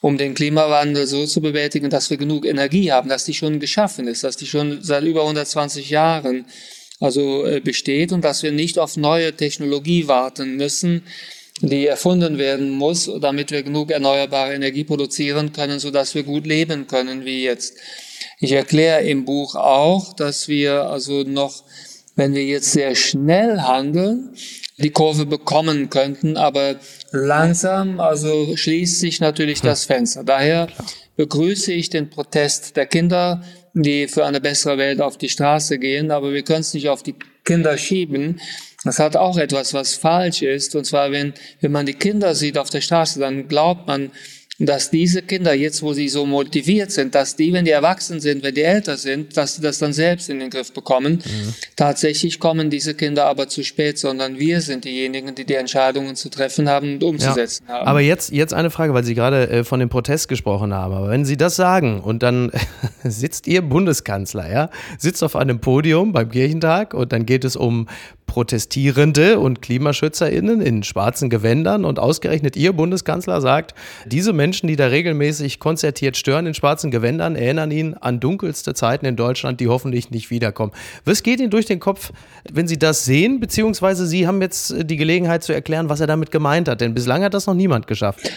um 0.00 0.18
den 0.18 0.34
Klimawandel 0.34 1.06
so 1.06 1.26
zu 1.26 1.40
bewältigen, 1.40 1.90
dass 1.90 2.10
wir 2.10 2.16
genug 2.16 2.46
Energie 2.46 2.92
haben, 2.92 3.08
dass 3.08 3.24
die 3.24 3.34
schon 3.34 3.58
geschaffen 3.58 4.06
ist, 4.06 4.22
dass 4.22 4.36
die 4.36 4.46
schon 4.46 4.82
seit 4.82 5.02
über 5.02 5.22
120 5.22 5.90
Jahren 5.90 6.46
also 7.00 7.46
äh, 7.46 7.60
besteht 7.60 8.12
und 8.12 8.22
dass 8.22 8.42
wir 8.42 8.52
nicht 8.52 8.78
auf 8.78 8.96
neue 8.96 9.34
Technologie 9.34 10.06
warten 10.06 10.56
müssen, 10.56 11.02
die 11.60 11.86
erfunden 11.86 12.38
werden 12.38 12.70
muss, 12.70 13.10
damit 13.20 13.50
wir 13.50 13.62
genug 13.62 13.90
erneuerbare 13.90 14.54
Energie 14.54 14.84
produzieren 14.84 15.52
können, 15.52 15.78
so 15.78 15.90
dass 15.90 16.14
wir 16.14 16.22
gut 16.22 16.46
leben 16.46 16.86
können 16.86 17.24
wie 17.24 17.44
jetzt. 17.44 17.76
Ich 18.38 18.52
erkläre 18.52 19.02
im 19.02 19.24
Buch 19.24 19.54
auch, 19.54 20.14
dass 20.14 20.48
wir 20.48 20.84
also 20.84 21.22
noch, 21.22 21.64
wenn 22.16 22.34
wir 22.34 22.44
jetzt 22.44 22.72
sehr 22.72 22.94
schnell 22.94 23.60
handeln, 23.60 24.34
die 24.78 24.90
Kurve 24.90 25.26
bekommen 25.26 25.90
könnten, 25.90 26.38
aber 26.38 26.76
langsam, 27.12 28.00
also 28.00 28.56
schließt 28.56 28.98
sich 28.98 29.20
natürlich 29.20 29.60
das 29.60 29.84
Fenster. 29.84 30.24
Daher 30.24 30.68
begrüße 31.16 31.72
ich 31.72 31.90
den 31.90 32.08
Protest 32.08 32.76
der 32.76 32.86
Kinder, 32.86 33.42
die 33.74 34.08
für 34.08 34.24
eine 34.24 34.40
bessere 34.40 34.78
Welt 34.78 35.02
auf 35.02 35.18
die 35.18 35.28
Straße 35.28 35.78
gehen, 35.78 36.10
aber 36.10 36.32
wir 36.32 36.42
können 36.42 36.60
es 36.60 36.72
nicht 36.72 36.88
auf 36.88 37.02
die 37.02 37.14
Kinder 37.44 37.76
schieben, 37.76 38.40
das 38.84 38.98
hat 38.98 39.16
auch 39.16 39.36
etwas, 39.36 39.74
was 39.74 39.94
falsch 39.94 40.42
ist. 40.42 40.74
Und 40.74 40.84
zwar, 40.84 41.12
wenn, 41.12 41.34
wenn 41.60 41.72
man 41.72 41.86
die 41.86 41.94
Kinder 41.94 42.34
sieht 42.34 42.56
auf 42.56 42.70
der 42.70 42.80
Straße, 42.80 43.20
dann 43.20 43.48
glaubt 43.48 43.86
man, 43.86 44.10
dass 44.66 44.90
diese 44.90 45.22
Kinder 45.22 45.54
jetzt, 45.54 45.82
wo 45.82 45.94
sie 45.94 46.08
so 46.08 46.26
motiviert 46.26 46.92
sind, 46.92 47.14
dass 47.14 47.34
die, 47.34 47.52
wenn 47.52 47.64
die 47.64 47.70
erwachsen 47.70 48.20
sind, 48.20 48.42
wenn 48.42 48.54
die 48.54 48.60
älter 48.60 48.98
sind, 48.98 49.34
dass 49.36 49.56
sie 49.56 49.62
das 49.62 49.78
dann 49.78 49.94
selbst 49.94 50.28
in 50.28 50.38
den 50.38 50.50
Griff 50.50 50.72
bekommen. 50.72 51.22
Mhm. 51.24 51.54
Tatsächlich 51.76 52.38
kommen 52.38 52.68
diese 52.68 52.92
Kinder 52.94 53.24
aber 53.24 53.48
zu 53.48 53.64
spät, 53.64 53.98
sondern 53.98 54.38
wir 54.38 54.60
sind 54.60 54.84
diejenigen, 54.84 55.34
die 55.34 55.46
die 55.46 55.54
Entscheidungen 55.54 56.14
zu 56.14 56.28
treffen 56.28 56.68
haben 56.68 56.94
und 56.94 57.04
umzusetzen 57.04 57.64
ja. 57.66 57.74
haben. 57.74 57.86
Aber 57.86 58.00
jetzt, 58.00 58.32
jetzt 58.32 58.52
eine 58.52 58.70
Frage, 58.70 58.92
weil 58.92 59.04
Sie 59.04 59.14
gerade 59.14 59.48
äh, 59.48 59.64
von 59.64 59.80
dem 59.80 59.88
Protest 59.88 60.28
gesprochen 60.28 60.74
haben. 60.74 60.92
Aber 60.92 61.08
wenn 61.08 61.24
Sie 61.24 61.38
das 61.38 61.56
sagen 61.56 62.00
und 62.00 62.22
dann 62.22 62.52
sitzt 63.02 63.46
Ihr 63.46 63.62
Bundeskanzler, 63.62 64.52
ja, 64.52 64.70
sitzt 64.98 65.24
auf 65.24 65.36
einem 65.36 65.60
Podium 65.60 66.12
beim 66.12 66.30
Kirchentag 66.30 66.92
und 66.92 67.12
dann 67.12 67.24
geht 67.24 67.46
es 67.46 67.56
um 67.56 67.88
Protestierende 68.30 69.40
und 69.40 69.60
KlimaschützerInnen 69.60 70.60
in 70.60 70.84
schwarzen 70.84 71.30
Gewändern 71.30 71.84
und 71.84 71.98
ausgerechnet 71.98 72.56
Ihr 72.56 72.72
Bundeskanzler 72.72 73.40
sagt, 73.40 73.74
diese 74.06 74.32
Menschen, 74.32 74.68
die 74.68 74.76
da 74.76 74.86
regelmäßig 74.86 75.58
konzertiert 75.58 76.16
stören 76.16 76.46
in 76.46 76.54
schwarzen 76.54 76.92
Gewändern, 76.92 77.34
erinnern 77.34 77.72
ihn 77.72 77.94
an 77.94 78.20
dunkelste 78.20 78.72
Zeiten 78.72 79.04
in 79.04 79.16
Deutschland, 79.16 79.58
die 79.58 79.66
hoffentlich 79.66 80.12
nicht 80.12 80.30
wiederkommen. 80.30 80.70
Was 81.04 81.24
geht 81.24 81.40
Ihnen 81.40 81.50
durch 81.50 81.66
den 81.66 81.80
Kopf, 81.80 82.12
wenn 82.48 82.68
Sie 82.68 82.78
das 82.78 83.04
sehen, 83.04 83.40
beziehungsweise 83.40 84.06
Sie 84.06 84.28
haben 84.28 84.40
jetzt 84.40 84.76
die 84.78 84.96
Gelegenheit 84.96 85.42
zu 85.42 85.52
erklären, 85.52 85.88
was 85.88 85.98
er 85.98 86.06
damit 86.06 86.30
gemeint 86.30 86.68
hat, 86.68 86.80
denn 86.80 86.94
bislang 86.94 87.24
hat 87.24 87.34
das 87.34 87.48
noch 87.48 87.54
niemand 87.54 87.88
geschafft. 87.88 88.30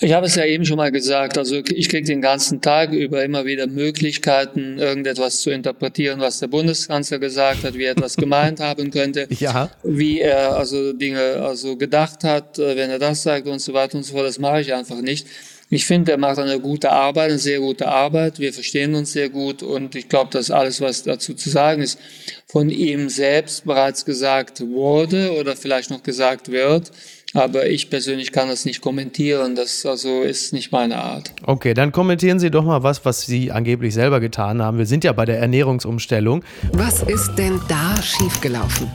Ich 0.00 0.12
habe 0.12 0.26
es 0.26 0.34
ja 0.34 0.44
eben 0.44 0.64
schon 0.64 0.76
mal 0.76 0.90
gesagt, 0.90 1.38
also 1.38 1.54
ich 1.54 1.88
kriege 1.88 2.04
den 2.04 2.20
ganzen 2.20 2.60
Tag 2.60 2.92
über 2.92 3.22
immer 3.22 3.44
wieder 3.44 3.68
Möglichkeiten, 3.68 4.76
irgendetwas 4.76 5.40
zu 5.40 5.50
interpretieren, 5.50 6.18
was 6.18 6.40
der 6.40 6.48
Bundeskanzler 6.48 7.20
gesagt 7.20 7.62
hat, 7.62 7.74
wie 7.74 7.84
er 7.84 7.92
etwas 7.92 8.16
gemeint 8.16 8.58
haben 8.60 8.90
könnte, 8.90 9.28
ja. 9.30 9.70
wie 9.84 10.20
er 10.20 10.56
also 10.56 10.92
Dinge 10.92 11.36
also 11.40 11.76
gedacht 11.76 12.24
hat, 12.24 12.58
äh, 12.58 12.76
wenn 12.76 12.90
er 12.90 12.98
das 12.98 13.22
sagt 13.22 13.46
und 13.46 13.60
so 13.60 13.72
weiter 13.72 13.96
und 13.96 14.02
so 14.02 14.14
fort. 14.14 14.26
Das 14.26 14.40
mache 14.40 14.62
ich 14.62 14.74
einfach 14.74 15.00
nicht. 15.00 15.28
Ich 15.70 15.86
finde, 15.86 16.12
er 16.12 16.18
macht 16.18 16.38
eine 16.38 16.58
gute 16.60 16.90
Arbeit, 16.90 17.30
eine 17.30 17.38
sehr 17.38 17.60
gute 17.60 17.88
Arbeit. 17.88 18.40
Wir 18.40 18.52
verstehen 18.52 18.96
uns 18.96 19.12
sehr 19.12 19.28
gut 19.28 19.62
und 19.62 19.94
ich 19.94 20.08
glaube, 20.08 20.30
dass 20.30 20.50
alles, 20.50 20.80
was 20.80 21.04
dazu 21.04 21.34
zu 21.34 21.50
sagen 21.50 21.82
ist, 21.82 21.98
von 22.46 22.68
ihm 22.68 23.08
selbst 23.08 23.64
bereits 23.64 24.04
gesagt 24.04 24.60
wurde 24.60 25.32
oder 25.38 25.56
vielleicht 25.56 25.90
noch 25.90 26.02
gesagt 26.02 26.50
wird. 26.50 26.90
Aber 27.34 27.66
ich 27.66 27.90
persönlich 27.90 28.30
kann 28.30 28.48
das 28.48 28.64
nicht 28.64 28.80
kommentieren. 28.80 29.56
Das 29.56 29.84
also 29.84 30.22
ist 30.22 30.52
nicht 30.52 30.70
meine 30.70 30.96
Art. 30.96 31.32
Okay, 31.42 31.74
dann 31.74 31.90
kommentieren 31.90 32.38
Sie 32.38 32.50
doch 32.50 32.64
mal 32.64 32.82
was, 32.84 33.04
was 33.04 33.22
Sie 33.22 33.50
angeblich 33.50 33.92
selber 33.92 34.20
getan 34.20 34.62
haben. 34.62 34.78
Wir 34.78 34.86
sind 34.86 35.04
ja 35.04 35.12
bei 35.12 35.24
der 35.24 35.40
Ernährungsumstellung. 35.40 36.44
Was 36.72 37.02
ist 37.02 37.34
denn 37.34 37.60
da 37.68 38.00
schiefgelaufen? 38.00 38.88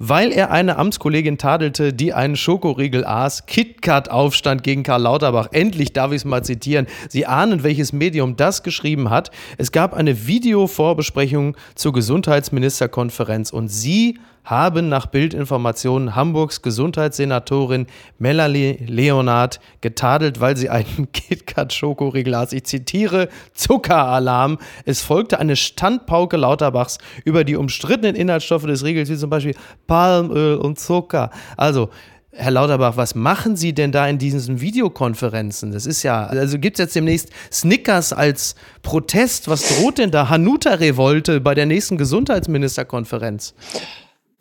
Weil 0.00 0.32
er 0.32 0.50
eine 0.50 0.78
Amtskollegin 0.78 1.36
tadelte, 1.36 1.92
die 1.92 2.14
einen 2.14 2.34
Schokoriegel 2.34 3.04
aß. 3.04 3.44
KitKat-Aufstand 3.44 4.64
gegen 4.64 4.82
Karl 4.82 5.02
Lauterbach. 5.02 5.48
Endlich 5.52 5.92
darf 5.92 6.10
ich 6.10 6.16
es 6.16 6.24
mal 6.24 6.42
zitieren. 6.42 6.86
Sie 7.10 7.26
ahnen, 7.26 7.62
welches 7.62 7.92
Medium 7.92 8.34
das 8.34 8.62
geschrieben 8.62 9.10
hat. 9.10 9.30
Es 9.58 9.72
gab 9.72 9.92
eine 9.92 10.26
Videovorbesprechung 10.26 11.54
zur 11.74 11.92
Gesundheitsministerkonferenz 11.92 13.52
und 13.52 13.68
sie 13.68 14.18
haben 14.44 14.88
nach 14.88 15.06
Bildinformationen 15.06 16.16
Hamburgs 16.16 16.62
Gesundheitssenatorin 16.62 17.86
Melanie 18.18 18.78
Leonard 18.86 19.60
getadelt, 19.80 20.40
weil 20.40 20.56
sie 20.56 20.70
einen 20.70 21.08
KitKat-Schokoriegel 21.12 22.34
aß. 22.34 22.52
Ich 22.52 22.64
zitiere, 22.64 23.28
Zuckeralarm. 23.52 24.58
Es 24.84 25.02
folgte 25.02 25.38
eine 25.38 25.56
Standpauke 25.56 26.36
Lauterbachs 26.36 26.98
über 27.24 27.44
die 27.44 27.56
umstrittenen 27.56 28.16
Inhaltsstoffe 28.16 28.66
des 28.66 28.84
Riegels, 28.84 29.10
wie 29.10 29.16
zum 29.16 29.30
Beispiel 29.30 29.54
Palmöl 29.90 30.54
und 30.54 30.78
Zucker. 30.78 31.30
Also, 31.56 31.88
Herr 32.30 32.52
Lauterbach, 32.52 32.96
was 32.96 33.16
machen 33.16 33.56
Sie 33.56 33.72
denn 33.72 33.90
da 33.90 34.06
in 34.06 34.18
diesen 34.18 34.60
Videokonferenzen? 34.60 35.72
Das 35.72 35.84
ist 35.84 36.04
ja, 36.04 36.26
also 36.26 36.60
gibt 36.60 36.78
es 36.78 36.84
jetzt 36.84 36.94
demnächst 36.94 37.30
Snickers 37.50 38.12
als 38.12 38.54
Protest? 38.82 39.48
Was 39.48 39.80
droht 39.80 39.98
denn 39.98 40.12
da? 40.12 40.28
Hanuta-Revolte 40.28 41.40
bei 41.40 41.56
der 41.56 41.66
nächsten 41.66 41.98
Gesundheitsministerkonferenz? 41.98 43.52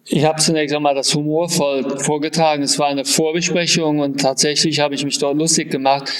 Ich 0.06 0.24
habe 0.24 0.40
zunächst 0.40 0.76
einmal 0.76 0.94
das 0.94 1.14
humorvoll 1.14 2.00
vorgetragen. 2.00 2.62
Es 2.62 2.78
war 2.78 2.88
eine 2.88 3.06
Vorbesprechung 3.06 4.00
und 4.00 4.22
tatsächlich 4.22 4.80
habe 4.80 4.94
ich 4.94 5.04
mich 5.04 5.18
dort 5.18 5.38
lustig 5.38 5.72
gemacht. 5.72 6.12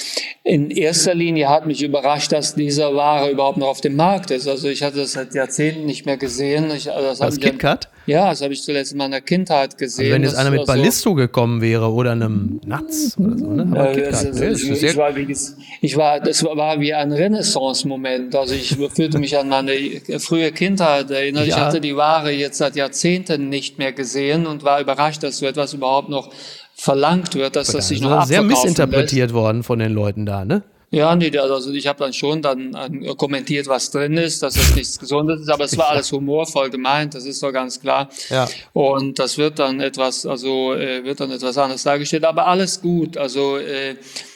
In 0.42 0.70
erster 0.70 1.14
Linie 1.14 1.48
hat 1.48 1.66
mich 1.66 1.82
überrascht, 1.82 2.32
dass 2.32 2.54
diese 2.54 2.94
Ware 2.94 3.30
überhaupt 3.30 3.58
noch 3.58 3.68
auf 3.68 3.80
dem 3.80 3.96
Markt 3.96 4.30
ist. 4.30 4.48
Also 4.48 4.68
ich 4.68 4.82
hatte 4.82 4.98
das 4.98 5.12
seit 5.12 5.34
Jahrzehnten 5.34 5.86
nicht 5.86 6.06
mehr 6.06 6.16
gesehen. 6.16 6.70
Ich, 6.70 6.90
also 6.90 7.08
das 7.08 7.20
Was 7.20 7.40
KitKat? 7.40 7.88
Ja, 8.10 8.30
das 8.30 8.42
habe 8.42 8.52
ich 8.52 8.60
zuletzt 8.60 8.90
in 8.90 8.98
meiner 8.98 9.20
Kindheit 9.20 9.78
gesehen. 9.78 10.06
Also 10.06 10.14
wenn 10.14 10.22
jetzt 10.24 10.34
einer 10.34 10.50
mit 10.50 10.66
Ballisto 10.66 11.14
gekommen 11.14 11.60
wäre 11.60 11.92
oder 11.92 12.10
einem 12.10 12.60
Natz 12.66 13.16
oder 13.16 13.38
so, 13.38 13.52
ne? 13.52 13.62
Aber 13.70 13.92
das, 13.92 14.28
das, 14.32 14.62
ich, 14.62 14.82
ich, 14.82 14.96
war, 14.96 15.14
wie, 15.14 15.36
ich 15.80 15.96
war, 15.96 16.18
das 16.18 16.42
war 16.42 16.80
wie 16.80 16.92
ein 16.92 17.12
Renaissance-Moment. 17.12 18.34
Also 18.34 18.54
ich 18.54 18.76
fühlte 18.92 19.20
mich 19.20 19.38
an 19.38 19.48
meine 19.48 19.72
frühe 20.18 20.50
Kindheit 20.50 21.08
erinnert. 21.12 21.46
Ja. 21.46 21.54
Ich 21.54 21.60
hatte 21.60 21.80
die 21.80 21.94
Ware 21.94 22.32
jetzt 22.32 22.58
seit 22.58 22.74
Jahrzehnten 22.74 23.48
nicht 23.48 23.78
mehr 23.78 23.92
gesehen 23.92 24.48
und 24.48 24.64
war 24.64 24.80
überrascht, 24.80 25.22
dass 25.22 25.38
so 25.38 25.46
etwas 25.46 25.72
überhaupt 25.72 26.08
noch 26.08 26.32
verlangt 26.74 27.36
wird, 27.36 27.54
dass 27.54 27.68
das 27.68 27.86
sich 27.86 28.00
noch 28.00 28.10
abverkaufen 28.10 28.28
Sehr 28.28 28.42
missinterpretiert 28.42 29.28
lässt. 29.28 29.34
worden 29.34 29.62
von 29.62 29.78
den 29.78 29.92
Leuten 29.92 30.26
da, 30.26 30.44
ne? 30.44 30.64
Ja, 30.92 31.14
nee, 31.14 31.36
also 31.38 31.70
ich 31.72 31.86
habe 31.86 32.00
dann 32.00 32.12
schon 32.12 32.42
dann 32.42 32.74
äh, 32.74 33.14
kommentiert, 33.14 33.68
was 33.68 33.92
drin 33.92 34.16
ist, 34.16 34.42
dass 34.42 34.56
es 34.56 34.74
nichts 34.74 34.98
Gesundes 34.98 35.42
ist, 35.42 35.48
aber 35.48 35.64
es 35.64 35.78
war 35.78 35.90
alles 35.90 36.10
humorvoll 36.10 36.68
gemeint, 36.68 37.14
das 37.14 37.26
ist 37.26 37.40
doch 37.44 37.52
ganz 37.52 37.80
klar. 37.80 38.08
Ja. 38.28 38.48
Und 38.72 39.20
das 39.20 39.38
wird 39.38 39.60
dann 39.60 39.80
etwas, 39.80 40.26
also 40.26 40.74
äh, 40.74 41.04
wird 41.04 41.20
dann 41.20 41.30
etwas 41.30 41.56
anderes 41.58 41.84
dargestellt, 41.84 42.24
aber 42.24 42.48
alles 42.48 42.82
gut. 42.82 43.16
Also 43.16 43.56
äh, 43.58 43.94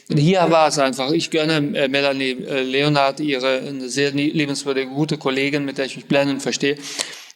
hier 0.08 0.48
war 0.48 0.68
es 0.68 0.78
einfach. 0.78 1.10
Ich 1.10 1.32
gönne 1.32 1.76
äh, 1.76 1.88
Melanie 1.88 2.44
äh, 2.46 2.62
Leonard, 2.62 3.18
ihre 3.18 3.58
eine 3.58 3.88
sehr 3.88 4.12
liebenswürdige, 4.12 4.90
gute 4.90 5.18
Kollegin, 5.18 5.64
mit 5.64 5.78
der 5.78 5.86
ich 5.86 5.96
mich 5.96 6.06
blendend 6.06 6.40
verstehe. 6.40 6.76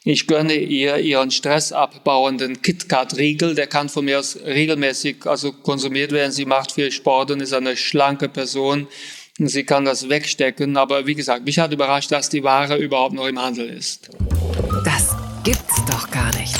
Ich 0.03 0.27
gönne 0.27 0.55
ihr 0.55 0.97
ihren 0.97 1.29
stressabbauenden 1.29 2.61
KitKat-Riegel. 2.61 3.55
Der 3.55 3.67
kann 3.67 3.89
von 3.89 4.05
mir 4.05 4.19
aus 4.19 4.37
regelmäßig 4.45 5.25
also 5.25 5.51
konsumiert 5.51 6.11
werden. 6.11 6.31
Sie 6.31 6.45
macht 6.45 6.71
viel 6.71 6.91
Sport 6.91 7.31
und 7.31 7.41
ist 7.41 7.53
eine 7.53 7.75
schlanke 7.75 8.29
Person. 8.29 8.87
Sie 9.37 9.63
kann 9.63 9.85
das 9.85 10.09
wegstecken. 10.09 10.77
Aber 10.77 11.05
wie 11.05 11.15
gesagt, 11.15 11.45
mich 11.45 11.59
hat 11.59 11.73
überrascht, 11.73 12.11
dass 12.11 12.29
die 12.29 12.43
Ware 12.43 12.77
überhaupt 12.77 13.13
noch 13.13 13.27
im 13.27 13.39
Handel 13.39 13.69
ist. 13.69 14.09
Das 14.85 15.15
gibt's 15.43 15.83
doch 15.85 16.09
gar 16.11 16.33
nicht. 16.37 16.58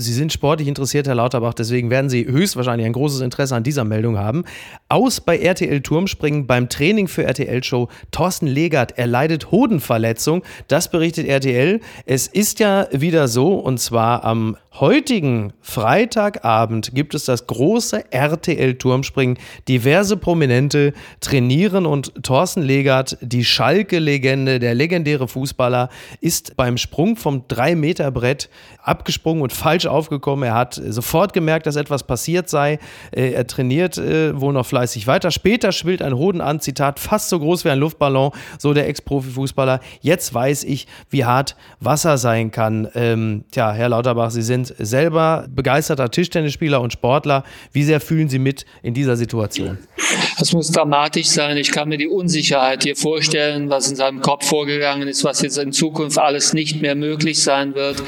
Sie 0.00 0.14
sind 0.14 0.32
sportlich 0.32 0.66
interessiert, 0.66 1.06
Herr 1.06 1.14
Lauterbach, 1.14 1.52
deswegen 1.52 1.90
werden 1.90 2.08
Sie 2.08 2.26
höchstwahrscheinlich 2.26 2.86
ein 2.86 2.94
großes 2.94 3.20
Interesse 3.20 3.54
an 3.54 3.62
dieser 3.62 3.84
Meldung 3.84 4.18
haben. 4.18 4.44
Aus 4.88 5.20
bei 5.20 5.38
RTL 5.38 5.82
Turmspringen 5.82 6.46
beim 6.46 6.68
Training 6.70 7.06
für 7.06 7.24
RTL-Show. 7.24 7.88
Thorsten 8.10 8.46
Legert 8.46 8.96
erleidet 8.96 9.50
Hodenverletzung. 9.50 10.42
Das 10.68 10.90
berichtet 10.90 11.28
RTL. 11.28 11.80
Es 12.06 12.26
ist 12.26 12.60
ja 12.60 12.88
wieder 12.92 13.28
so, 13.28 13.54
und 13.54 13.78
zwar 13.78 14.24
am 14.24 14.56
heutigen 14.78 15.52
Freitagabend 15.60 16.94
gibt 16.94 17.14
es 17.14 17.24
das 17.24 17.46
große 17.46 18.12
RTL-Turmspringen. 18.12 19.38
Diverse 19.68 20.16
Prominente 20.16 20.92
trainieren 21.20 21.86
und 21.86 22.12
Thorsten 22.22 22.62
Legert, 22.62 23.18
die 23.20 23.44
Schalke-Legende, 23.44 24.60
der 24.60 24.74
legendäre 24.74 25.26
Fußballer, 25.26 25.90
ist 26.20 26.56
beim 26.56 26.76
Sprung 26.76 27.16
vom 27.16 27.42
3-Meter-Brett 27.48 28.48
abgesprungen 28.82 29.42
und 29.42 29.52
falsch 29.52 29.86
aufgekommen. 29.90 30.44
Er 30.44 30.54
hat 30.54 30.80
sofort 30.88 31.32
gemerkt, 31.32 31.66
dass 31.66 31.76
etwas 31.76 32.02
passiert 32.04 32.48
sei. 32.48 32.78
Äh, 33.10 33.32
er 33.32 33.46
trainiert 33.46 33.98
äh, 33.98 34.38
wohl 34.40 34.52
noch 34.52 34.66
fleißig 34.66 35.06
weiter. 35.06 35.30
Später 35.30 35.72
schwillt 35.72 36.02
ein 36.02 36.14
Hoden 36.14 36.40
an, 36.40 36.60
Zitat, 36.60 36.98
fast 36.98 37.28
so 37.28 37.38
groß 37.38 37.64
wie 37.64 37.70
ein 37.70 37.78
Luftballon, 37.78 38.32
so 38.58 38.72
der 38.72 38.88
Ex-Profi-Fußballer. 38.88 39.80
Jetzt 40.00 40.32
weiß 40.32 40.64
ich, 40.64 40.86
wie 41.10 41.24
hart 41.24 41.56
Wasser 41.80 42.18
sein 42.18 42.50
kann. 42.50 42.88
Ähm, 42.94 43.44
tja, 43.50 43.72
Herr 43.72 43.88
Lauterbach, 43.88 44.30
Sie 44.30 44.42
sind 44.42 44.74
selber 44.78 45.46
begeisterter 45.54 46.10
Tischtennisspieler 46.10 46.80
und 46.80 46.92
Sportler. 46.92 47.44
Wie 47.72 47.82
sehr 47.82 48.00
fühlen 48.00 48.28
Sie 48.28 48.38
mit 48.38 48.64
in 48.82 48.94
dieser 48.94 49.16
Situation? 49.16 49.78
Das 50.38 50.52
muss 50.52 50.70
dramatisch 50.70 51.28
sein. 51.28 51.56
Ich 51.56 51.70
kann 51.70 51.88
mir 51.88 51.98
die 51.98 52.08
Unsicherheit 52.08 52.82
hier 52.82 52.96
vorstellen, 52.96 53.68
was 53.70 53.90
in 53.90 53.96
seinem 53.96 54.20
Kopf 54.20 54.46
vorgegangen 54.46 55.08
ist, 55.08 55.24
was 55.24 55.42
jetzt 55.42 55.58
in 55.58 55.72
Zukunft 55.72 56.18
alles 56.18 56.52
nicht 56.52 56.80
mehr 56.80 56.94
möglich 56.94 57.42
sein 57.42 57.74
wird, 57.74 58.02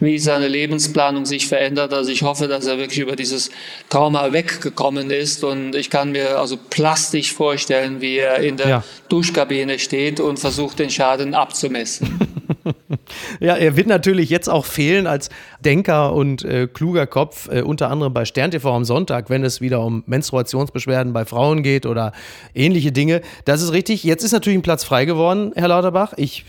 wie 0.00 0.18
seine 0.18 0.48
Lebensplanung 0.48 1.13
sich 1.24 1.46
verändert. 1.46 1.92
Also 1.92 2.10
ich 2.10 2.22
hoffe, 2.22 2.48
dass 2.48 2.66
er 2.66 2.78
wirklich 2.78 2.98
über 2.98 3.16
dieses 3.16 3.50
Trauma 3.88 4.32
weggekommen 4.32 5.10
ist 5.10 5.44
und 5.44 5.74
ich 5.74 5.90
kann 5.90 6.12
mir 6.12 6.38
also 6.38 6.56
plastisch 6.56 7.32
vorstellen, 7.32 8.00
wie 8.00 8.18
er 8.18 8.38
in 8.38 8.56
der 8.56 8.68
ja. 8.68 8.84
Duschkabine 9.08 9.78
steht 9.78 10.20
und 10.20 10.38
versucht, 10.38 10.78
den 10.78 10.90
Schaden 10.90 11.34
abzumessen. 11.34 12.18
ja, 13.40 13.56
er 13.56 13.76
wird 13.76 13.86
natürlich 13.86 14.30
jetzt 14.30 14.48
auch 14.48 14.64
fehlen 14.64 15.06
als 15.06 15.30
Denker 15.60 16.12
und 16.12 16.44
äh, 16.44 16.66
kluger 16.66 17.06
Kopf, 17.06 17.48
äh, 17.48 17.62
unter 17.62 17.90
anderem 17.90 18.12
bei 18.12 18.24
Stern 18.24 18.50
TV 18.50 18.74
am 18.74 18.84
Sonntag, 18.84 19.30
wenn 19.30 19.44
es 19.44 19.60
wieder 19.60 19.80
um 19.80 20.02
Menstruationsbeschwerden 20.06 21.12
bei 21.12 21.24
Frauen 21.24 21.62
geht 21.62 21.86
oder 21.86 22.12
ähnliche 22.54 22.92
Dinge. 22.92 23.20
Das 23.44 23.62
ist 23.62 23.72
richtig. 23.72 24.04
Jetzt 24.04 24.24
ist 24.24 24.32
natürlich 24.32 24.58
ein 24.58 24.62
Platz 24.62 24.84
frei 24.84 25.04
geworden, 25.04 25.52
Herr 25.54 25.68
Lauterbach. 25.68 26.14
Ich 26.16 26.44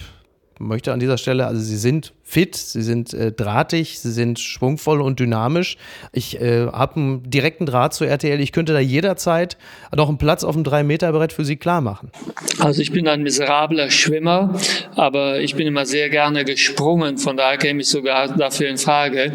möchte 0.59 0.93
an 0.93 0.99
dieser 0.99 1.17
Stelle, 1.17 1.47
also 1.47 1.61
Sie 1.61 1.77
sind 1.77 2.13
fit, 2.27 2.55
Sie 2.55 2.81
sind 2.81 3.13
äh, 3.13 3.31
drahtig, 3.31 3.99
Sie 3.99 4.11
sind 4.11 4.39
schwungvoll 4.39 4.99
und 4.99 5.19
dynamisch. 5.19 5.77
Ich 6.11 6.41
äh, 6.41 6.65
habe 6.65 6.95
einen 6.95 7.29
direkten 7.29 7.67
Draht 7.67 7.93
zu 7.93 8.03
RTL. 8.03 8.41
Ich 8.41 8.51
könnte 8.51 8.73
da 8.73 8.79
jederzeit 8.79 9.57
noch 9.95 10.09
einen 10.09 10.17
Platz 10.17 10.43
auf 10.43 10.55
dem 10.55 10.63
3-Meter-Brett 10.63 11.31
für 11.31 11.45
Sie 11.45 11.55
klar 11.55 11.81
machen. 11.81 12.11
Also 12.59 12.81
ich 12.81 12.91
bin 12.91 13.07
ein 13.07 13.21
miserabler 13.21 13.91
Schwimmer, 13.91 14.59
aber 14.95 15.39
ich 15.39 15.55
bin 15.55 15.67
immer 15.67 15.85
sehr 15.85 16.09
gerne 16.09 16.43
gesprungen. 16.45 17.19
Von 17.19 17.37
daher 17.37 17.57
käme 17.57 17.81
ich 17.81 17.87
sogar 17.87 18.35
dafür 18.35 18.69
in 18.69 18.79
Frage. 18.79 19.33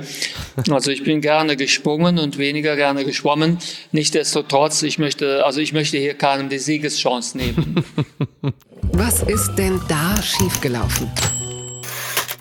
Also 0.68 0.91
ich 0.91 1.05
bin 1.05 1.20
gerne 1.20 1.57
gesprungen 1.57 2.18
und 2.18 2.38
weniger 2.38 2.74
gerne 2.74 3.05
geschwommen. 3.05 3.59
Nichtsdestotrotz, 3.93 4.82
ich 4.82 4.99
möchte, 4.99 5.47
also 5.47 5.61
ich 5.61 5.72
möchte 5.72 5.97
hier 5.97 6.14
keinem 6.14 6.49
die 6.49 6.59
Siegeschance 6.59 7.38
nehmen. 7.38 7.84
Was 8.93 9.22
ist 9.22 9.55
denn 9.55 9.80
da 9.88 10.20
schiefgelaufen? 10.20 11.09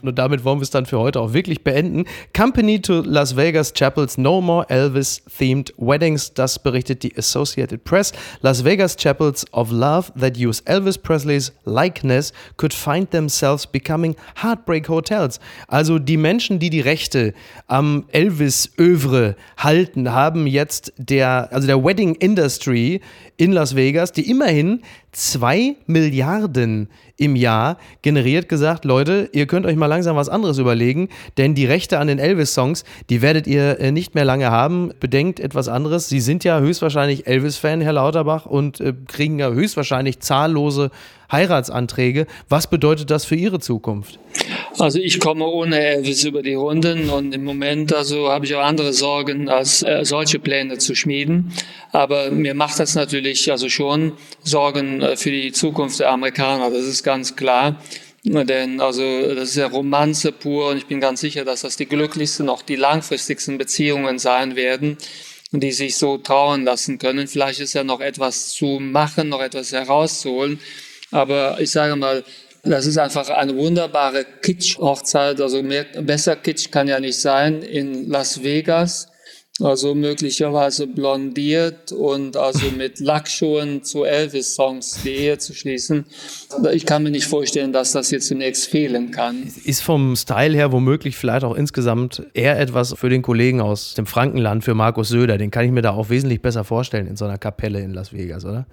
Und 0.07 0.17
damit 0.17 0.43
wollen 0.43 0.59
wir 0.59 0.63
es 0.63 0.69
dann 0.69 0.85
für 0.85 0.99
heute 0.99 1.19
auch 1.19 1.33
wirklich 1.33 1.63
beenden. 1.63 2.05
Company 2.35 2.81
to 2.81 3.01
Las 3.01 3.35
Vegas 3.35 3.73
Chapels 3.73 4.17
No 4.17 4.41
More 4.41 4.69
Elvis-themed 4.69 5.73
Weddings, 5.77 6.33
das 6.33 6.59
berichtet 6.59 7.03
die 7.03 7.17
Associated 7.17 7.83
Press. 7.83 8.11
Las 8.41 8.63
Vegas 8.63 8.95
Chapels 8.95 9.45
of 9.51 9.71
Love 9.71 10.11
that 10.19 10.37
use 10.37 10.61
Elvis 10.65 10.97
Presleys 10.97 11.51
likeness 11.65 12.33
could 12.57 12.73
find 12.73 13.11
themselves 13.11 13.65
becoming 13.65 14.15
Heartbreak 14.41 14.87
Hotels. 14.89 15.39
Also 15.67 15.99
die 15.99 16.17
Menschen, 16.17 16.59
die 16.59 16.69
die 16.69 16.81
Rechte 16.81 17.33
am 17.67 18.05
Elvis-Övre 18.11 19.35
halten, 19.57 20.11
haben 20.11 20.47
jetzt 20.47 20.93
der, 20.97 21.49
also 21.51 21.67
der 21.67 21.83
Wedding 21.83 22.15
Industry 22.15 23.01
in 23.39 23.53
Las 23.53 23.73
Vegas, 23.73 24.11
die 24.11 24.29
immerhin 24.29 24.81
2 25.13 25.77
Milliarden 25.87 26.89
im 27.15 27.37
Jahr 27.37 27.77
generiert, 28.01 28.49
gesagt, 28.49 28.83
Leute, 28.83 29.29
ihr 29.31 29.47
könnt 29.47 29.65
euch 29.65 29.77
mal 29.77 29.85
langsam 29.85 30.17
was 30.17 30.27
anderes 30.27 30.57
überlegen, 30.57 31.07
denn 31.37 31.55
die 31.55 31.65
Rechte 31.65 31.99
an 31.99 32.07
den 32.07 32.19
Elvis-Songs, 32.19 32.83
die 33.09 33.21
werdet 33.21 33.47
ihr 33.47 33.79
äh, 33.79 33.93
nicht 33.93 34.13
mehr 34.13 34.25
lange 34.25 34.51
haben. 34.51 34.91
Bedenkt 34.99 35.39
etwas 35.39 35.69
anderes. 35.69 36.09
Sie 36.09 36.19
sind 36.19 36.43
ja 36.43 36.59
höchstwahrscheinlich 36.59 37.27
Elvis-Fan, 37.27 37.79
Herr 37.79 37.93
Lauterbach, 37.93 38.45
und 38.45 38.81
äh, 38.81 38.93
kriegen 39.07 39.39
ja 39.39 39.49
höchstwahrscheinlich 39.49 40.19
zahllose 40.19 40.91
Heiratsanträge. 41.31 42.27
Was 42.47 42.69
bedeutet 42.69 43.11
das 43.11 43.25
für 43.25 43.35
Ihre 43.35 43.59
Zukunft? 43.59 44.19
Also 44.77 44.99
ich 44.99 45.19
komme 45.19 45.45
ohne 45.45 45.79
Elvis 45.79 46.23
über 46.23 46.41
die 46.41 46.53
Runden 46.53 47.09
und 47.09 47.33
im 47.33 47.43
Moment 47.43 47.93
also 47.93 48.29
habe 48.29 48.45
ich 48.45 48.55
auch 48.55 48.63
andere 48.63 48.93
Sorgen, 48.93 49.49
als 49.49 49.83
äh, 49.83 50.05
solche 50.05 50.39
Pläne 50.39 50.77
zu 50.77 50.95
schmieden. 50.95 51.51
Aber 51.91 52.31
mir 52.31 52.53
macht 52.53 52.79
das 52.79 52.95
natürlich 52.95 53.51
also 53.51 53.67
schon 53.67 54.13
Sorgen 54.43 55.01
äh, 55.01 55.17
für 55.17 55.31
die 55.31 55.51
Zukunft 55.51 55.99
der 55.99 56.11
Amerikaner. 56.11 56.69
Das 56.69 56.85
ist 56.85 57.03
ganz 57.03 57.35
klar. 57.35 57.75
Denn 58.23 58.81
also 58.81 59.33
das 59.33 59.49
ist 59.49 59.55
ja 59.55 59.67
Romanze 59.67 60.31
pur 60.31 60.69
und 60.69 60.77
ich 60.77 60.87
bin 60.87 60.99
ganz 60.99 61.21
sicher, 61.21 61.45
dass 61.45 61.61
das 61.61 61.77
die 61.77 61.85
glücklichsten, 61.85 62.49
auch 62.49 62.61
die 62.61 62.75
langfristigsten 62.75 63.57
Beziehungen 63.57 64.19
sein 64.19 64.55
werden, 64.55 64.97
die 65.51 65.71
sich 65.71 65.97
so 65.97 66.17
trauen 66.17 66.65
lassen 66.65 66.99
können. 66.99 67.27
Vielleicht 67.27 67.61
ist 67.61 67.73
ja 67.73 67.83
noch 67.83 68.01
etwas 68.01 68.49
zu 68.49 68.79
machen, 68.79 69.29
noch 69.29 69.41
etwas 69.41 69.71
herauszuholen. 69.71 70.59
Aber 71.11 71.59
ich 71.59 71.71
sage 71.71 71.95
mal, 71.95 72.23
das 72.63 72.85
ist 72.85 72.97
einfach 72.97 73.29
eine 73.29 73.55
wunderbare 73.55 74.25
Kitsch-Hochzeit. 74.41 75.39
Also 75.41 75.63
mehr, 75.63 75.85
besser 76.01 76.35
Kitsch 76.35 76.71
kann 76.71 76.87
ja 76.87 76.99
nicht 76.99 77.19
sein 77.19 77.61
in 77.61 78.09
Las 78.09 78.43
Vegas 78.43 79.07
also 79.61 79.93
möglicherweise 79.93 80.87
blondiert 80.87 81.91
und 81.91 82.37
also 82.37 82.71
mit 82.77 82.99
Lackschuhen 82.99 83.83
zu 83.83 84.03
Elvis-Songs 84.03 85.01
die 85.03 85.09
Ehe 85.09 85.37
zu 85.37 85.53
schließen. 85.53 86.05
Ich 86.71 86.85
kann 86.85 87.03
mir 87.03 87.11
nicht 87.11 87.27
vorstellen, 87.27 87.73
dass 87.73 87.91
das 87.91 88.11
jetzt 88.11 88.29
demnächst 88.29 88.67
fehlen 88.67 89.11
kann. 89.11 89.51
Ist 89.65 89.81
vom 89.81 90.15
Style 90.15 90.55
her 90.55 90.71
womöglich 90.71 91.17
vielleicht 91.17 91.43
auch 91.43 91.55
insgesamt 91.55 92.23
eher 92.33 92.59
etwas 92.59 92.93
für 92.93 93.09
den 93.09 93.21
Kollegen 93.21 93.61
aus 93.61 93.93
dem 93.95 94.05
Frankenland, 94.05 94.63
für 94.63 94.75
Markus 94.75 95.09
Söder. 95.09 95.37
Den 95.37 95.51
kann 95.51 95.65
ich 95.65 95.71
mir 95.71 95.81
da 95.81 95.91
auch 95.91 96.09
wesentlich 96.09 96.41
besser 96.41 96.63
vorstellen 96.63 97.07
in 97.07 97.15
so 97.15 97.25
einer 97.25 97.37
Kapelle 97.37 97.81
in 97.81 97.93
Las 97.93 98.13
Vegas, 98.13 98.45
oder? 98.45 98.65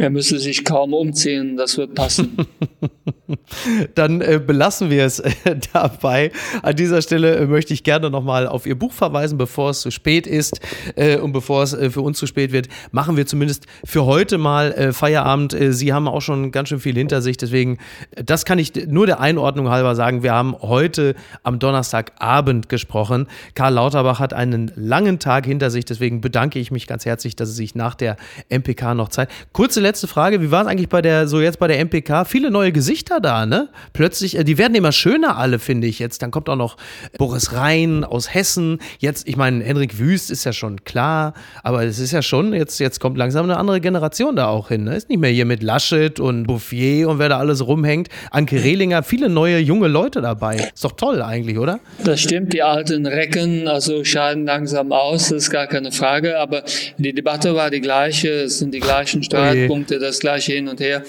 Er 0.00 0.08
müsste 0.08 0.38
sich 0.38 0.64
kaum 0.64 0.94
umziehen, 0.94 1.58
das 1.58 1.76
wird 1.76 1.94
passen. 1.94 2.34
Dann 3.94 4.22
äh, 4.22 4.40
belassen 4.44 4.88
wir 4.88 5.04
es 5.04 5.20
äh, 5.20 5.30
dabei. 5.72 6.32
An 6.62 6.74
dieser 6.74 7.02
Stelle 7.02 7.36
äh, 7.36 7.46
möchte 7.46 7.74
ich 7.74 7.84
gerne 7.84 8.08
nochmal 8.08 8.46
auf 8.46 8.66
Ihr 8.66 8.78
Buch 8.78 8.92
verweisen, 8.92 9.36
bevor 9.36 9.70
es 9.70 9.82
zu 9.82 9.90
spät 9.90 10.26
ist 10.26 10.60
äh, 10.96 11.18
und 11.18 11.32
bevor 11.32 11.62
es 11.62 11.74
äh, 11.74 11.90
für 11.90 12.00
uns 12.00 12.18
zu 12.18 12.26
spät 12.26 12.50
wird. 12.50 12.68
Machen 12.92 13.18
wir 13.18 13.26
zumindest 13.26 13.66
für 13.84 14.06
heute 14.06 14.38
mal 14.38 14.72
äh, 14.72 14.92
Feierabend. 14.94 15.54
Sie 15.70 15.92
haben 15.92 16.08
auch 16.08 16.22
schon 16.22 16.50
ganz 16.50 16.70
schön 16.70 16.80
viel 16.80 16.94
hinter 16.94 17.20
sich, 17.20 17.36
deswegen, 17.36 17.76
das 18.12 18.46
kann 18.46 18.58
ich 18.58 18.72
nur 18.86 19.06
der 19.06 19.20
Einordnung 19.20 19.68
halber 19.68 19.94
sagen. 19.94 20.22
Wir 20.22 20.32
haben 20.32 20.56
heute 20.62 21.14
am 21.42 21.58
Donnerstagabend 21.58 22.70
gesprochen. 22.70 23.26
Karl 23.54 23.74
Lauterbach 23.74 24.18
hat 24.18 24.32
einen 24.32 24.72
langen 24.76 25.18
Tag 25.18 25.44
hinter 25.44 25.70
sich, 25.70 25.84
deswegen 25.84 26.22
bedanke 26.22 26.58
ich 26.58 26.70
mich 26.70 26.86
ganz 26.86 27.04
herzlich, 27.04 27.36
dass 27.36 27.50
er 27.50 27.54
sich 27.54 27.74
nach 27.74 27.94
der 27.94 28.16
MPK 28.48 28.94
noch 28.94 29.10
Zeit. 29.10 29.28
Kurze 29.52 29.80
letzte 29.80 29.89
Frage, 29.98 30.40
wie 30.40 30.50
war 30.50 30.62
es 30.62 30.68
eigentlich 30.68 30.88
bei 30.88 31.02
der, 31.02 31.26
so 31.26 31.40
jetzt 31.40 31.58
bei 31.58 31.66
der 31.66 31.78
MPK? 31.84 32.24
Viele 32.24 32.50
neue 32.50 32.72
Gesichter 32.72 33.20
da, 33.20 33.46
ne? 33.46 33.68
Plötzlich, 33.92 34.38
äh, 34.38 34.44
die 34.44 34.58
werden 34.58 34.74
immer 34.74 34.92
schöner 34.92 35.36
alle, 35.36 35.58
finde 35.58 35.86
ich 35.86 35.98
jetzt. 35.98 36.22
Dann 36.22 36.30
kommt 36.30 36.48
auch 36.48 36.56
noch 36.56 36.76
Boris 37.18 37.52
Rhein 37.52 38.04
aus 38.04 38.32
Hessen. 38.32 38.78
Jetzt, 38.98 39.26
ich 39.28 39.36
meine, 39.36 39.64
Henrik 39.64 39.98
Wüst 39.98 40.30
ist 40.30 40.44
ja 40.44 40.52
schon 40.52 40.84
klar, 40.84 41.34
aber 41.62 41.84
es 41.84 41.98
ist 41.98 42.12
ja 42.12 42.22
schon, 42.22 42.52
jetzt, 42.52 42.78
jetzt 42.78 43.00
kommt 43.00 43.18
langsam 43.18 43.44
eine 43.44 43.56
andere 43.56 43.80
Generation 43.80 44.36
da 44.36 44.46
auch 44.46 44.68
hin. 44.68 44.84
Ne? 44.84 44.96
Ist 44.96 45.08
nicht 45.08 45.20
mehr 45.20 45.30
hier 45.30 45.44
mit 45.46 45.62
Laschet 45.62 46.20
und 46.20 46.44
Bouffier 46.44 47.08
und 47.08 47.18
wer 47.18 47.28
da 47.28 47.38
alles 47.38 47.66
rumhängt. 47.66 48.08
Anke 48.30 48.62
Rehlinger, 48.62 49.02
viele 49.02 49.28
neue 49.28 49.58
junge 49.58 49.88
Leute 49.88 50.20
dabei. 50.20 50.56
Ist 50.72 50.84
doch 50.84 50.92
toll 50.92 51.22
eigentlich, 51.22 51.58
oder? 51.58 51.80
Das 52.04 52.20
stimmt, 52.20 52.52
die 52.52 52.62
alten 52.62 53.06
Recken 53.06 53.68
also 53.68 54.04
scheiden 54.04 54.44
langsam 54.44 54.92
aus, 54.92 55.28
das 55.28 55.44
ist 55.44 55.50
gar 55.50 55.66
keine 55.66 55.92
Frage, 55.92 56.38
aber 56.38 56.62
die 56.98 57.12
Debatte 57.12 57.54
war 57.54 57.70
die 57.70 57.80
gleiche, 57.80 58.28
es 58.28 58.58
sind 58.58 58.74
die 58.74 58.80
gleichen 58.80 59.22
Streitpunkte. 59.22 59.79
Punkte, 59.80 59.98
das 59.98 60.18
gleiche 60.18 60.52
hin 60.52 60.68
und 60.68 60.78
her. 60.78 61.02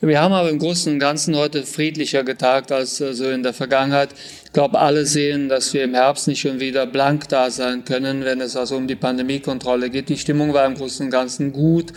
Wir 0.00 0.18
haben 0.18 0.32
aber 0.32 0.48
im 0.48 0.58
Großen 0.58 0.90
und 0.90 0.98
Ganzen 0.98 1.36
heute 1.36 1.64
friedlicher 1.64 2.24
getagt 2.24 2.72
als 2.72 2.98
äh, 3.02 3.12
so 3.12 3.28
in 3.28 3.42
der 3.42 3.52
Vergangenheit. 3.52 4.10
Ich 4.44 4.52
glaube, 4.52 4.78
alle 4.78 5.04
sehen, 5.04 5.50
dass 5.50 5.74
wir 5.74 5.84
im 5.84 5.92
Herbst 5.92 6.26
nicht 6.26 6.40
schon 6.40 6.58
wieder 6.58 6.86
blank 6.86 7.28
da 7.28 7.50
sein 7.50 7.84
können, 7.84 8.24
wenn 8.24 8.40
es 8.40 8.56
also 8.56 8.76
um 8.76 8.86
die 8.86 8.94
Pandemiekontrolle 8.94 9.90
geht. 9.90 10.08
Die 10.08 10.16
Stimmung 10.16 10.54
war 10.54 10.64
im 10.64 10.74
Großen 10.74 11.04
und 11.04 11.10
Ganzen 11.10 11.52
gut 11.52 11.92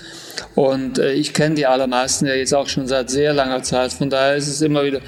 und 0.53 0.99
äh, 0.99 1.13
ich 1.13 1.33
kenne 1.33 1.55
die 1.55 1.65
allermeisten 1.65 2.25
ja 2.25 2.33
jetzt 2.33 2.53
auch 2.53 2.67
schon 2.67 2.87
seit 2.87 3.09
sehr 3.09 3.33
langer 3.33 3.63
Zeit. 3.63 3.93
Von 3.93 4.09
daher 4.09 4.35
ist 4.35 4.49
es 4.49 4.61
immer 4.61 4.83
wieder 4.83 4.99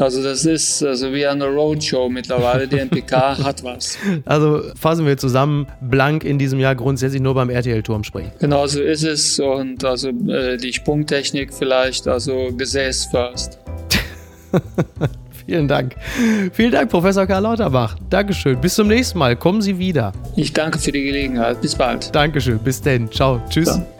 also 0.00 0.22
das 0.22 0.44
ist 0.44 0.82
also 0.82 1.12
wie 1.12 1.26
eine 1.26 1.46
Roadshow 1.46 2.08
mittlerweile. 2.08 2.66
Die 2.66 2.78
NPK 2.78 3.38
hat 3.44 3.62
was. 3.64 3.98
Also 4.24 4.62
fassen 4.78 5.06
wir 5.06 5.16
zusammen, 5.16 5.66
blank 5.80 6.24
in 6.24 6.38
diesem 6.38 6.58
Jahr 6.58 6.74
grundsätzlich 6.74 7.20
nur 7.20 7.34
beim 7.34 7.50
RTL-Turm 7.50 8.04
springen. 8.04 8.32
Genau 8.38 8.66
so 8.66 8.80
ist 8.80 9.04
es 9.04 9.38
und 9.38 9.84
also 9.84 10.08
äh, 10.08 10.56
die 10.56 10.72
Sprungtechnik 10.72 11.52
vielleicht, 11.52 12.08
also 12.08 12.50
Gesäß 12.56 13.06
first. 13.06 13.58
Vielen 15.46 15.66
Dank. 15.66 15.96
Vielen 16.52 16.70
Dank, 16.70 16.90
Professor 16.90 17.26
Karl 17.26 17.42
Lauterbach. 17.42 17.96
Dankeschön. 18.08 18.60
Bis 18.60 18.74
zum 18.74 18.86
nächsten 18.88 19.18
Mal. 19.18 19.34
Kommen 19.34 19.62
Sie 19.62 19.78
wieder. 19.78 20.12
Ich 20.36 20.52
danke 20.52 20.78
für 20.78 20.92
die 20.92 21.02
Gelegenheit. 21.02 21.60
Bis 21.60 21.74
bald. 21.74 22.14
Dankeschön. 22.14 22.58
Bis 22.58 22.80
denn. 22.80 23.10
Ciao. 23.10 23.42
Tschüss. 23.50 23.66
Ja. 23.66 23.99